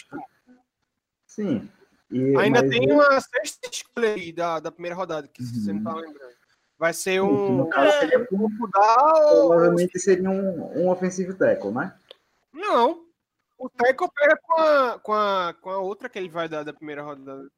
Sim. 1.25 1.69
E, 2.11 2.37
Ainda 2.37 2.67
tem 2.69 2.91
uma 2.91 3.19
sexta 3.21 3.69
escolha 3.71 4.13
aí 4.13 4.31
da, 4.31 4.59
da 4.59 4.71
primeira 4.71 4.95
rodada, 4.95 5.27
que 5.27 5.41
uhum. 5.41 5.49
você 5.49 5.73
não 5.73 5.83
tá 5.83 5.95
lembrando. 5.95 6.33
Vai 6.77 6.93
ser 6.93 7.21
um. 7.21 7.57
No 7.57 7.69
caso, 7.69 7.99
seria 7.99 8.17
é, 8.17 8.25
Provavelmente 8.25 9.99
seria 9.99 10.29
um, 10.29 10.81
um 10.81 10.89
offensive 10.89 11.33
tackle, 11.33 11.71
né? 11.71 11.95
Não. 12.51 13.05
O 13.57 13.69
tackle 13.69 14.09
pega 14.13 14.37
com 14.41 14.61
a, 14.61 14.99
com, 14.99 15.13
a, 15.13 15.55
com 15.61 15.69
a 15.69 15.77
outra 15.79 16.09
que 16.09 16.19
ele 16.19 16.29
vai 16.29 16.49
dar 16.49 16.63
da 16.63 16.73
primeira 16.73 17.01
rodada. 17.01 17.49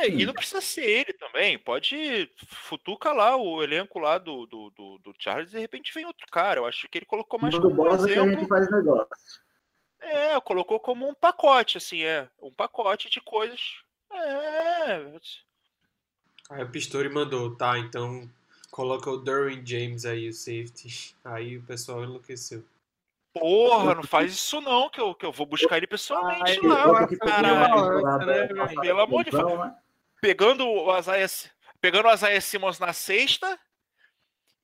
É, 0.00 0.08
e 0.08 0.24
não 0.24 0.32
precisa 0.32 0.60
ser 0.60 0.84
ele 0.84 1.12
também. 1.12 1.58
Pode 1.58 2.30
futuca 2.46 3.12
lá 3.12 3.36
o 3.36 3.62
elenco 3.62 3.98
lá 3.98 4.18
do, 4.18 4.46
do, 4.46 4.70
do, 4.70 4.98
do 4.98 5.14
Charles 5.18 5.50
e 5.50 5.52
de 5.54 5.60
repente 5.60 5.92
vem 5.94 6.06
outro 6.06 6.26
cara. 6.30 6.60
Eu 6.60 6.66
acho 6.66 6.88
que 6.88 6.98
ele 6.98 7.06
colocou 7.06 7.38
mais 7.38 7.56
como 7.56 7.82
um 7.82 7.94
exemplo. 7.94 8.38
que 8.38 8.46
faz 8.46 8.70
negócio. 8.70 9.42
É, 10.00 10.40
colocou 10.40 10.80
como 10.80 11.08
um 11.08 11.14
pacote, 11.14 11.78
assim, 11.78 12.02
é. 12.02 12.28
Um 12.40 12.52
pacote 12.52 13.08
de 13.08 13.20
coisas. 13.20 13.60
É. 14.12 15.12
Aí 16.50 16.64
o 16.64 16.70
Pistori 16.70 17.08
mandou, 17.08 17.54
tá, 17.56 17.78
então 17.78 18.28
coloca 18.70 19.08
o 19.08 19.18
Derwin 19.18 19.64
James 19.64 20.04
aí, 20.04 20.28
o 20.28 20.32
safety. 20.32 21.14
Aí 21.24 21.56
o 21.56 21.62
pessoal 21.62 22.02
enlouqueceu. 22.02 22.64
Porra, 23.32 23.94
não 23.94 24.02
faz 24.02 24.32
isso 24.32 24.60
não, 24.60 24.90
que 24.90 25.00
eu, 25.00 25.14
que 25.14 25.24
eu 25.24 25.32
vou 25.32 25.46
buscar 25.46 25.78
ele 25.78 25.86
pessoalmente 25.86 26.60
Ai, 26.62 26.68
lá, 26.68 27.06
caralho. 27.16 28.26
Né, 28.26 28.48
Pelo 28.82 29.00
amor 29.00 29.24
de 29.24 29.30
Deus. 29.30 29.72
Pegando 30.22 30.68
o 30.68 30.92
Azaia, 30.92 31.26
pegando 31.80 32.06
o 32.06 32.08
Azaia 32.08 32.40
Simmons 32.40 32.78
na 32.78 32.92
sexta 32.92 33.58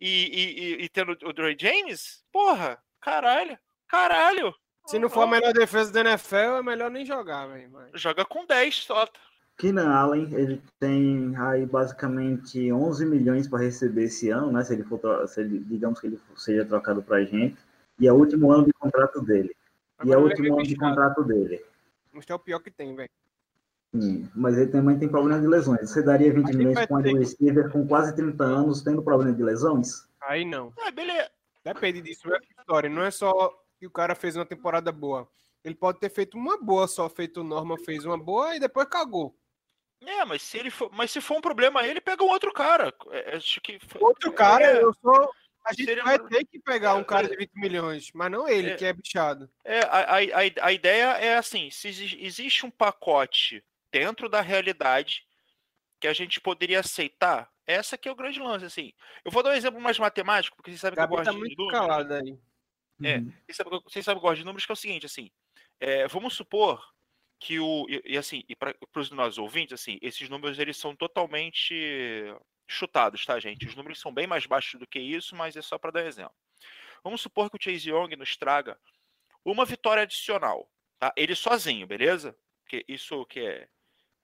e, 0.01 0.79
e, 0.79 0.85
e, 0.85 0.89
tendo 0.89 1.19
o 1.25 1.33
Dre 1.33 1.57
James, 1.59 2.25
porra, 2.33 2.79
caralho, 3.01 3.59
caralho. 3.89 4.55
Se 4.87 5.01
não 5.01 5.11
for 5.11 5.23
a 5.23 5.27
melhor 5.27 5.53
defesa 5.53 5.93
da 5.93 6.01
NFL, 6.01 6.59
é 6.59 6.63
melhor 6.63 6.93
nem 6.93 7.05
jogar, 7.05 7.47
velho. 7.49 7.71
Joga 7.95 8.25
com 8.25 8.47
10 8.47 8.85
só. 8.85 9.09
Keenan 9.59 9.93
Allen, 9.93 10.33
ele 10.33 10.63
tem 10.79 11.37
aí 11.37 11.67
basicamente 11.67 12.73
11 12.73 13.05
milhões 13.05 13.49
para 13.49 13.65
receber 13.65 14.05
esse 14.05 14.31
ano, 14.31 14.53
né? 14.53 14.63
Se 14.63 14.75
ele 14.75 14.85
for, 14.85 15.27
se 15.27 15.41
ele, 15.41 15.59
digamos 15.59 16.01
que 16.01 16.07
ele 16.07 16.21
seja 16.37 16.65
trocado 16.65 17.03
para 17.03 17.17
a 17.17 17.25
gente. 17.25 17.59
E 17.99 18.07
é 18.07 18.13
o 18.13 18.15
último 18.17 18.53
ano 18.53 18.67
de 18.67 18.73
contrato 18.75 19.21
dele. 19.21 19.55
Agora 19.99 20.09
e 20.09 20.13
é 20.13 20.17
o 20.17 20.25
último 20.25 20.55
ano 20.55 20.63
de 20.63 20.77
contrato 20.77 21.25
dele. 21.25 21.61
Mas 22.13 22.25
é 22.29 22.35
o 22.35 22.39
pior 22.39 22.61
que 22.61 22.71
tem, 22.71 22.95
velho. 22.95 23.11
Sim, 23.95 24.29
mas 24.35 24.57
ele 24.59 24.71
também 24.71 24.99
tem 24.99 25.09
problema 25.09 25.41
de 25.41 25.47
lesões. 25.47 25.91
Você 25.91 26.03
daria 26.03 26.33
20 26.33 26.55
milhões 26.55 26.87
com 26.87 26.97
um 26.97 27.01
receiver 27.01 27.71
com 27.71 27.87
quase 27.87 28.15
30 28.15 28.45
anos 28.45 28.83
tendo 28.83 29.03
problema 29.03 29.33
de 29.33 29.43
lesões? 29.43 30.07
Aí 30.23 30.45
não. 30.45 30.73
Ah, 30.81 30.91
beleza. 30.91 31.31
Depende 31.65 32.03
disso, 32.03 32.33
é 32.33 32.39
história. 32.59 32.91
Não 32.91 33.03
é 33.03 33.11
só 33.11 33.53
que 33.79 33.87
o 33.87 33.91
cara 33.91 34.15
fez 34.15 34.37
uma 34.37 34.45
temporada 34.45 34.93
boa. 34.93 35.29
Ele 35.65 35.75
pode 35.75 35.99
ter 35.99 36.11
feito 36.11 36.37
uma 36.37 36.59
boa, 36.59 36.87
só 36.87 37.09
feito 37.09 37.43
Norma 37.43 37.77
fez 37.79 38.05
uma 38.05 38.19
boa 38.19 38.55
e 38.55 38.61
depois 38.61 38.87
cagou. 38.89 39.35
É, 40.01 40.25
mas 40.25 40.43
se 40.43 40.59
ele 40.59 40.71
for, 40.71 40.91
mas 40.93 41.11
se 41.11 41.21
for 41.21 41.39
um 41.39 41.41
problema 41.41 41.85
ele 41.85 42.01
pega 42.01 42.23
um 42.23 42.29
outro 42.29 42.53
cara. 42.53 42.95
É, 43.11 43.37
acho 43.37 43.61
que 43.61 43.79
outro 44.01 44.33
cara, 44.33 44.65
é, 44.65 44.83
eu 44.83 44.95
sou 45.03 45.31
a 45.65 45.73
gente 45.73 45.87
seria... 45.87 46.05
vai 46.05 46.19
ter 46.19 46.45
que 46.47 46.59
pegar 46.61 46.95
um 46.95 47.05
cara 47.05 47.29
de 47.29 47.37
20 47.37 47.51
milhões, 47.57 48.11
mas 48.15 48.31
não 48.31 48.49
ele, 48.49 48.71
é, 48.71 48.77
que 48.77 48.85
é 48.85 48.93
bichado. 48.93 49.51
É, 49.65 49.81
a, 49.81 50.17
a, 50.17 50.67
a 50.67 50.73
ideia 50.73 51.05
é 51.19 51.37
assim: 51.37 51.69
se 51.71 51.89
existe 51.89 52.65
um 52.65 52.71
pacote 52.71 53.63
dentro 53.93 54.29
da 54.29 54.41
realidade 54.41 55.27
que 56.01 56.07
a 56.07 56.13
gente 56.13 56.41
poderia 56.41 56.81
aceitar, 56.81 57.51
essa 57.67 57.99
que 57.99 58.09
é 58.09 58.13
o 58.13 58.17
grande 58.17 58.41
lance, 58.41 58.65
assim. 58.65 58.93
Eu 59.25 59.31
vou 59.31 59.43
dar 59.43 59.51
um 59.51 59.55
exemplo 59.55 59.81
mais 59.81 59.99
matemático, 59.99 60.57
porque 60.57 60.71
vocês 60.71 60.81
sabem 60.81 60.97
que 60.97 61.03
eu 61.03 61.09
gosto 61.09 61.25
tá 61.25 61.33
muito 61.33 61.51
de 61.51 61.57
números. 61.57 61.79
Calado 61.79 62.15
aí. 62.15 62.39
É, 63.03 63.19
uhum. 63.19 63.33
vocês, 63.45 63.57
sabem, 63.57 63.81
vocês 63.85 64.05
sabem 64.05 64.21
que 64.21 64.27
eu 64.27 64.29
gosto 64.29 64.41
de 64.41 64.45
números, 64.45 64.67
que 64.67 64.73
é 64.73 64.75
o 64.75 64.77
seguinte, 64.77 65.07
assim. 65.07 65.31
É, 65.81 66.09
vamos 66.09 66.35
supor 66.35 66.83
que 67.39 67.59
o. 67.59 67.87
E, 67.89 68.03
e 68.15 68.19
assim, 68.19 68.43
e 68.49 68.57
para 68.57 68.75
os 68.97 69.11
nossos 69.11 69.39
ouvintes, 69.39 69.81
assim, 69.81 69.99
esses 70.03 70.29
números 70.29 70.59
eles 70.59 70.77
são 70.77 70.95
totalmente 70.95 71.75
chutados, 72.67 73.25
tá, 73.25 73.39
gente? 73.41 73.67
Os 73.67 73.75
números 73.75 74.01
são 74.01 74.13
bem 74.13 74.27
mais 74.27 74.47
baixos 74.47 74.79
do 74.79 74.87
que 74.87 74.99
isso, 74.99 75.35
mas 75.35 75.57
é 75.57 75.63
só 75.63 75.79
para 75.79 75.91
dar 75.91 76.07
exemplo. 76.07 76.35
Vamos 77.03 77.21
supor 77.21 77.51
que 77.51 77.57
o 77.57 77.63
Chase 77.63 77.91
Young 77.91 78.15
nos 78.17 78.37
traga 78.37 78.79
uma 79.45 79.65
vitória 79.65 80.03
adicional, 80.03 80.71
tá? 80.99 81.13
Ele 81.17 81.35
sozinho, 81.35 81.87
beleza? 81.87 82.37
Porque 82.63 82.85
isso 82.89 83.25
que 83.27 83.41
é 83.41 83.69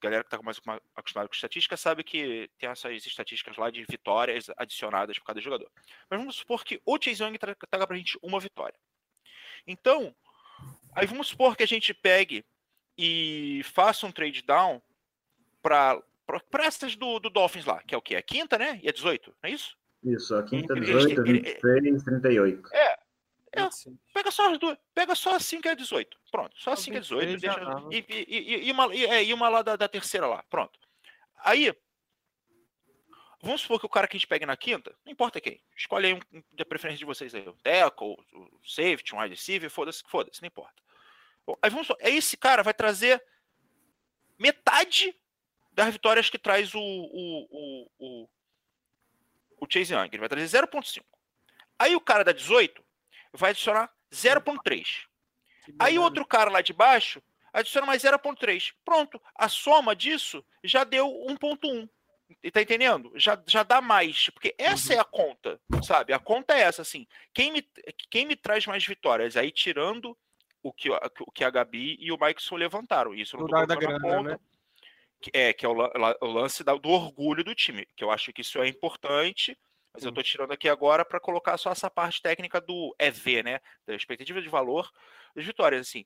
galera 0.05 0.23
que 0.23 0.29
está 0.29 0.43
mais 0.43 0.61
acostumada 0.95 1.29
com 1.29 1.35
estatística 1.35 1.77
sabe 1.77 2.05
que 2.05 2.51
tem 2.59 2.69
essas 2.69 3.07
estatísticas 3.07 3.57
lá 3.57 3.71
de 3.71 3.85
vitórias 3.89 4.47
adicionadas 4.57 5.19
por 5.19 5.27
cada 5.27 5.41
jogador. 5.41 5.71
Mas 6.09 6.19
vamos 6.19 6.37
supor 6.37 6.65
que 6.65 6.81
o 6.85 6.99
Chase 7.01 7.23
Young 7.23 7.39
traga 7.39 7.87
para 7.87 7.95
a 7.95 7.99
gente 7.99 8.19
uma 8.23 8.41
vitória. 8.41 8.79
Então, 9.67 10.15
aí 10.95 11.07
vamos 11.07 11.29
supor 11.29 11.57
que 11.57 11.63
a 11.63 11.67
gente 11.67 11.93
pegue 11.93 12.45
e 12.97 13.63
faça 13.65 14.07
um 14.07 14.13
trade 14.13 14.43
down 14.43 14.81
para 15.63 16.03
essas 16.61 16.95
do, 16.97 17.19
do 17.19 17.31
Dolphins 17.31 17.65
lá, 17.65 17.83
que 17.83 17.95
é 17.95 17.99
o 17.99 18.03
que? 18.03 18.15
É 18.15 18.23
quinta, 18.23 18.59
né? 18.59 18.79
E 18.83 18.89
é 18.89 18.93
18, 18.93 19.35
não 19.43 19.51
é 19.51 19.53
isso? 19.53 19.77
Isso, 20.05 20.35
a 20.37 20.43
quinta, 20.43 20.75
18, 20.75 21.21
ele, 21.23 21.41
23, 21.41 22.03
38. 22.03 22.75
É. 22.75 22.94
é 23.61 23.69
pega 24.13 24.31
só 24.31 24.51
as 24.51 24.59
duas, 24.59 24.79
pega 24.95 25.15
só 25.15 25.35
assim 25.35 25.61
que 25.61 25.69
é 25.69 25.75
18. 25.75 26.19
Pronto, 26.31 26.55
só 26.59 26.73
assim 26.73 26.91
que 26.91 26.99
é 26.99 27.01
18. 27.01 27.41
Deixa, 27.41 27.61
e, 27.91 28.05
e, 28.09 28.25
e, 28.29 28.69
e, 28.69 28.73
uma, 28.73 28.95
e, 28.95 29.05
é, 29.07 29.25
e 29.25 29.35
uma 29.35 29.49
lá 29.49 29.63
da, 29.63 29.77
da 29.77 29.89
terceira 29.89 30.27
lá. 30.27 30.43
Pronto. 30.45 30.79
Aí, 31.39 31.73
vamos 33.43 33.61
supor 33.61 33.79
que 33.81 33.87
o 33.87 33.89
cara 33.89 34.09
que 34.09 34.17
a 34.17 34.19
gente 34.19 34.27
pegue 34.27 34.47
na 34.47 34.57
quinta, 34.57 34.97
não 35.05 35.13
importa 35.13 35.41
quem, 35.41 35.61
escolhe 35.77 36.07
aí 36.07 36.15
um, 36.15 36.43
de 36.53 36.65
preferência 36.65 36.99
de 36.99 37.05
vocês 37.05 37.35
aí, 37.35 37.47
o 37.47 37.53
tackle, 37.63 38.17
o 38.33 38.61
safety, 38.65 39.15
um 39.15 39.21
wide 39.21 39.35
receiver, 39.35 39.71
foda-se, 39.71 40.03
foda-se, 40.07 40.41
não 40.43 40.47
importa. 40.47 40.83
Bom, 41.47 41.57
aí 41.61 41.71
vamos 41.71 41.87
supor, 41.87 42.03
esse 42.07 42.37
cara 42.37 42.63
vai 42.63 42.73
trazer 42.73 43.23
metade 44.39 45.15
das 45.73 45.93
vitórias 45.93 46.31
que 46.31 46.39
traz 46.39 46.75
o, 46.75 46.81
o, 46.81 47.49
o, 47.51 47.91
o, 47.99 48.29
o 49.61 49.67
Chase 49.69 49.93
Young. 49.93 50.09
Ele 50.11 50.19
vai 50.19 50.29
trazer 50.29 50.63
0,5. 50.63 51.03
Aí 51.79 51.97
o 51.97 52.01
cara 52.01 52.25
da 52.25 52.33
18 52.33 52.84
vai 53.35 53.51
adicionar 53.51 53.91
0,3. 54.13 55.05
Aí 55.79 55.99
outro 55.99 56.25
cara 56.27 56.51
lá 56.51 56.61
de 56.61 56.73
baixo 56.73 57.23
adiciona 57.53 57.87
mais 57.87 58.03
0,3. 58.03 58.73
Pronto. 58.85 59.21
A 59.35 59.49
soma 59.49 59.95
disso 59.95 60.45
já 60.63 60.85
deu 60.85 61.09
1,1. 61.29 61.89
E 62.43 62.51
tá 62.51 62.63
entendendo? 62.63 63.13
Já, 63.17 63.41
já 63.47 63.63
dá 63.63 63.81
mais. 63.81 64.31
Porque 64.31 64.55
essa 64.59 64.93
Uhum. 64.93 64.99
é 64.99 65.01
a 65.01 65.05
conta, 65.05 65.61
sabe? 65.83 66.13
A 66.13 66.19
conta 66.19 66.55
é 66.55 66.61
essa, 66.63 66.83
assim. 66.83 67.07
Quem 67.33 67.53
me, 67.53 67.63
quem 68.11 68.27
me 68.27 68.35
traz 68.37 68.67
mais 68.67 68.85
vitórias? 68.85 69.37
Aí 69.37 69.51
tirando 69.51 70.17
o 70.63 70.73
que, 70.73 70.91
a- 70.93 71.11
o 71.21 71.31
que 71.31 71.45
a 71.45 71.51
Gabi 71.51 71.97
e 72.01 72.11
o 72.11 72.19
Mikeson 72.21 72.57
levantaram. 72.57 73.15
Isso 73.15 73.37
não 73.37 73.47
da 73.47 73.77
grana, 73.77 74.01
conta. 74.01 74.31
né? 74.31 74.39
Que 75.21 75.31
é, 75.33 75.53
que 75.53 75.65
é 75.65 75.69
o, 75.69 75.73
o 76.21 76.27
lance 76.27 76.65
da- 76.65 76.75
do 76.75 76.89
orgulho 76.89 77.45
do 77.45 77.55
time. 77.55 77.87
Que 77.97 78.03
eu 78.05 78.11
acho 78.11 78.33
que 78.33 78.41
isso 78.43 78.61
é 78.61 78.69
importante. 78.69 79.57
Mas 79.95 80.03
eu 80.03 80.11
Sim. 80.11 80.15
tô 80.15 80.23
tirando 80.23 80.53
aqui 80.53 80.69
agora 80.69 81.05
para 81.05 81.21
colocar 81.21 81.57
só 81.57 81.71
essa 81.71 81.89
parte 81.89 82.21
técnica 82.21 82.61
do 82.61 82.95
EV, 82.99 83.45
né? 83.45 83.61
Da 83.87 83.95
expectativa 83.95 84.43
de 84.43 84.49
valor 84.49 84.91
das 85.37 85.45
vitórias, 85.45 85.83
assim. 85.87 86.05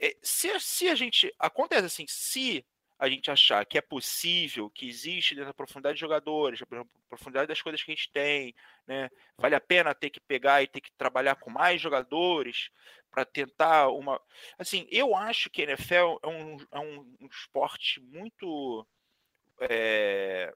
É, 0.00 0.16
se, 0.22 0.58
se 0.60 0.88
a 0.88 0.94
gente. 0.94 1.34
Acontece 1.38 1.86
assim, 1.86 2.06
se 2.08 2.64
a 2.96 3.08
gente 3.08 3.30
achar 3.30 3.66
que 3.66 3.76
é 3.76 3.80
possível, 3.80 4.70
que 4.70 4.88
existe 4.88 5.34
dentro 5.34 5.50
da 5.50 5.54
profundidade 5.54 5.96
de 5.96 6.00
jogadores, 6.00 6.60
da 6.60 6.84
profundidade 7.08 7.48
das 7.48 7.60
coisas 7.60 7.82
que 7.82 7.90
a 7.90 7.94
gente 7.94 8.10
tem, 8.12 8.54
né? 8.86 9.10
Vale 9.36 9.56
a 9.56 9.60
pena 9.60 9.94
ter 9.94 10.10
que 10.10 10.20
pegar 10.20 10.62
e 10.62 10.68
ter 10.68 10.80
que 10.80 10.92
trabalhar 10.92 11.34
com 11.34 11.50
mais 11.50 11.80
jogadores 11.80 12.70
para 13.10 13.24
tentar 13.24 13.88
uma. 13.88 14.20
Assim, 14.56 14.86
eu 14.90 15.14
acho 15.16 15.50
que 15.50 15.62
a 15.62 15.64
NFL 15.64 16.18
é 16.22 16.28
um, 16.28 16.56
é 16.70 16.78
um, 16.78 17.16
um 17.20 17.26
esporte 17.26 18.00
muito. 18.00 18.86
é, 19.60 20.54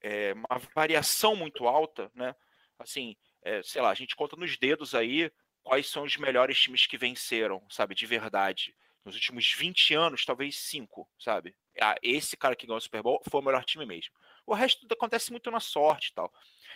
é, 0.00 0.32
uma 0.34 0.58
variação 0.74 1.34
muito 1.36 1.66
alta, 1.66 2.10
né? 2.14 2.34
Assim, 2.78 3.16
é, 3.42 3.62
sei 3.62 3.82
lá, 3.82 3.90
a 3.90 3.94
gente 3.94 4.16
conta 4.16 4.36
nos 4.36 4.56
dedos 4.56 4.94
aí 4.94 5.30
quais 5.62 5.88
são 5.88 6.02
os 6.04 6.16
melhores 6.16 6.58
times 6.60 6.86
que 6.86 6.96
venceram, 6.96 7.62
sabe, 7.70 7.94
de 7.94 8.06
verdade. 8.06 8.74
Nos 9.04 9.14
últimos 9.14 9.50
20 9.52 9.94
anos, 9.94 10.24
talvez 10.24 10.56
5, 10.56 11.08
sabe? 11.18 11.54
Ah, 11.80 11.96
esse 12.02 12.36
cara 12.36 12.54
que 12.56 12.66
ganhou 12.66 12.78
o 12.78 12.80
Super 12.82 13.02
Bowl 13.02 13.22
foi 13.30 13.40
o 13.40 13.44
melhor 13.44 13.64
time 13.64 13.86
mesmo. 13.86 14.14
O 14.46 14.54
resto 14.54 14.86
acontece 14.90 15.30
muito 15.30 15.50
na 15.50 15.60
sorte 15.60 16.08
e 16.08 16.14
tal. 16.14 16.32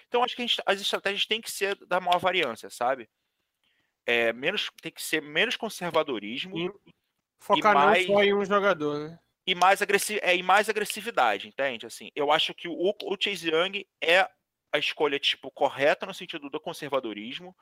Então, 0.09 0.23
acho 0.23 0.35
que 0.37 0.43
gente- 0.43 0.63
as 0.65 0.81
estratégias 0.81 1.27
têm 1.27 1.41
que 1.41 1.51
ser 1.51 1.75
da 1.87 2.01
maior 2.01 2.19
variância, 2.19 2.71
sabe? 2.71 3.09
É, 4.07 4.33
menos, 4.33 4.71
tem 4.83 4.93
que 4.93 5.03
ser 5.03 5.23
menos 5.23 5.57
conservadorismo 5.57 6.59
E 6.59 6.71
Focar 7.39 7.75
mais- 7.75 8.07
não 8.07 8.15
só 8.17 8.23
em 8.23 8.35
um 8.35 8.45
jogador, 8.45 8.99
né? 9.09 9.19
E 9.47 9.55
mais, 9.55 9.83
agressi 9.83 10.19
é, 10.23 10.35
e 10.37 10.43
mais 10.43 10.69
agressividade, 10.69 11.49
entende? 11.49 11.87
Assim, 11.87 12.11
eu 12.15 12.31
acho 12.33 12.55
que 12.55 12.67
o, 12.69 12.75
o 13.03 13.17
Chase 13.21 13.51
Young 13.51 13.87
é 14.01 14.21
a 14.73 14.79
escolha 14.79 15.19
tipo 15.19 15.51
correta 15.51 16.07
no 16.07 16.15
sentido 16.15 16.49
do 16.51 16.61
conservadorismo. 16.61 17.55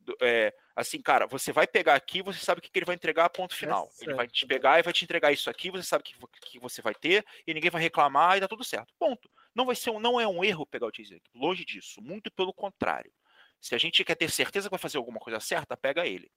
do- 0.00 0.16
é, 0.20 0.52
assim, 0.76 1.00
cara, 1.02 1.26
você 1.26 1.52
vai 1.52 1.66
pegar 1.66 1.94
aqui, 1.94 2.22
você 2.22 2.38
sabe 2.40 2.58
o 2.58 2.62
que, 2.62 2.70
que 2.70 2.78
ele 2.78 2.86
vai 2.86 2.94
entregar 2.94 3.24
a 3.24 3.30
ponto 3.30 3.54
final. 3.54 3.88
ele 4.04 4.14
vai 4.16 4.28
te 4.28 4.46
pegar 4.46 4.78
e 4.78 4.82
vai 4.82 4.92
te 4.92 5.04
entregar 5.04 5.32
isso 5.32 5.48
aqui, 5.50 5.70
você 5.70 5.82
sabe 5.84 6.04
que, 6.04 6.16
vo- 6.18 6.28
que 6.28 6.58
você 6.58 6.80
vai 6.82 6.94
ter 6.94 7.24
e 7.46 7.54
ninguém 7.54 7.70
vai 7.70 7.82
reclamar 7.82 8.36
e 8.36 8.40
dá 8.40 8.46
tudo 8.48 8.62
certo. 8.64 8.92
Ponto. 8.98 9.30
Não 9.54 9.64
vai 9.66 9.74
ser 9.76 9.90
um, 9.90 9.98
não 10.00 10.20
é 10.20 10.26
um 10.28 10.44
erro 10.44 10.66
pegar 10.66 10.86
o 10.86 10.92
Chase 10.94 11.14
Young, 11.14 11.22
longe 11.34 11.64
disso, 11.64 12.00
muito 12.02 12.30
pelo 12.30 12.52
contrário. 12.52 13.12
Se 13.60 13.74
a 13.74 13.78
gente 13.78 14.04
quer 14.04 14.14
ter 14.14 14.30
certeza 14.30 14.68
que 14.68 14.70
vai 14.70 14.78
fazer 14.78 14.98
alguma 14.98 15.18
coisa 15.18 15.40
certa, 15.40 15.76
pega 15.76 16.06
ele. 16.06 16.30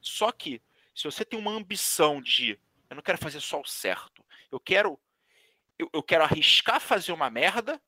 Só 0.00 0.32
que 0.32 0.60
se 0.94 1.04
você 1.04 1.24
tem 1.24 1.38
uma 1.38 1.52
ambição 1.52 2.20
de 2.20 2.58
eu 2.92 2.96
não 2.96 3.02
quero 3.02 3.18
fazer 3.18 3.40
só 3.40 3.60
o 3.60 3.64
certo, 3.66 4.24
eu 4.50 4.60
quero 4.60 5.00
eu, 5.78 5.88
eu 5.92 6.02
quero 6.02 6.22
arriscar 6.24 6.78
fazer 6.80 7.10
uma 7.12 7.30
merda, 7.30 7.80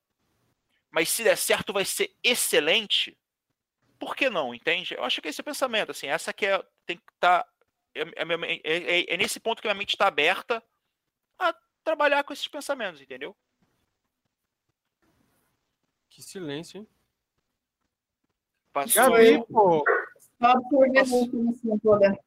mas 0.90 1.10
se 1.10 1.22
der 1.22 1.36
certo 1.36 1.72
vai 1.72 1.84
ser 1.84 2.16
excelente. 2.22 3.16
Por 3.98 4.16
que 4.16 4.28
não, 4.30 4.54
entende? 4.54 4.94
Eu 4.94 5.04
acho 5.04 5.20
que 5.20 5.28
esse 5.28 5.40
é 5.40 5.42
o 5.42 5.44
pensamento, 5.44 5.90
assim, 5.90 6.06
essa 6.08 6.32
que 6.32 6.46
é 6.46 6.58
tem 6.86 6.96
que 6.96 7.12
estar 7.12 7.46
é, 7.94 8.00
é 8.16 8.24
men- 8.24 8.60
é- 8.64 9.00
é- 9.00 9.14
é 9.14 9.16
nesse 9.16 9.38
ponto 9.38 9.60
que 9.62 9.68
minha 9.68 9.74
mente 9.74 9.90
está 9.90 10.06
aberta 10.08 10.62
a 11.38 11.54
trabalhar 11.84 12.24
com 12.24 12.32
esses 12.32 12.48
pensamentos, 12.48 13.00
entendeu? 13.00 13.36
Que 16.08 16.22
silêncio, 16.22 16.78
hein? 16.80 16.88
Passou. 18.72 19.12
Gabi, 19.12 19.44
pô, 19.46 19.84
Só 20.40 20.54
informação 20.86 21.78
toda. 21.78 22.18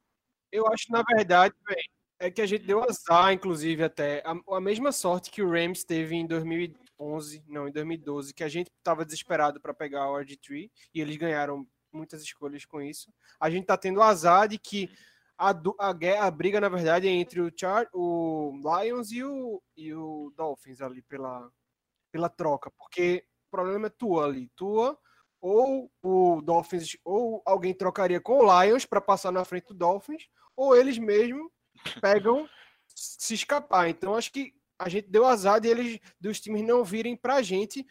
eu 0.52 0.66
acho, 0.68 0.90
na 0.90 1.02
verdade, 1.02 1.54
velho, 1.66 1.90
é 2.18 2.30
que 2.30 2.42
a 2.42 2.46
gente 2.46 2.64
deu 2.64 2.82
azar, 2.82 3.32
inclusive, 3.32 3.82
até. 3.82 4.22
A, 4.24 4.56
a 4.56 4.60
mesma 4.60 4.92
sorte 4.92 5.30
que 5.30 5.42
o 5.42 5.50
Rams 5.50 5.84
teve 5.84 6.16
em 6.16 6.26
2011, 6.26 7.44
não, 7.46 7.68
em 7.68 7.72
2012, 7.72 8.34
que 8.34 8.42
a 8.42 8.48
gente 8.48 8.70
tava 8.82 9.04
desesperado 9.04 9.60
para 9.60 9.72
pegar 9.72 10.10
o 10.10 10.16
RG3 10.16 10.70
e 10.94 11.00
eles 11.00 11.16
ganharam 11.16 11.66
muitas 11.92 12.22
escolhas 12.22 12.64
com 12.64 12.82
isso. 12.82 13.12
A 13.40 13.48
gente 13.48 13.66
tá 13.66 13.76
tendo 13.76 14.02
azar 14.02 14.48
de 14.48 14.58
que 14.58 14.90
a, 15.36 15.50
a, 15.50 16.26
a 16.26 16.30
briga, 16.30 16.60
na 16.60 16.68
verdade, 16.68 17.06
é 17.06 17.10
entre 17.10 17.40
o, 17.40 17.52
Char, 17.54 17.88
o 17.94 18.52
Lions 18.82 19.12
e 19.12 19.22
o, 19.22 19.62
e 19.76 19.94
o 19.94 20.32
Dolphins 20.36 20.80
ali 20.80 21.00
pela, 21.02 21.48
pela 22.10 22.28
troca, 22.28 22.70
porque 22.72 23.24
o 23.46 23.50
problema 23.50 23.86
é 23.86 23.90
tua 23.90 24.26
ali. 24.26 24.48
Tua 24.56 24.98
ou 25.40 25.88
o 26.02 26.42
Dolphins, 26.42 26.96
ou 27.04 27.40
alguém 27.46 27.72
trocaria 27.72 28.20
com 28.20 28.40
o 28.40 28.62
Lions 28.64 28.84
para 28.84 29.00
passar 29.00 29.30
na 29.30 29.44
frente 29.44 29.68
do 29.68 29.74
Dolphins, 29.74 30.28
ou 30.56 30.74
eles 30.74 30.98
mesmos 30.98 31.48
pegam 32.00 32.48
se 32.86 33.34
escapar. 33.34 33.88
Então 33.88 34.14
acho 34.14 34.32
que 34.32 34.52
a 34.78 34.88
gente 34.88 35.10
deu 35.10 35.26
azar 35.26 35.60
de 35.60 35.68
eles 35.68 35.98
dos 36.20 36.40
times 36.40 36.62
não 36.62 36.84
virem 36.84 37.16
pra 37.16 37.42
gente 37.42 37.84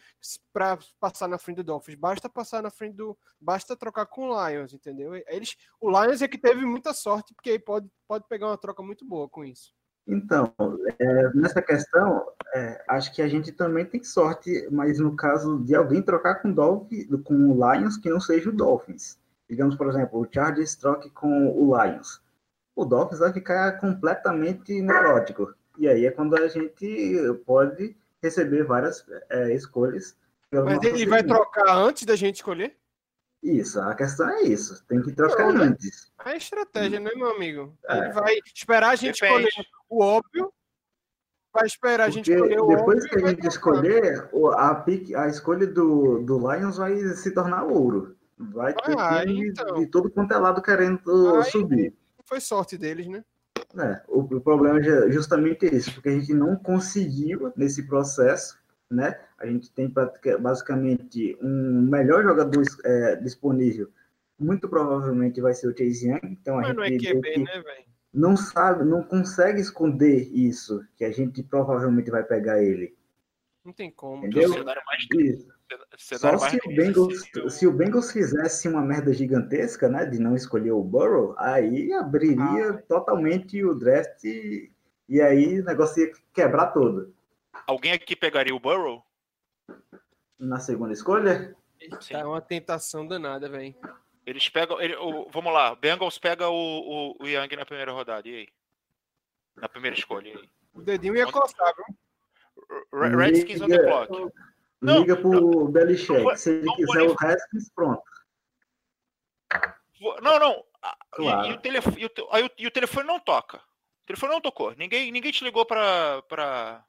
para 0.54 0.80
passar 1.00 1.28
na 1.28 1.38
frente 1.38 1.58
do 1.58 1.64
Dolphins. 1.64 1.96
Basta 1.96 2.30
passar 2.30 2.64
na 2.64 2.70
frente 2.70 2.96
do, 2.96 3.18
basta 3.40 3.76
trocar 3.76 4.06
com 4.06 4.30
o 4.30 4.48
Lions, 4.48 4.74
entendeu? 4.74 5.14
Eles, 5.28 5.58
o 5.82 5.90
Lions 5.90 6.22
é 6.22 6.28
que 6.28 6.38
teve 6.38 6.66
muita 6.66 6.94
sorte 6.94 7.34
porque 7.34 7.50
aí 7.50 7.60
pode 7.60 7.90
pode 8.08 8.26
pegar 8.30 8.48
uma 8.48 8.58
troca 8.58 8.82
muito 8.82 9.06
boa 9.06 9.28
com 9.28 9.44
isso. 9.44 9.76
Então, 10.08 10.54
é, 10.98 11.34
nessa 11.34 11.62
questão, 11.62 12.26
é, 12.56 12.82
acho 12.88 13.14
que 13.14 13.22
a 13.22 13.28
gente 13.28 13.52
também 13.52 13.84
tem 13.84 14.02
sorte, 14.02 14.66
mas 14.72 15.00
no 15.00 15.14
caso 15.18 15.62
de 15.66 15.76
alguém 15.76 16.02
trocar 16.02 16.36
com, 16.36 16.54
Dolphins, 16.54 17.08
com 17.26 17.52
o 17.52 17.74
Lions, 17.74 17.98
que 17.98 18.10
não 18.10 18.22
seja 18.22 18.50
o 18.50 18.56
Dolphins. 18.56 19.20
Digamos, 19.50 19.76
por 19.76 19.90
exemplo, 19.90 20.22
o 20.22 20.28
Chargers 20.34 20.76
troque 20.76 21.10
com 21.10 21.50
o 21.50 21.76
Lions. 21.76 22.22
O 22.78 22.86
Dolphins 22.86 23.18
vai 23.18 23.34
ficar 23.34 23.80
completamente 23.80 24.80
neurótico. 24.80 25.52
E 25.80 25.88
aí 25.90 26.06
é 26.06 26.12
quando 26.12 26.36
a 26.38 26.48
gente 26.48 27.18
pode 27.44 27.98
receber 28.22 28.64
várias 28.64 29.04
é, 29.32 29.52
escolhas. 29.52 30.16
Mas 30.52 30.84
ele 30.84 31.08
vai 31.08 31.24
trocar 31.24 31.76
antes 31.76 32.06
da 32.06 32.16
gente 32.16 32.36
escolher? 32.36 32.78
Isso, 33.42 33.82
a 33.82 33.96
questão 33.96 34.30
é 34.30 34.44
isso. 34.44 34.86
Tem 34.86 35.02
que 35.02 35.12
trocar 35.12 35.52
Não, 35.52 35.64
antes. 35.64 36.12
É 36.24 36.38
estratégia, 36.38 37.00
né, 37.00 37.10
meu 37.16 37.32
amigo? 37.32 37.76
É. 37.90 37.98
Ele 37.98 38.12
vai 38.12 38.36
esperar 38.56 38.92
a 38.92 38.96
gente 38.96 39.20
Depende. 39.22 39.48
escolher 39.48 39.68
o 39.90 40.04
óbvio, 40.04 40.54
vai 41.52 41.66
esperar 41.66 42.06
a 42.06 42.10
gente 42.12 42.30
Porque 42.32 42.44
escolher 42.54 42.62
o 42.62 42.78
depois 42.78 43.04
óbvio 43.06 43.10
que 43.10 43.26
a 43.26 43.30
gente 43.30 43.48
escolher, 43.48 44.30
a, 44.56 44.76
pique, 44.76 45.16
a 45.16 45.28
escolha 45.28 45.66
do, 45.66 46.20
do 46.20 46.38
Lions 46.38 46.78
vai 46.78 46.96
se 46.96 47.32
tornar 47.32 47.64
ouro. 47.64 48.16
Vai 48.38 48.72
ter 48.72 48.96
Ah, 49.00 49.26
time 49.26 49.48
então. 49.50 49.80
de 49.80 49.88
todo 49.88 50.12
quanto 50.12 50.32
é 50.32 50.38
lado 50.38 50.62
querendo 50.62 51.38
Aí- 51.38 51.44
subir. 51.46 51.92
Foi 52.28 52.42
sorte 52.42 52.78
deles, 52.78 53.08
né? 53.08 53.24
É, 53.80 54.04
o, 54.08 54.20
o 54.20 54.42
problema 54.42 54.80
é 54.80 55.12
justamente 55.12 55.66
isso, 55.66 55.94
porque 55.94 56.10
a 56.10 56.20
gente 56.20 56.34
não 56.34 56.58
conseguiu 56.58 57.54
nesse 57.56 57.88
processo, 57.88 58.60
né? 58.92 59.20
A 59.40 59.48
gente 59.48 59.72
tem 59.72 59.92
basicamente 60.40 61.38
um 61.42 61.82
melhor 61.90 62.24
jogador 62.24 62.64
é, 62.84 63.16
disponível. 63.16 63.90
Muito 64.38 64.68
provavelmente 64.68 65.40
vai 65.40 65.54
ser 65.54 65.68
o 65.68 65.78
Chase 65.78 66.10
Young, 66.10 66.20
então 66.24 66.60
a 66.60 66.64
Mas 66.64 66.76
não 66.76 66.84
é 66.84 66.90
gente 66.90 67.14
QB, 67.14 67.32
que 67.32 67.40
né, 67.40 67.64
não 68.14 68.36
sabe, 68.36 68.84
não 68.84 69.04
consegue 69.04 69.62
esconder 69.62 70.30
isso, 70.34 70.86
que 70.98 71.06
a 71.06 71.12
gente 71.12 71.42
provavelmente 71.42 72.12
vai 72.12 72.24
pegar 72.24 72.62
ele. 72.62 72.94
Não 73.64 73.72
tem 73.72 73.90
como. 73.90 74.26
É 74.26 74.28
Entendeu? 74.28 74.54
cenário 74.54 74.82
mais, 74.86 75.08
Isso. 75.14 75.57
Só 75.98 76.38
se 76.38 76.58
o, 76.58 76.68
Bengals, 76.76 77.30
se 77.50 77.68
o 77.68 77.72
Bengals 77.74 78.12
fizesse 78.12 78.68
uma 78.68 78.82
merda 78.82 79.14
gigantesca, 79.14 79.90
né, 79.90 80.06
de 80.06 80.20
não 80.20 80.36
escolher 80.36 80.72
o 80.72 80.84
Burrow, 80.84 81.36
aí 81.38 81.92
abriria 81.94 82.70
Ah. 82.72 82.82
totalmente 82.88 83.64
o 83.64 83.74
draft 83.76 84.24
e, 84.24 84.72
e 85.10 85.22
aí 85.22 85.60
o 85.60 85.66
negócio 85.66 86.04
ia 86.06 86.14
quebrar 86.34 86.68
todo. 86.68 87.14
Alguém 87.66 87.92
aqui 87.92 88.16
pegaria 88.16 88.56
o 88.56 88.60
Burrow? 88.60 89.04
Na 90.40 90.60
segunda 90.60 90.94
escolha, 90.94 91.56
Sim. 92.02 92.14
Tá 92.14 92.28
uma 92.28 92.42
tentação 92.42 93.06
danada, 93.08 93.48
velho. 93.48 93.76
Eles 94.26 94.50
pegam. 94.50 94.82
ele- 94.82 94.96
o- 94.96 95.30
vamos 95.32 95.54
lá, 95.54 95.76
Bengals 95.76 96.18
pega 96.18 96.50
o, 96.50 96.54
o, 96.54 97.24
o 97.24 97.28
Young 97.28 97.56
na 97.56 97.66
primeira 97.66 97.92
rodada. 97.92 98.28
E 98.28 98.36
aí? 98.36 98.48
Na 99.56 99.70
primeira 99.70 99.96
escolha. 99.96 100.28
E 100.30 100.32
aí? 100.38 100.50
O 100.74 100.82
dedinho 100.82 101.16
ia 101.16 101.32
coçar, 101.32 101.74
viu? 101.76 103.00
Re- 103.02 103.16
Redskins 103.16 103.62
on 103.62 103.68
the 103.68 103.80
clock. 103.80 104.32
Não, 104.82 105.00
liga 105.00 105.16
pro 105.18 105.68
Belichick. 105.70 106.22
vou- 106.22 106.36
se 106.38 106.52
ele 106.52 106.72
quiser 106.76 107.00
nem- 107.00 107.10
o 107.10 107.16
Haskins, 107.20 107.70
pronto. 107.74 108.04
Vou- 110.00 110.22
Não, 110.22 110.40
não. 110.40 110.64
a- 110.82 110.98
e- 111.14 111.16
Claro. 111.16 111.48
E, 111.48 111.54
o 111.54 111.58
telefone, 111.60 112.02
e, 112.02 112.06
o, 112.06 112.10
te- 112.10 112.28
aí 112.32 112.44
o- 112.44 112.52
e 112.58 112.68
o 112.68 112.72
telefone 112.72 113.08
não 113.08 113.20
toca. 113.20 113.58
O 113.58 114.06
telefone 114.06 114.34
não 114.34 114.42
tocou. 114.42 114.74
Ninguém, 114.76 115.12
ninguém 115.12 115.32
te 115.32 115.44
ligou 115.44 115.66
pra, 115.66 116.22
pra. 116.24 116.86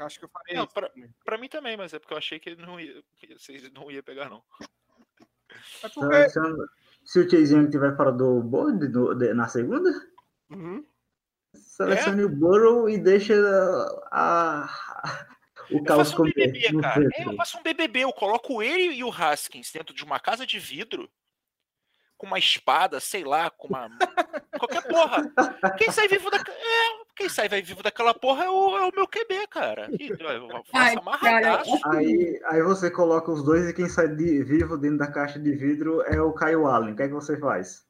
Acho 0.00 0.18
que 0.18 0.24
eu 0.24 0.28
faria 0.28 0.56
Não, 0.56 0.64
isso. 0.64 0.74
pra, 0.74 0.90
pra 1.24 1.38
mim 1.38 1.48
também, 1.48 1.76
mas 1.76 1.94
é 1.94 1.98
porque 1.98 2.12
eu 2.14 2.18
achei 2.18 2.38
que 2.38 2.50
ele 2.50 2.66
não 2.66 2.78
ia, 2.78 3.02
que 3.16 3.38
vocês 3.38 3.70
não 3.72 3.90
ia 3.90 4.02
pegar, 4.02 4.28
não. 4.28 4.42
É 5.82 5.88
porque... 5.88 6.14
Seleciona- 6.14 6.66
Se 7.04 7.20
o 7.20 7.30
Chase 7.30 7.54
Young 7.54 7.64
estiver 7.66 7.94
fora 7.96 8.10
do 8.10 8.42
board 8.42 8.88
no- 8.88 9.14
de- 9.14 9.34
na 9.34 9.46
segunda, 9.46 9.90
Uhum. 10.50 10.84
selecione 11.54 12.24
o 12.24 12.28
Burrow 12.28 12.88
e 12.88 12.98
deixa 12.98 13.34
a, 14.10 14.64
a- 14.64 15.33
o 15.70 15.78
Eu 15.78 15.96
faço 15.96 16.14
um 16.14 16.16
comer 16.16 16.34
BBB, 16.34 16.72
no 16.72 16.80
cara. 16.80 17.08
É, 17.14 17.26
eu 17.26 17.34
faço 17.34 17.58
um 17.58 17.62
BBB. 17.62 18.00
Eu 18.00 18.12
coloco 18.12 18.62
ele 18.62 18.94
e 18.94 19.04
o 19.04 19.10
Haskins 19.10 19.70
dentro 19.72 19.94
de 19.94 20.04
uma 20.04 20.20
casa 20.20 20.46
de 20.46 20.58
vidro 20.58 21.10
com 22.16 22.26
uma 22.26 22.38
espada, 22.38 23.00
sei 23.00 23.24
lá, 23.24 23.50
com 23.50 23.68
uma. 23.68 23.88
qualquer 24.58 24.82
porra. 24.82 25.30
Quem 25.76 25.90
sai 25.90 26.08
vivo 26.08 26.30
da. 26.30 26.38
É, 26.38 27.04
quem 27.16 27.28
sai 27.28 27.48
vai 27.48 27.62
vivo 27.62 27.82
daquela 27.82 28.14
porra 28.14 28.44
é 28.44 28.50
o, 28.50 28.76
é 28.78 28.88
o 28.88 28.92
meu 28.94 29.06
QB, 29.06 29.46
cara. 29.48 29.88
E, 29.98 30.08
eu 30.08 30.64
faço 30.64 30.68
Ai, 30.72 30.96
amarradaço. 30.96 31.80
Aí, 31.90 32.40
aí 32.46 32.62
você 32.62 32.90
coloca 32.90 33.30
os 33.30 33.44
dois 33.44 33.68
e 33.68 33.74
quem 33.74 33.88
sai 33.88 34.08
de, 34.08 34.42
vivo 34.42 34.76
dentro 34.76 34.98
da 34.98 35.10
caixa 35.10 35.38
de 35.38 35.52
vidro 35.54 36.02
é 36.02 36.20
o 36.20 36.32
Caio 36.32 36.66
Allen. 36.66 36.92
O 36.94 36.96
que 36.96 37.02
é 37.02 37.08
que 37.08 37.14
você 37.14 37.38
faz? 37.38 37.84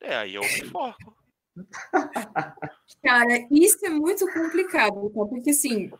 É, 0.00 0.16
aí 0.16 0.34
eu 0.34 0.42
me 0.42 0.64
forco. 0.66 1.16
Cara, 3.02 3.46
isso 3.50 3.84
é 3.84 3.90
muito 3.90 4.26
complicado, 4.32 5.10
tá? 5.10 5.26
porque 5.26 5.50
assim, 5.50 5.90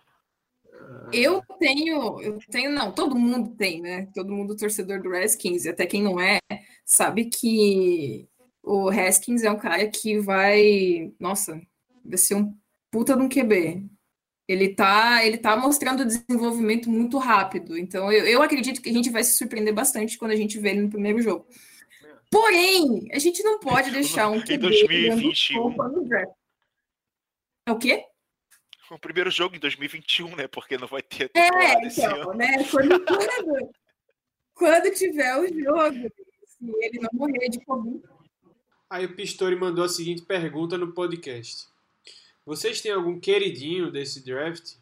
eu 1.12 1.42
tenho, 1.58 2.20
eu 2.20 2.38
tenho, 2.50 2.70
não, 2.70 2.92
todo 2.92 3.18
mundo 3.18 3.54
tem, 3.56 3.80
né? 3.80 4.08
Todo 4.14 4.32
mundo 4.32 4.56
torcedor 4.56 5.02
do 5.02 5.10
Redskins, 5.10 5.66
até 5.66 5.86
quem 5.86 6.02
não 6.02 6.20
é, 6.20 6.38
sabe 6.84 7.26
que 7.26 8.28
o 8.62 8.88
Haskins 8.88 9.42
é 9.42 9.50
um 9.50 9.58
cara 9.58 9.88
que 9.88 10.18
vai, 10.18 11.12
nossa, 11.18 11.60
vai 12.04 12.18
ser 12.18 12.34
um 12.34 12.54
puta 12.90 13.16
de 13.16 13.22
um 13.22 13.28
QB. 13.28 13.84
Ele 14.46 14.74
tá, 14.74 15.24
ele 15.24 15.38
tá 15.38 15.56
mostrando 15.56 16.04
desenvolvimento 16.04 16.90
muito 16.90 17.18
rápido. 17.18 17.78
Então, 17.78 18.10
eu, 18.10 18.26
eu 18.26 18.42
acredito 18.42 18.82
que 18.82 18.90
a 18.90 18.92
gente 18.92 19.10
vai 19.10 19.22
se 19.22 19.36
surpreender 19.36 19.72
bastante 19.72 20.18
quando 20.18 20.32
a 20.32 20.36
gente 20.36 20.58
vê 20.58 20.70
ele 20.70 20.82
no 20.82 20.90
primeiro 20.90 21.22
jogo. 21.22 21.46
Porém, 22.30 23.08
a 23.12 23.18
gente 23.18 23.42
não 23.42 23.58
pode 23.58 23.90
deixar 23.90 24.28
um 24.28 24.36
Em 24.36 24.44
QB 24.44 24.58
2021. 24.58 25.70
no 25.70 26.04
draft. 26.04 26.32
É 27.66 27.72
o 27.72 27.78
quê? 27.78 28.04
O 28.90 28.98
primeiro 28.98 29.30
jogo 29.30 29.54
em 29.54 29.60
2021, 29.60 30.34
né? 30.34 30.48
Porque 30.48 30.76
não 30.76 30.88
vai 30.88 31.00
ter 31.00 31.30
É, 31.34 31.86
então, 31.86 32.34
né? 32.34 32.64
Quando, 32.70 33.04
quando, 33.04 33.70
quando 34.52 34.94
tiver 34.94 35.36
o 35.36 35.46
jogo, 35.46 36.12
se 36.44 36.72
ele 36.80 36.98
não 37.00 37.10
morrer 37.12 37.48
de 37.48 37.64
Covid. 37.64 38.02
Aí 38.90 39.04
o 39.04 39.14
Pistori 39.14 39.54
mandou 39.54 39.84
a 39.84 39.88
seguinte 39.88 40.22
pergunta 40.22 40.76
no 40.76 40.92
podcast. 40.92 41.68
Vocês 42.44 42.80
têm 42.80 42.90
algum 42.90 43.20
queridinho 43.20 43.92
desse 43.92 44.24
draft? 44.24 44.74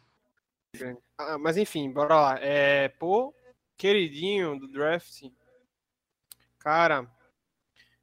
Ah, 1.15 1.37
mas 1.37 1.57
enfim, 1.57 1.91
bora 1.91 2.15
lá. 2.15 2.39
É, 2.39 2.89
pô, 2.89 3.31
queridinho 3.77 4.59
do 4.59 4.67
draft. 4.67 5.29
Cara, 6.57 7.07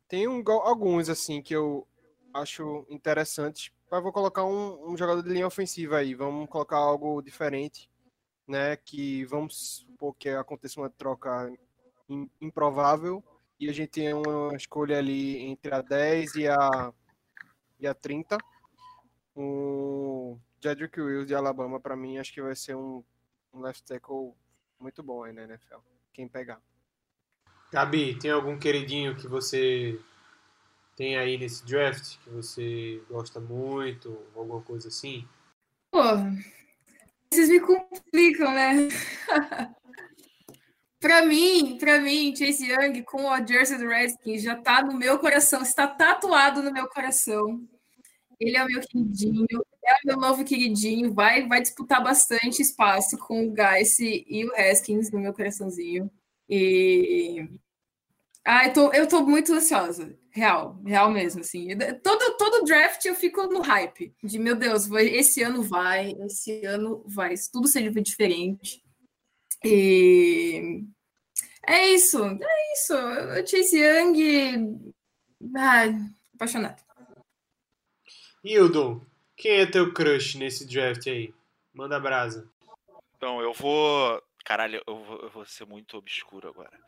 tem 0.07 0.29
um, 0.29 0.43
alguns 0.49 1.09
assim 1.09 1.43
que 1.43 1.55
eu 1.55 1.87
acho 2.33 2.87
interessantes. 2.89 3.73
Mas 3.91 4.03
vou 4.03 4.13
colocar 4.13 4.45
um, 4.45 4.93
um, 4.93 4.97
jogador 4.97 5.23
de 5.23 5.31
linha 5.31 5.47
ofensiva 5.47 5.99
aí. 5.99 6.15
Vamos 6.15 6.49
colocar 6.49 6.77
algo 6.77 7.23
diferente, 7.23 7.89
né? 8.47 8.77
Que 8.77 9.25
vamos 9.27 9.87
supor 9.87 10.15
que 10.15 10.29
aconteça 10.29 10.81
uma 10.81 10.91
troca 10.91 11.53
improvável 12.41 13.23
e 13.59 13.69
a 13.69 13.73
gente 13.73 13.91
tem 13.91 14.13
uma 14.13 14.55
escolha 14.55 14.99
ali 14.99 15.39
entre 15.39 15.75
a 15.75 15.81
10 15.81 16.35
e 16.37 16.49
a, 16.49 16.93
e 17.81 17.87
a 17.87 17.95
30. 17.95 18.39
O 19.35 20.39
Jedrick 20.61 21.01
Wills 21.01 21.27
de 21.27 21.35
Alabama, 21.35 21.81
para 21.81 21.97
mim, 21.97 22.19
acho 22.19 22.33
que 22.33 22.43
vai 22.43 22.55
ser 22.57 22.77
um, 22.77 23.05
um 23.53 23.61
left 23.61 23.85
tackle 23.85 24.35
muito 24.79 25.03
bom 25.03 25.25
aí 25.25 25.33
na 25.33 25.45
NFL. 25.45 25.79
Quem 26.13 26.29
pegar. 26.29 26.61
Gabi, 27.73 28.19
tem 28.19 28.31
algum 28.31 28.59
queridinho 28.59 29.17
que 29.17 29.27
você 29.27 30.01
tem 30.97 31.17
aí 31.17 31.37
nesse 31.37 31.65
draft 31.65 32.19
que 32.25 32.31
você 32.31 33.03
gosta 33.09 33.39
muito, 33.39 34.19
alguma 34.35 34.63
coisa 34.63 34.89
assim? 34.89 35.29
Pô, 35.93 36.03
vocês 37.31 37.49
me 37.51 37.61
complicam, 37.61 38.53
né? 38.53 38.89
Pra 40.99 41.25
mim, 41.25 41.77
para 41.79 42.01
mim, 42.01 42.35
Chase 42.35 42.67
Young 42.69 43.03
com 43.03 43.27
o 43.27 43.47
jersey 43.47 43.79
do 43.79 43.87
Redskins 43.87 44.43
já 44.43 44.57
tá 44.57 44.83
no 44.83 44.95
meu 44.95 45.19
coração, 45.19 45.63
está 45.63 45.87
tatuado 45.87 46.63
no 46.63 46.73
meu 46.73 46.89
coração. 46.89 47.63
Ele 48.41 48.57
é 48.57 48.65
o 48.65 48.67
meu 48.67 48.81
queridinho, 48.81 49.47
é 49.85 49.93
o 49.93 50.07
meu 50.07 50.17
novo 50.17 50.43
queridinho, 50.43 51.13
vai, 51.13 51.47
vai 51.47 51.61
disputar 51.61 52.03
bastante 52.03 52.63
espaço 52.63 53.17
com 53.19 53.47
o 53.47 53.53
Guice 53.53 54.25
e 54.27 54.47
o 54.47 54.53
Haskins 54.57 55.13
no 55.13 55.21
meu 55.21 55.35
coraçãozinho. 55.35 56.11
E 56.49 57.47
ah, 58.45 58.67
eu 58.67 58.73
tô, 58.73 58.93
eu 58.93 59.07
tô 59.07 59.23
muito 59.23 59.53
ansiosa, 59.53 60.17
real, 60.37 60.79
real 60.85 61.11
mesmo, 61.11 61.41
assim. 61.41 61.69
Todo, 62.03 62.37
todo 62.37 62.65
draft 62.65 63.05
eu 63.07 63.15
fico 63.15 63.45
no 63.47 63.63
hype 63.63 64.15
de, 64.23 64.39
meu 64.39 64.55
Deus, 64.55 64.87
vai, 64.87 65.07
esse 65.07 65.43
ano 65.43 65.63
vai, 65.63 66.15
esse 66.21 66.65
ano 66.67 67.03
vai, 67.07 67.35
tudo 67.51 67.67
seja 67.67 67.91
diferente. 67.91 68.85
E 69.65 70.85
é 71.67 71.89
isso, 71.89 72.23
é 72.23 72.73
isso. 72.75 72.95
O 72.95 73.47
Chase 73.47 73.79
Young. 73.79 74.93
Ai, 75.57 75.97
apaixonado. 76.35 76.85
Hildon, 78.45 79.01
quem 79.37 79.61
é 79.61 79.67
teu 79.67 79.93
crush 79.93 80.37
nesse 80.37 80.67
draft 80.67 81.07
aí? 81.07 81.35
Manda 81.73 81.99
brasa. 81.99 82.47
Então, 83.17 83.41
eu 83.41 83.53
vou. 83.53 84.23
Caralho, 84.45 84.83
eu 84.87 85.03
vou, 85.03 85.21
eu 85.21 85.31
vou 85.31 85.47
ser 85.47 85.67
muito 85.67 85.97
obscuro 85.97 86.49
agora. 86.49 86.79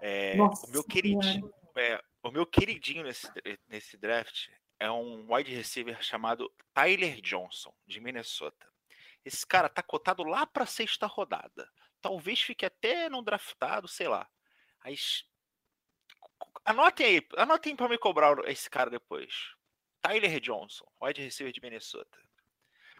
É, 0.00 0.36
Nossa 0.36 0.66
o 0.66 0.70
meu 0.70 0.84
queridinho, 0.84 1.52
é, 1.76 2.02
o 2.22 2.30
meu 2.30 2.46
queridinho 2.46 3.04
nesse, 3.04 3.28
nesse 3.68 3.96
draft 3.96 4.48
é 4.78 4.90
um 4.90 5.32
wide 5.32 5.54
receiver 5.54 6.02
chamado 6.02 6.52
Tyler 6.74 7.20
Johnson, 7.20 7.72
de 7.86 8.00
Minnesota. 8.00 8.66
Esse 9.24 9.46
cara 9.46 9.68
tá 9.68 9.82
cotado 9.82 10.24
lá 10.24 10.46
pra 10.46 10.66
sexta 10.66 11.06
rodada. 11.06 11.70
Talvez 12.00 12.40
fique 12.40 12.66
até 12.66 13.08
não 13.08 13.22
draftado, 13.22 13.86
sei 13.86 14.08
lá. 14.08 14.28
Aí, 14.80 14.96
anotem 16.64 17.06
aí, 17.06 17.28
anotem 17.36 17.76
para 17.76 17.88
me 17.88 17.96
cobrar 17.96 18.36
esse 18.48 18.68
cara 18.68 18.90
depois. 18.90 19.54
Tyler 20.00 20.40
Johnson, 20.40 20.84
wide 21.00 21.22
receiver 21.22 21.52
de 21.52 21.60
Minnesota. 21.60 22.18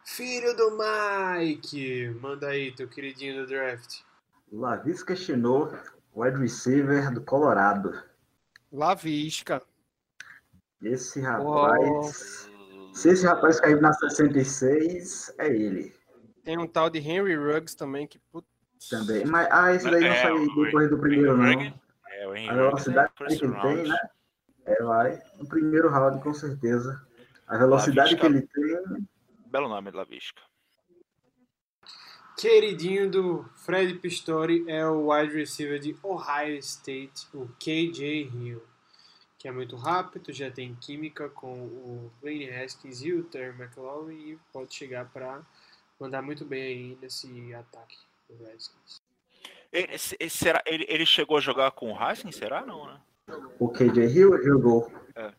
Filho 0.04 0.56
do 0.56 0.78
Mike, 0.78 2.10
manda 2.20 2.48
aí 2.48 2.72
teu 2.72 2.88
queridinho 2.88 3.42
do 3.42 3.46
draft. 3.46 4.02
Lavisca 4.52 5.16
Chinot, 5.16 5.74
wide 6.14 6.38
receiver 6.38 7.12
do 7.12 7.22
Colorado. 7.24 8.11
Lavisca. 8.72 9.62
Esse 10.82 11.20
rapaz. 11.20 12.48
Oh. 12.50 12.94
Se 12.94 13.10
esse 13.10 13.26
rapaz 13.26 13.60
cair 13.60 13.80
na 13.80 13.92
66, 13.92 15.34
é 15.38 15.48
ele. 15.48 15.94
Tem 16.42 16.58
um 16.58 16.66
tal 16.66 16.90
de 16.90 16.98
Henry 16.98 17.36
Ruggs 17.36 17.76
também 17.76 18.06
que. 18.06 18.18
Put... 18.18 18.46
Também. 18.90 19.24
Mas 19.24 19.48
ah, 19.50 19.72
esse 19.74 19.88
daí 19.88 20.00
não 20.00 20.08
é, 20.08 20.22
saiu 20.22 20.64
depois 20.64 20.90
do 20.90 20.98
primeiro, 20.98 21.36
não. 21.36 21.44
É, 22.10 22.26
o 22.26 22.34
Henry 22.34 22.48
a 22.48 22.54
velocidade 22.54 23.12
que 23.14 23.44
ele 23.44 23.60
tem, 23.60 23.88
né? 23.88 23.98
É, 24.66 24.82
vai. 24.82 25.22
No 25.38 25.48
primeiro 25.48 25.88
round, 25.88 26.22
com 26.22 26.34
certeza. 26.34 27.00
A 27.46 27.58
velocidade 27.58 28.16
que 28.16 28.26
ele 28.26 28.42
tem. 28.42 29.08
Belo 29.46 29.68
nome, 29.68 29.90
Lavisca. 29.90 30.42
Queridinho 32.36 33.10
do 33.10 33.44
Fred 33.56 33.94
Pistori 33.98 34.64
é 34.66 34.86
o 34.86 35.12
wide 35.12 35.34
receiver 35.34 35.78
de 35.78 35.96
Ohio 36.02 36.56
State, 36.58 37.26
o 37.34 37.48
KJ 37.58 38.30
Hill, 38.34 38.62
que 39.38 39.46
é 39.46 39.52
muito 39.52 39.76
rápido, 39.76 40.32
já 40.32 40.50
tem 40.50 40.74
química 40.74 41.28
com 41.28 41.52
o 41.52 42.10
Wayne 42.22 42.50
Haskins 42.50 43.02
e 43.02 43.12
o 43.12 43.24
Terry 43.24 43.54
McLaurin 43.60 44.14
e 44.14 44.38
pode 44.52 44.74
chegar 44.74 45.10
para 45.10 45.42
mandar 46.00 46.22
muito 46.22 46.44
bem 46.44 46.62
aí 46.62 46.98
nesse 47.00 47.54
ataque 47.54 47.96
do 48.28 48.44
Redskins. 48.44 49.00
Ele, 49.72 49.98
será, 50.28 50.62
ele, 50.66 50.84
ele 50.88 51.06
chegou 51.06 51.36
a 51.36 51.40
jogar 51.40 51.70
com 51.72 51.92
o 51.92 51.98
Haskins, 51.98 52.36
será? 52.36 52.64
Não, 52.64 52.86
né? 52.86 53.00
O 53.58 53.68
KJ 53.68 54.06
Hill 54.06 54.42
jogou. 54.42 54.92
É. 55.14 55.32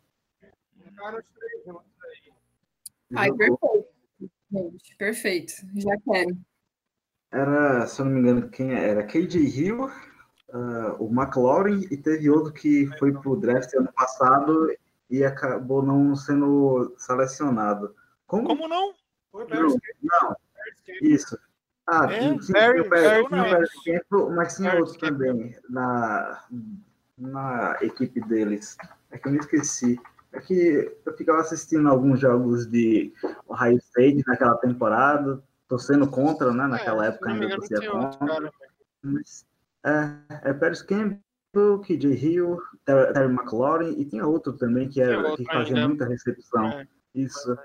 Ai, 3.16 3.32
perfeito. 3.32 3.88
Gente, 4.52 4.96
perfeito. 4.98 5.54
Já 5.76 5.98
quero. 5.98 6.38
Era, 7.34 7.88
se 7.88 8.00
eu 8.00 8.06
não 8.06 8.12
me 8.14 8.20
engano, 8.20 8.48
quem 8.50 8.74
era? 8.74 9.04
KJ 9.04 9.38
Hill, 9.40 9.86
uh, 9.86 10.96
o 11.00 11.10
McLaurin 11.12 11.88
e 11.90 11.98
teve 11.98 12.30
outro 12.30 12.54
que 12.54 12.86
foi 13.00 13.12
pro 13.12 13.36
draft 13.36 13.74
ano 13.74 13.92
passado 13.92 14.72
e 15.10 15.24
acabou 15.24 15.82
não 15.84 16.16
sendo 16.16 16.94
selecionado. 16.98 17.96
Como, 18.28 18.48
Como 18.48 18.68
não? 18.68 18.94
Não, 19.34 19.78
não. 20.02 20.36
Isso. 21.02 21.38
Ah, 21.88 22.06
É, 22.06 22.20
tinha, 22.20 22.40
tinha, 22.40 22.54
Barry- 22.54 22.82
o 22.82 22.90
Barry- 22.90 23.04
Barry 23.08 23.28
tinha 23.28 23.42
o 23.44 23.50
Barry 23.50 24.36
mas 24.36 24.56
tinha 24.56 24.70
Barry 24.70 24.82
outro 24.82 25.00
também 25.00 25.58
na, 25.70 26.44
na 27.18 27.78
equipe 27.82 28.22
deles. 28.22 28.78
É 29.12 29.18
que 29.18 29.28
eu 29.28 29.32
me 29.32 29.40
esqueci. 29.40 30.00
É 30.32 30.40
que 30.40 30.96
eu 31.06 31.14
ficava 31.18 31.42
assistindo 31.42 31.88
alguns 31.90 32.20
jogos 32.20 32.66
de 32.68 33.12
Ohio 33.48 33.78
State 33.78 34.24
naquela 34.26 34.56
temporada, 34.58 35.44
torcendo 35.74 36.08
contra, 36.10 36.54
né? 36.54 36.68
Naquela 36.68 37.06
É, 37.06 37.10
época 37.10 37.30
ainda 37.32 37.50
torcia 37.50 37.90
contra. 37.92 38.28
cara. 38.28 38.54
Mas, 39.02 39.46
é, 39.84 40.50
é 40.50 40.54
Paris 40.54 40.82
Campbell, 40.84 41.80
KJ 41.84 42.14
Hill, 42.14 42.62
Terry, 42.86 43.14
Terry 43.14 43.34
McLaurin 43.34 44.00
e 44.00 44.06
tinha 44.06 44.26
outro 44.28 44.54
também 44.54 44.88
que, 44.88 45.02
era, 45.02 45.18
outro 45.18 45.38
que 45.44 45.52
fazia 45.52 45.76
ainda. 45.76 45.88
muita 45.88 46.06
recepção. 46.06 46.68
É. 46.70 46.88
Isso. 47.16 47.58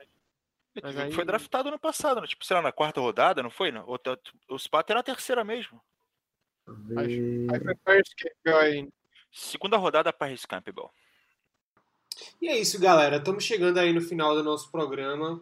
Mas 0.82 0.94
Ele 0.94 1.02
aí- 1.02 1.12
Foi 1.12 1.24
draftado 1.24 1.68
ano 1.68 1.78
passado, 1.78 2.20
né? 2.20 2.26
tipo, 2.26 2.44
sei 2.46 2.56
lá, 2.56 2.62
na 2.62 2.72
quarta 2.72 3.00
rodada, 3.00 3.42
não 3.42 3.50
foi? 3.50 3.70
Não? 3.70 3.84
O, 3.86 4.54
o 4.54 4.58
Spat 4.58 4.88
era 4.90 5.00
na 5.00 5.02
terceira 5.02 5.44
mesmo. 5.44 5.80
Aí 6.96 7.46
foi 7.62 7.74
Paris 7.76 8.08
Campbell 8.14 8.58
aí. 8.58 8.88
Segunda 9.32 9.76
rodada, 9.76 10.12
Paris 10.12 10.44
Campbell. 10.46 10.90
E 12.40 12.48
é 12.48 12.58
isso, 12.58 12.80
galera. 12.80 13.16
Estamos 13.16 13.44
chegando 13.44 13.78
aí 13.78 13.92
no 13.92 14.00
final 14.00 14.34
do 14.34 14.42
nosso 14.42 14.70
programa. 14.70 15.40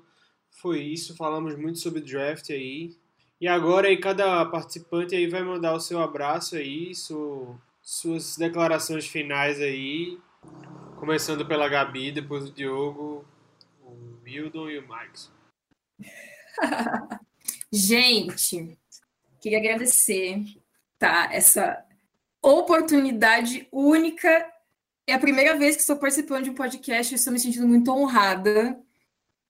Foi 0.60 0.80
isso, 0.80 1.14
falamos 1.16 1.56
muito 1.56 1.78
sobre 1.78 2.00
draft 2.00 2.50
aí. 2.50 2.96
E 3.40 3.46
agora 3.46 3.88
aí 3.88 3.98
cada 3.98 4.44
participante 4.46 5.14
aí 5.14 5.26
vai 5.26 5.42
mandar 5.42 5.74
o 5.74 5.80
seu 5.80 6.00
abraço 6.00 6.56
aí, 6.56 6.94
su- 6.94 7.54
suas 7.82 8.36
declarações 8.36 9.06
finais 9.06 9.60
aí. 9.60 10.18
Começando 10.98 11.44
pela 11.46 11.68
Gabi, 11.68 12.10
depois 12.10 12.44
o 12.44 12.52
Diogo, 12.52 13.24
o 13.82 13.94
Mildon 14.22 14.70
e 14.70 14.78
o 14.78 14.88
Max. 14.88 15.30
Gente, 17.70 18.78
queria 19.40 19.58
agradecer, 19.58 20.42
tá? 20.98 21.28
Essa 21.32 21.84
oportunidade 22.40 23.68
única. 23.70 24.50
É 25.06 25.12
a 25.14 25.18
primeira 25.18 25.56
vez 25.56 25.76
que 25.76 25.82
estou 25.82 25.96
participando 25.96 26.44
de 26.44 26.50
um 26.50 26.54
podcast 26.54 27.12
e 27.12 27.16
estou 27.16 27.32
me 27.32 27.38
sentindo 27.38 27.68
muito 27.68 27.92
honrada, 27.92 28.80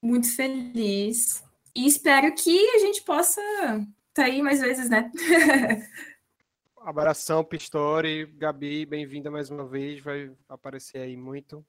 muito 0.06 0.34
feliz. 0.34 1.44
E 1.74 1.84
espero 1.84 2.32
que 2.32 2.70
a 2.70 2.78
gente 2.78 3.02
possa 3.02 3.40
estar 4.08 4.24
aí 4.24 4.40
mais 4.40 4.60
vezes, 4.60 4.88
né? 4.88 5.10
Abração, 6.78 7.42
Pistori, 7.42 8.24
Gabi, 8.24 8.86
bem-vinda 8.86 9.28
mais 9.28 9.50
uma 9.50 9.66
vez, 9.66 10.00
vai 10.00 10.30
aparecer 10.48 10.98
aí 10.98 11.16
muito. 11.16 11.66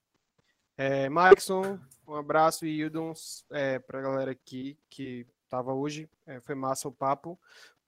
É, 0.78 1.10
Maxon, 1.10 1.80
um 2.08 2.14
abraço 2.14 2.68
e 2.68 2.80
Hildon 2.80 3.12
é, 3.52 3.80
para 3.80 3.98
a 3.98 4.02
galera 4.04 4.32
aqui 4.32 4.78
que 4.88 5.26
estava 5.44 5.74
hoje, 5.74 6.08
é, 6.28 6.40
foi 6.40 6.54
massa 6.54 6.88
o 6.88 6.92
papo, 6.92 7.40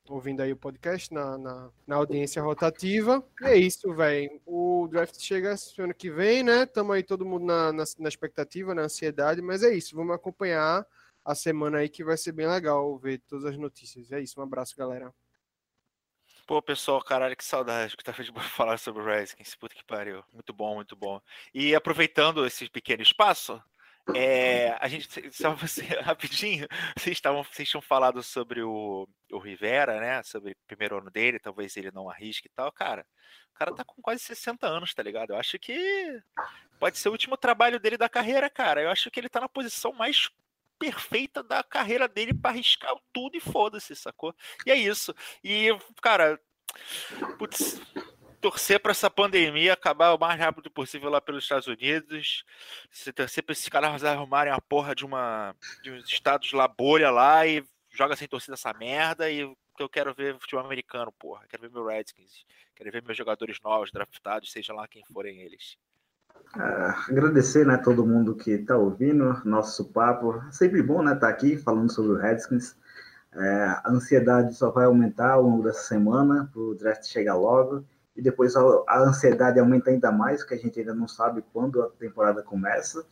ouvindo 0.10 0.42
aí 0.42 0.52
o 0.52 0.58
podcast 0.58 1.14
na, 1.14 1.38
na, 1.38 1.70
na 1.86 1.96
audiência 1.96 2.42
rotativa. 2.42 3.24
E 3.42 3.46
é 3.46 3.58
isso, 3.58 3.94
velho. 3.94 4.42
O 4.46 4.88
draft 4.90 5.20
chega 5.20 5.56
ano 5.78 5.94
que 5.94 6.10
vem, 6.10 6.44
né? 6.44 6.64
Estamos 6.64 6.96
aí 6.96 7.04
todo 7.04 7.26
mundo 7.26 7.46
na, 7.46 7.72
na, 7.72 7.84
na 8.00 8.10
expectativa, 8.10 8.74
na 8.74 8.84
ansiedade, 8.84 9.42
mas 9.42 9.64
é 9.64 9.74
isso, 9.74 9.96
vamos 9.96 10.16
acompanhar 10.16 10.86
a 11.24 11.36
semana 11.36 11.80
aí 11.80 11.90
que 11.90 12.04
vai 12.04 12.18
ser 12.18 12.32
bem 12.32 12.48
legal 12.48 12.98
ver 12.98 13.20
todas 13.28 13.46
as 13.46 13.58
notícias. 13.58 14.12
É 14.12 14.20
isso, 14.20 14.40
um 14.40 14.44
abraço, 14.44 14.76
galera. 14.76 15.14
Pô, 16.48 16.60
pessoal, 16.64 17.00
caralho, 17.04 17.38
que 17.38 17.46
saudade 17.46 17.96
que 17.96 18.04
tava 18.04 18.24
de 18.24 18.32
falar 18.50 18.80
sobre 18.80 19.04
o 19.04 19.06
Redskins. 19.06 19.54
Puta 19.54 19.76
que 19.76 19.84
pariu. 19.84 20.24
Muito 20.34 20.52
bom, 20.52 20.76
muito 20.76 20.96
bom. 20.96 21.22
E 21.54 21.76
aproveitando 21.76 22.44
esse 22.44 22.68
pequeno 22.68 23.04
espaço, 23.04 23.62
é, 24.16 24.78
a 24.80 24.88
gente, 24.88 25.32
só 25.32 25.54
você, 25.56 25.84
rapidinho, 26.02 26.68
vocês, 26.98 27.18
estavam, 27.18 27.44
vocês 27.44 27.68
tinham 27.70 27.82
falado 27.82 28.22
sobre 28.24 28.62
o, 28.62 29.08
o 29.32 29.38
Rivera, 29.38 30.00
né? 30.00 30.24
Sobre 30.24 30.52
o 30.52 30.56
primeiro 30.68 30.98
ano 30.98 31.10
dele, 31.10 31.40
talvez 31.40 31.76
ele 31.78 31.92
não 31.92 32.10
arrisque 32.10 32.48
e 32.48 32.52
tal. 32.56 32.72
Cara, 32.72 33.06
o 33.52 33.54
cara 33.54 33.74
tá 33.74 33.84
com 33.84 34.02
quase 34.02 34.24
60 34.24 34.68
anos, 34.68 34.94
tá 34.94 35.04
ligado? 35.04 35.32
Eu 35.32 35.38
acho 35.38 35.58
que 35.60 36.22
pode 36.80 36.98
ser 36.98 37.10
o 37.10 37.12
último 37.12 37.38
trabalho 37.38 37.80
dele 37.80 37.98
da 37.98 38.10
carreira, 38.10 38.50
cara. 38.50 38.82
Eu 38.82 38.90
acho 38.90 39.12
que 39.12 39.20
ele 39.20 39.30
tá 39.30 39.40
na 39.40 39.50
posição 39.50 39.92
mais 39.94 40.30
perfeita 40.78 41.44
da 41.44 41.62
carreira 41.62 42.08
dele 42.08 42.34
para 42.34 42.52
arriscar 42.52 42.96
tudo 43.12 43.36
e 43.36 43.42
foda-se, 43.42 43.96
sacou? 43.96 44.34
E 44.66 44.72
é 44.72 44.76
isso. 44.76 45.14
E, 45.44 45.68
cara, 46.02 46.40
putz, 47.38 47.82
torcer 48.40 48.80
para 48.80 48.92
essa 48.92 49.10
pandemia 49.10 49.74
acabar 49.74 50.14
o 50.14 50.20
mais 50.20 50.40
rápido 50.40 50.70
possível 50.72 51.10
lá 51.10 51.22
pelos 51.22 51.44
Estados 51.44 51.68
Unidos. 51.68 52.44
Se 52.92 53.12
torcer 53.12 53.44
para 53.44 53.54
esses 53.54 53.70
caras 53.70 54.04
arrumarem 54.04 54.52
a 54.52 54.62
porra 54.62 54.96
de 54.96 55.06
uma 55.06 55.56
de 55.84 55.92
uns 55.92 56.06
estados 56.06 56.52
lá 56.54 56.68
bolha 56.68 57.12
lá 57.12 57.46
e 57.46 57.64
joga 57.92 58.16
sem 58.16 58.28
torcida 58.28 58.54
essa 58.54 58.74
merda 58.74 59.30
e 59.30 59.46
que 59.76 59.84
eu 59.84 59.90
quero 59.90 60.14
ver 60.14 60.38
futebol 60.40 60.66
americano, 60.66 61.12
porra. 61.18 61.46
Quero 61.48 61.64
ver 61.64 61.72
meu 61.72 61.86
Redskins, 61.86 62.46
quero 62.76 62.92
ver 62.92 63.02
meus 63.04 63.18
jogadores 63.18 63.60
novos 63.64 63.92
draftados, 63.92 64.52
seja 64.52 64.74
lá 64.74 64.88
quem 64.88 65.04
forem 65.14 65.40
eles. 65.40 65.78
Ah, 66.54 67.06
agradecer, 67.08 67.66
né, 67.66 67.78
todo 67.78 68.06
mundo 68.06 68.36
que 68.36 68.52
está 68.52 68.78
ouvindo 68.78 69.42
nosso 69.46 69.86
papo. 69.86 70.36
É 70.48 70.52
sempre 70.52 70.82
bom, 70.82 71.02
né, 71.02 71.14
estar 71.14 71.30
aqui 71.30 71.58
falando 71.58 71.92
sobre 71.92 72.12
o 72.12 72.18
Redskins. 72.18 72.76
É, 73.34 73.64
a 73.84 73.90
ansiedade 73.90 74.56
só 74.56 74.72
vai 74.72 74.86
aumentar 74.86 75.34
ao 75.34 75.44
longo 75.44 75.64
dessa 75.64 75.84
semana, 75.84 76.52
o 76.56 76.74
draft 76.74 77.06
chegar 77.06 77.36
logo. 77.36 77.86
E 78.20 78.22
depois 78.22 78.54
a, 78.58 78.62
a, 78.86 79.00
ansiedade 79.00 79.62
aumenta 79.62 79.90
ainda 79.90 80.12
mais, 80.12 80.42
porque 80.42 80.56
a 80.56 80.58
gente 80.58 80.78
ainda 80.78 80.94
não 80.94 81.08
sabe 81.08 81.42
quando 81.54 81.82
a 81.82 81.90
temporada 81.90 82.44
começa. 82.44 83.06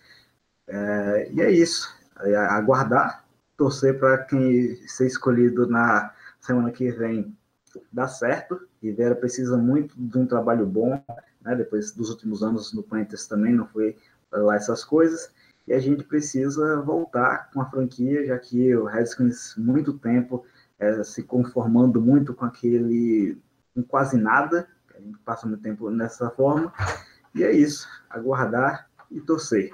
É, 0.68 1.32
e 1.32 1.41
é 1.41 1.49
isso. 1.49 1.88
É 2.20 2.36
aguardar, 2.36 3.24
torcer 3.55 3.97
para 3.97 4.18
quem 4.18 4.76
ser 4.86 5.08
escolhido 5.08 5.66
na 5.66 6.14
semana 6.41 6.72
que 6.72 6.91
vem 6.91 7.34
dar 7.89 8.10
certo. 8.10 8.68
Rivera 8.84 9.16
precisa 9.16 9.55
muito 9.55 9.95
de 9.97 10.18
um 10.18 10.28
trabalho 10.28 10.66
bom, 10.66 11.01
né? 11.41 11.55
depois 11.55 11.93
dos 11.93 12.10
últimos 12.10 12.43
anos 12.43 12.74
no 12.74 12.84
Panthers 12.84 13.28
também 13.28 13.53
não 13.53 13.66
foi 13.66 13.95
lá 14.30 14.58
essas 14.58 14.84
coisas. 14.84 15.32
E 15.66 15.72
a 15.72 15.80
gente 15.80 16.03
precisa 16.03 16.82
voltar 16.82 17.49
com 17.53 17.62
a 17.62 17.70
franquia, 17.70 18.26
já 18.26 18.38
que 18.38 18.76
o 18.76 18.84
Redskins, 18.84 19.55
muito 19.58 19.93
tempo, 19.93 20.43
é, 20.78 21.01
se 21.01 21.24
conformando 21.24 22.01
muito 22.01 22.34
com 22.34 22.43
aquele, 22.43 23.38
com 23.74 23.82
quase 23.82 24.18
nada, 24.18 24.68
passa 25.26 25.47
muito 25.47 25.62
tempo 25.62 25.89
nessa 25.89 26.30
forma. 26.30 26.74
E 27.34 27.43
é 27.43 27.51
isso, 27.51 27.88
aguardar 28.10 28.89
e 29.12 29.22
torcer. 29.22 29.72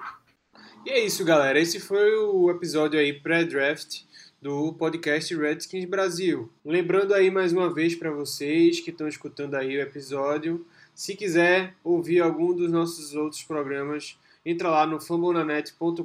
E 0.85 0.89
é 0.89 1.05
isso, 1.05 1.23
galera. 1.23 1.59
Esse 1.59 1.79
foi 1.79 2.13
o 2.15 2.49
episódio 2.49 2.99
aí 2.99 3.13
pré-draft 3.13 4.03
do 4.41 4.73
podcast 4.73 5.33
Redskins 5.33 5.85
Brasil. 5.85 6.51
Lembrando 6.65 7.13
aí 7.13 7.31
mais 7.31 7.53
uma 7.53 7.73
vez 7.73 7.95
para 7.95 8.11
vocês 8.11 8.81
que 8.81 8.89
estão 8.89 9.07
escutando 9.07 9.55
aí 9.55 9.77
o 9.77 9.81
episódio, 9.81 10.65
se 10.93 11.15
quiser 11.15 11.73
ouvir 11.81 12.19
algum 12.19 12.53
dos 12.53 12.69
nossos 12.69 13.15
outros 13.15 13.41
programas, 13.41 14.19
entra 14.45 14.69
lá 14.69 14.85
no 14.85 14.99
fambonanet.com.br 14.99 16.03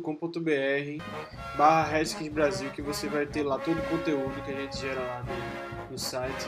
barra 1.56 1.84
Redskins 1.88 2.28
Brasil 2.28 2.70
que 2.70 2.80
você 2.80 3.08
vai 3.08 3.26
ter 3.26 3.42
lá 3.42 3.58
todo 3.58 3.78
o 3.78 3.88
conteúdo 3.88 4.40
que 4.44 4.52
a 4.52 4.60
gente 4.60 4.78
gera 4.78 5.00
lá 5.00 5.24
no, 5.24 5.90
no 5.90 5.98
site. 5.98 6.46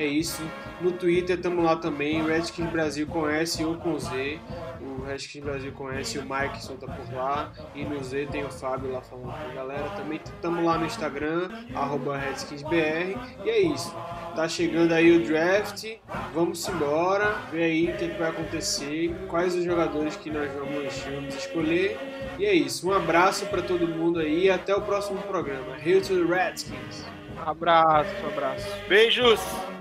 É 0.00 0.06
isso. 0.06 0.42
No 0.80 0.92
Twitter 0.92 1.36
estamos 1.36 1.62
lá 1.62 1.76
também, 1.76 2.24
Redskins 2.24 2.70
Brasil 2.70 3.06
com 3.06 3.28
S 3.28 3.62
ou 3.62 3.74
com 3.74 3.98
Z. 3.98 4.40
O 4.80 5.04
Redskins 5.04 5.44
Brasil 5.44 5.74
S, 5.92 6.18
o 6.18 6.22
Mike 6.22 6.64
solta 6.64 6.86
por 6.86 7.14
lá. 7.14 7.52
E 7.74 7.84
no 7.84 8.02
Z 8.02 8.28
tem 8.32 8.42
o 8.42 8.50
Fábio 8.50 8.90
lá 8.90 9.02
falando 9.02 9.26
com 9.26 9.50
a 9.50 9.54
galera. 9.54 9.90
Também 9.90 10.18
estamos 10.24 10.64
lá 10.64 10.78
no 10.78 10.86
Instagram, 10.86 11.50
arroba 11.74 12.16
RedskinsBR. 12.16 13.14
E 13.44 13.50
é 13.50 13.60
isso. 13.60 13.94
Tá 14.34 14.48
chegando 14.48 14.92
aí 14.92 15.14
o 15.14 15.22
draft. 15.22 15.84
Vamos 16.32 16.66
embora. 16.66 17.34
Ver 17.52 17.64
aí 17.64 17.92
o 17.92 17.96
que, 17.98 18.08
que 18.08 18.18
vai 18.18 18.30
acontecer. 18.30 19.14
Quais 19.28 19.54
os 19.54 19.64
jogadores 19.64 20.16
que 20.16 20.30
nós 20.30 20.50
vamos, 20.50 20.98
vamos 21.14 21.34
escolher. 21.34 21.98
E 22.38 22.46
é 22.46 22.54
isso. 22.54 22.88
Um 22.88 22.92
abraço 22.94 23.44
para 23.44 23.60
todo 23.60 23.86
mundo 23.86 24.18
aí. 24.18 24.48
Até 24.48 24.74
o 24.74 24.80
próximo 24.80 25.20
programa. 25.20 25.76
Hail 25.76 26.00
to 26.00 26.26
the 26.26 26.34
Redskins. 26.34 27.04
Abraço, 27.46 28.26
abraço. 28.26 28.66
Beijos! 28.88 29.40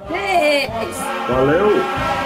Beijo! 0.10 0.70
Valeu! 1.28 2.20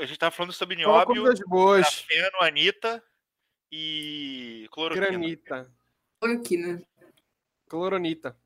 A 0.00 0.06
gente 0.06 0.18
tava 0.18 0.30
falando 0.30 0.52
sobre 0.52 0.76
nióbio, 0.76 1.24
grafeno, 1.24 2.38
anita 2.40 3.02
e 3.70 4.68
cloroquina. 4.70 5.08
Granita. 5.08 5.81
Cloroquina. 6.26 6.80
Cloronita. 7.68 8.36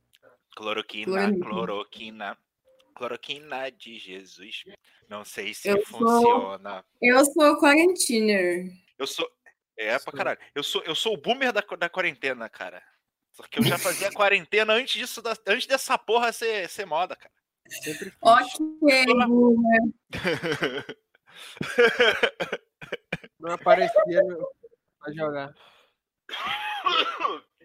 Cloroquina, 0.57 1.05
Cloroquina. 1.13 1.45
cloroquina. 1.47 2.39
Cloroquina 2.95 3.71
de 3.71 3.99
Jesus. 3.99 4.65
Não 5.11 5.23
sei 5.27 5.53
se 5.53 5.69
Eu 5.69 5.85
sou- 5.85 5.99
funciona. 5.99 6.83
Eu 7.03 7.23
sou 7.27 7.61
quarantiner. 7.61 8.73
Eu 8.99 9.07
sou. 9.07 9.29
É, 9.77 9.91
pra 9.91 9.99
Sou. 9.99 10.13
caralho. 10.15 10.39
Eu 10.55 10.63
sou, 10.63 10.83
eu 10.85 10.95
sou 10.95 11.13
o 11.13 11.19
boomer 11.19 11.53
da, 11.53 11.61
da 11.61 11.89
quarentena, 11.91 12.49
cara. 12.49 12.83
Porque 13.37 13.59
eu 13.59 13.65
já 13.65 13.77
fazia 13.77 14.11
quarentena 14.17 14.73
antes 14.73 14.95
disso, 14.99 15.21
da- 15.21 15.37
antes 15.47 15.67
dessa 15.67 15.99
porra 15.99 16.33
ser, 16.33 16.67
ser 16.71 16.87
moda, 16.87 17.15
cara. 17.15 17.35
Sempre 17.69 18.07
fiz. 18.11 18.19
Ok, 18.23 19.05
boomer. 19.27 19.83
Não 23.39 23.53
aparecia 23.53 24.03
pra 24.99 25.13
jogar. 25.13 25.55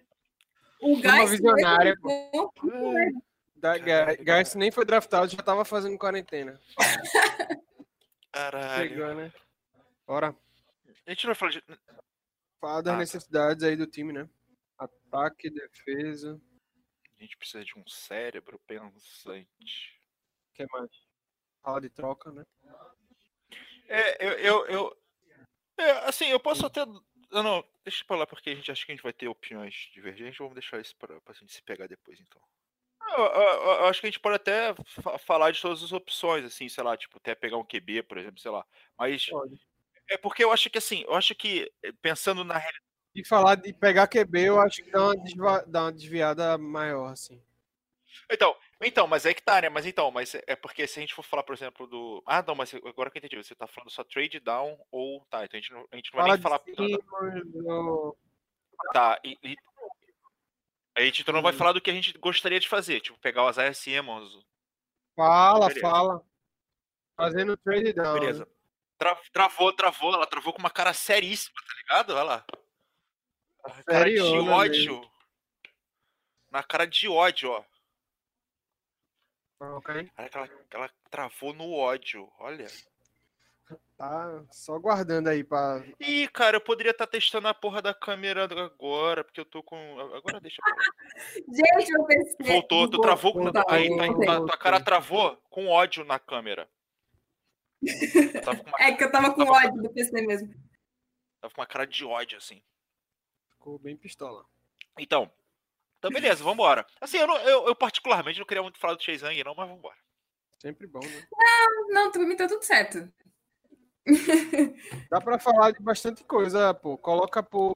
O 0.81 0.93
Uma 0.93 1.01
gás 1.01 1.29
visionária, 1.29 1.95
Da, 3.55 3.77
Ga- 3.77 4.15
Garcia 4.15 4.59
nem 4.59 4.71
foi 4.71 4.83
draftado, 4.85 5.27
já 5.31 5.37
tava 5.43 5.63
fazendo 5.63 5.97
quarentena. 5.97 6.59
Caralho. 8.31 8.89
Chegou, 8.89 9.13
né? 9.15 9.31
Bora. 10.07 10.35
A 11.05 11.09
gente 11.11 11.25
não 11.27 11.33
vai 11.33 11.35
falar 11.35 11.51
de. 11.51 11.63
Fala 12.59 12.81
das 12.83 12.93
Ah, 12.93 12.95
tá. 12.95 12.99
necessidades 12.99 13.63
aí 13.63 13.75
do 13.75 13.85
time, 13.87 14.13
né? 14.13 14.29
Ataque, 14.77 15.49
defesa. 15.49 16.39
A 17.19 17.21
gente 17.23 17.37
precisa 17.37 17.63
de 17.63 17.77
um 17.77 17.87
cérebro 17.87 18.59
pensante. 18.65 20.01
O 20.49 20.53
que 20.55 20.65
mais? 20.71 20.89
Fala 21.61 21.81
de 21.81 21.89
troca, 21.89 22.31
né? 22.31 22.43
É, 23.87 24.25
eu, 24.25 24.31
eu, 24.39 24.65
eu- 24.67 24.97
é, 25.77 25.91
assim, 26.07 26.25
eu 26.25 26.39
posso 26.39 26.65
até. 26.65 26.85
Não, 26.85 27.43
não, 27.43 27.63
deixa 27.83 28.03
pra 28.05 28.17
lá, 28.17 28.27
porque 28.27 28.49
a 28.49 28.55
gente 28.55 28.71
acha 28.71 28.85
que 28.85 28.91
a 28.91 28.95
gente 28.95 29.03
vai 29.03 29.13
ter 29.13 29.27
opiniões 29.27 29.89
divergentes. 29.93 30.37
Vamos 30.37 30.53
deixar 30.53 30.79
isso 30.81 30.95
pra, 30.97 31.19
pra 31.21 31.33
gente 31.33 31.51
se 31.53 31.61
pegar 31.63 31.87
depois, 31.87 32.19
então. 32.19 32.41
Eu, 33.17 33.25
eu- 33.25 33.41
eu- 33.41 33.71
eu 33.81 33.85
acho 33.87 33.99
que 33.99 34.07
a 34.07 34.09
gente 34.09 34.19
pode 34.19 34.35
até 34.37 34.73
fa- 35.01 35.17
falar 35.17 35.51
de 35.51 35.61
todas 35.61 35.83
as 35.83 35.91
opções, 35.91 36.45
assim, 36.45 36.69
sei 36.69 36.83
lá, 36.83 36.95
tipo, 36.95 37.17
até 37.17 37.35
pegar 37.35 37.57
um 37.57 37.65
QB, 37.65 38.03
por 38.03 38.17
exemplo, 38.17 38.39
sei 38.39 38.51
lá. 38.51 38.65
Mas 38.97 39.25
Pode. 39.27 39.59
é 40.09 40.17
porque 40.17 40.43
eu 40.43 40.51
acho 40.51 40.69
que, 40.69 40.77
assim, 40.77 41.03
eu 41.03 41.13
acho 41.15 41.35
que, 41.35 41.71
eh, 41.83 41.91
pensando 42.01 42.43
na 42.43 42.53
realidade. 42.57 42.85
E 43.13 43.27
falar 43.27 43.55
de 43.55 43.73
pegar 43.73 44.07
QB, 44.07 44.39
eu 44.47 44.61
acho 44.61 44.81
que 44.83 44.89
dá 44.91 45.03
uma, 45.07 45.15
desva- 45.23 45.65
dá 45.67 45.81
uma 45.83 45.91
desviada 45.91 46.57
maior, 46.57 47.11
assim. 47.11 47.43
Então, 48.31 48.55
então, 48.87 49.07
mas 49.07 49.25
é 49.25 49.33
que 49.33 49.41
tá, 49.43 49.61
né? 49.61 49.69
Mas 49.69 49.85
então, 49.85 50.09
mas 50.11 50.33
é 50.47 50.55
porque 50.55 50.87
se 50.87 50.97
a 50.99 51.01
gente 51.01 51.13
for 51.13 51.23
falar, 51.23 51.43
por 51.43 51.53
exemplo, 51.53 51.85
do. 51.87 52.23
Ah, 52.25 52.41
não, 52.45 52.55
mas 52.55 52.73
agora 52.73 53.09
que 53.11 53.17
eu 53.17 53.19
entendi, 53.19 53.35
você 53.37 53.53
tá 53.55 53.67
falando 53.67 53.89
só 53.91 54.03
trade 54.03 54.39
down 54.39 54.79
ou. 54.91 55.25
Tá, 55.29 55.45
então 55.45 55.57
a 55.57 55.61
gente 55.61 55.71
não, 55.73 55.87
a 55.91 55.95
gente 55.95 56.11
não 56.13 56.21
vai 56.23 56.37
Fala 56.37 56.37
nem 56.37 56.41
falar. 56.41 56.61
de 56.65 58.11
Tá, 58.93 59.19
e, 59.23 59.37
e- 59.43 59.55
a 60.97 61.01
gente 61.01 61.21
então 61.21 61.33
não 61.33 61.41
vai 61.41 61.53
Hum. 61.53 61.57
falar 61.57 61.73
do 61.73 61.81
que 61.81 61.89
a 61.89 61.93
gente 61.93 62.17
gostaria 62.17 62.59
de 62.59 62.67
fazer, 62.67 62.99
tipo, 63.01 63.17
pegar 63.19 63.43
o 63.45 63.49
Isaiah 63.49 63.73
Simmons. 63.73 64.37
Fala, 65.15 65.67
Beleza. 65.67 65.87
fala. 65.87 66.25
Fazendo 67.15 67.55
trade 67.57 67.93
down. 67.93 68.13
Beleza. 68.19 68.47
Tra- 68.97 69.21
travou, 69.31 69.71
travou, 69.73 70.13
ela 70.13 70.25
travou 70.27 70.53
com 70.53 70.59
uma 70.59 70.69
cara 70.69 70.93
seríssima, 70.93 71.55
tá 71.67 71.73
ligado? 71.75 72.09
Olha 72.11 72.23
lá. 72.23 72.45
Cara 73.85 74.09
de 74.09 74.17
Seriona 74.17 74.51
ódio. 74.51 75.11
Na 76.49 76.63
cara 76.63 76.85
de 76.85 77.07
ódio, 77.07 77.51
ó. 77.51 77.63
Ok. 79.61 80.09
Ela, 80.17 80.49
ela 80.71 80.89
travou 81.09 81.53
no 81.53 81.71
ódio, 81.71 82.27
olha. 82.39 82.65
Tá 83.95 84.43
só 84.51 84.77
guardando 84.79 85.27
aí 85.27 85.43
pra. 85.43 85.83
Ih, 85.99 86.27
cara, 86.29 86.57
eu 86.57 86.61
poderia 86.61 86.89
estar 86.91 87.05
testando 87.05 87.47
a 87.47 87.53
porra 87.53 87.81
da 87.81 87.93
câmera 87.93 88.43
agora, 88.45 89.23
porque 89.23 89.39
eu 89.39 89.45
tô 89.45 89.61
com. 89.61 89.99
Agora 90.15 90.39
deixa 90.41 90.61
pra 90.61 90.73
lá. 90.75 90.81
Gente, 91.79 91.91
eu 91.91 92.03
pensei. 92.05 92.45
Voltou, 92.47 92.89
tu 92.89 92.99
travou 92.99 93.33
com. 93.33 93.43
voltou, 93.43 93.63
Aí, 93.69 93.87
tua, 93.87 94.07
voltou. 94.07 94.25
tua- 94.25 94.45
tua 94.47 94.57
cara 94.57 94.83
travou 94.83 95.37
com 95.49 95.67
ódio 95.67 96.03
na 96.03 96.17
câmera. 96.19 96.67
Uma, 98.67 98.79
É 98.79 98.91
que 98.93 99.03
eu 99.03 99.11
tava 99.11 99.33
com 99.33 99.45
Tava- 99.45 99.57
ódio 99.67 99.81
do 99.83 99.89
PC 99.93 100.21
mesmo. 100.25 100.49
tava 101.39 101.53
com 101.53 101.61
uma 101.61 101.67
cara 101.67 101.85
de 101.85 102.03
ódio, 102.03 102.37
assim. 102.39 102.61
Ficou 103.51 103.77
bem 103.79 103.95
pistola. 103.95 104.43
Então. 104.97 105.31
Então, 106.01 106.09
beleza, 106.09 106.43
vambora. 106.43 106.83
Assim, 106.99 107.17
eu, 107.19 107.27
não- 107.27 107.37
eu, 107.37 107.67
eu 107.67 107.75
particularmente 107.75 108.39
não 108.39 108.45
queria 108.45 108.63
muito 108.63 108.79
falar 108.79 108.95
do 108.95 109.03
Chase 109.03 109.23
Young, 109.23 109.43
não, 109.43 109.53
mas 109.53 109.69
vambora. 109.69 109.95
Sempre 110.59 110.87
bom, 110.87 110.99
né? 110.99 111.27
Não, 111.89 112.11
pra 112.11 112.23
mim 112.23 112.35
tá 112.35 112.47
tudo 112.47 112.63
certo. 112.63 113.07
Dá 115.11 115.21
pra 115.21 115.37
falar 115.37 115.71
de 115.71 115.79
bastante 115.79 116.23
coisa, 116.23 116.73
pô. 116.73 116.97
Coloca 116.97 117.43
por. 117.43 117.75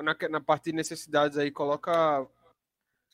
Na, 0.00 0.16
na 0.30 0.40
parte 0.40 0.64
de 0.64 0.72
necessidades 0.72 1.38
aí, 1.38 1.50
coloca 1.52 2.26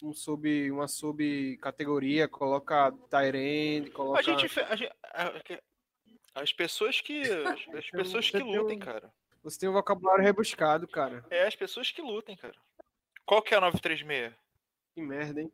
um 0.03 0.13
sub, 0.15 0.71
uma 0.71 0.89
subcategoria, 0.89 2.27
coloca 2.29 2.91
Tyrande, 3.11 3.91
coloca. 3.91 4.21
A 4.21 4.23
gente. 4.23 4.61
a 4.61 4.77
gente- 4.77 4.93
a- 5.13 5.33
as 6.41 6.53
pessoas 6.53 7.01
que. 7.03 7.21
As, 7.23 7.61
as 7.77 7.91
pessoas 7.91 8.31
que 8.31 8.39
lutem, 8.39 8.79
um- 8.79 8.81
cara. 8.81 9.13
Você 9.43 9.59
tem 9.59 9.69
um 9.69 9.73
vocabulário 9.73 10.25
rebuscado, 10.25 10.89
cara. 10.89 11.25
É 11.31 11.47
as 11.47 11.55
pessoas 11.55 11.91
que 11.91 12.01
lutem, 12.03 12.37
cara. 12.37 12.55
Qual 13.29 13.43
que 13.43 13.53
é 13.53 13.59
a 13.59 13.61
936? 13.61 14.35
Que 14.95 15.03
merda, 15.03 15.43
hein? 15.43 15.53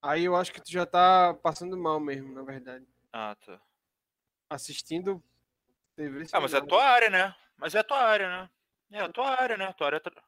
Aí 0.00 0.24
eu 0.26 0.36
acho 0.36 0.52
que 0.52 0.60
tu 0.62 0.70
já 0.70 0.86
tá 0.86 1.34
passando 1.34 1.76
mal 1.76 1.98
mesmo, 1.98 2.32
na 2.32 2.42
verdade. 2.44 2.86
Ah, 3.12 3.34
tá. 3.34 3.60
Assistindo 4.48 5.20
TV. 5.96 6.26
Ah, 6.32 6.40
mas 6.40 6.54
é 6.54 6.58
a 6.58 6.64
tua 6.64 6.84
área, 6.84 7.10
né? 7.10 7.34
Mas 7.56 7.74
é 7.74 7.80
a 7.80 7.84
tua 7.84 7.98
área, 7.98 8.28
né? 8.28 8.50
É 8.92 9.00
a 9.00 9.08
tua 9.12 9.28
área, 9.28 9.56
né? 9.56 9.64
A 9.64 9.72
tua 9.72 9.88
área 9.88 9.96
é 9.96 10.00
tra- 10.00 10.22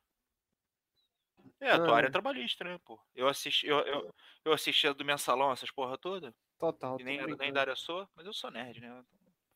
É, 1.60 1.70
a 1.70 1.78
tua 1.78 1.94
Ah. 1.94 1.96
área 1.98 2.08
é 2.08 2.10
trabalhista, 2.10 2.64
né, 2.64 2.76
pô? 2.84 3.00
Eu 3.14 3.28
assisti, 3.28 3.64
eu, 3.68 3.78
eu, 3.86 4.12
eu 4.44 4.52
assisti 4.52 4.88
a 4.88 4.92
do 4.92 5.04
mensalão, 5.04 5.52
essas 5.52 5.70
porra 5.70 5.96
toda. 5.96 6.34
Total. 6.58 6.98
E 7.00 7.04
nem, 7.04 7.20
era- 7.20 7.36
nem 7.36 7.52
da 7.52 7.60
área 7.60 7.76
sou, 7.76 8.08
mas 8.16 8.26
eu 8.26 8.32
sou 8.34 8.50
nerd, 8.50 8.80
né? 8.80 9.04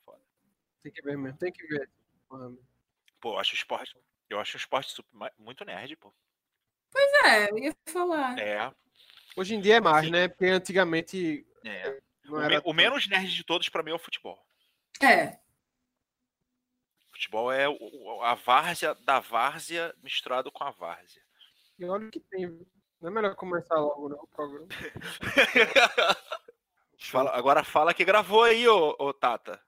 Foda. 0.05 0.23
Tem 0.81 0.93
que 0.93 1.03
ver 1.03 1.19
mesmo, 1.19 1.37
tem 1.39 1.53
que 1.53 1.67
ver. 1.67 1.91
Porra. 2.29 2.53
Pô, 3.21 3.33
eu 3.35 3.39
acho 3.41 3.51
o 3.53 3.57
esporte. 3.57 3.99
Eu 4.31 4.39
acho 4.39 4.57
o 4.57 4.61
esporte 4.61 4.93
super, 4.93 5.33
muito 5.37 5.65
nerd, 5.65 5.97
pô. 5.97 6.15
É, 7.25 7.51
eu 7.51 7.59
ia 7.59 7.75
falar. 7.89 8.39
É, 8.39 8.73
Hoje 9.37 9.55
em 9.55 9.61
dia 9.61 9.77
é 9.77 9.81
mais, 9.81 10.07
Sim. 10.07 10.13
né? 10.13 10.29
Porque 10.29 10.47
antigamente 10.47 11.47
é. 11.65 12.01
não 12.25 12.39
O, 12.39 12.47
me- 12.49 12.63
o 12.65 12.73
menos 12.73 13.07
nerd 13.07 13.29
de 13.35 13.45
todos 13.45 13.69
pra 13.69 13.83
mim 13.83 13.91
é 13.91 13.95
o 13.95 13.99
futebol. 13.99 14.39
É. 15.03 15.39
Futebol 17.13 17.53
é 17.53 17.67
a 18.23 18.35
várzea 18.35 18.95
da 18.95 19.21
várzea 19.21 19.95
misturado 20.03 20.51
com 20.51 20.65
a 20.65 20.71
várzea. 20.71 21.23
E 21.79 21.85
olha 21.85 22.07
o 22.07 22.11
que 22.11 22.21
tem. 22.21 22.47
Não 23.01 23.11
é 23.11 23.13
melhor 23.13 23.35
começar 23.35 23.75
logo, 23.79 24.09
não, 24.09 24.17
o 24.19 24.27
programa. 24.29 24.69
Fala- 26.99 27.37
agora 27.37 27.63
fala 27.63 27.93
que 27.95 28.05
gravou 28.05 28.43
aí, 28.43 28.67
ô, 28.67 28.97
ô 28.99 29.13
Tata. 29.13 29.61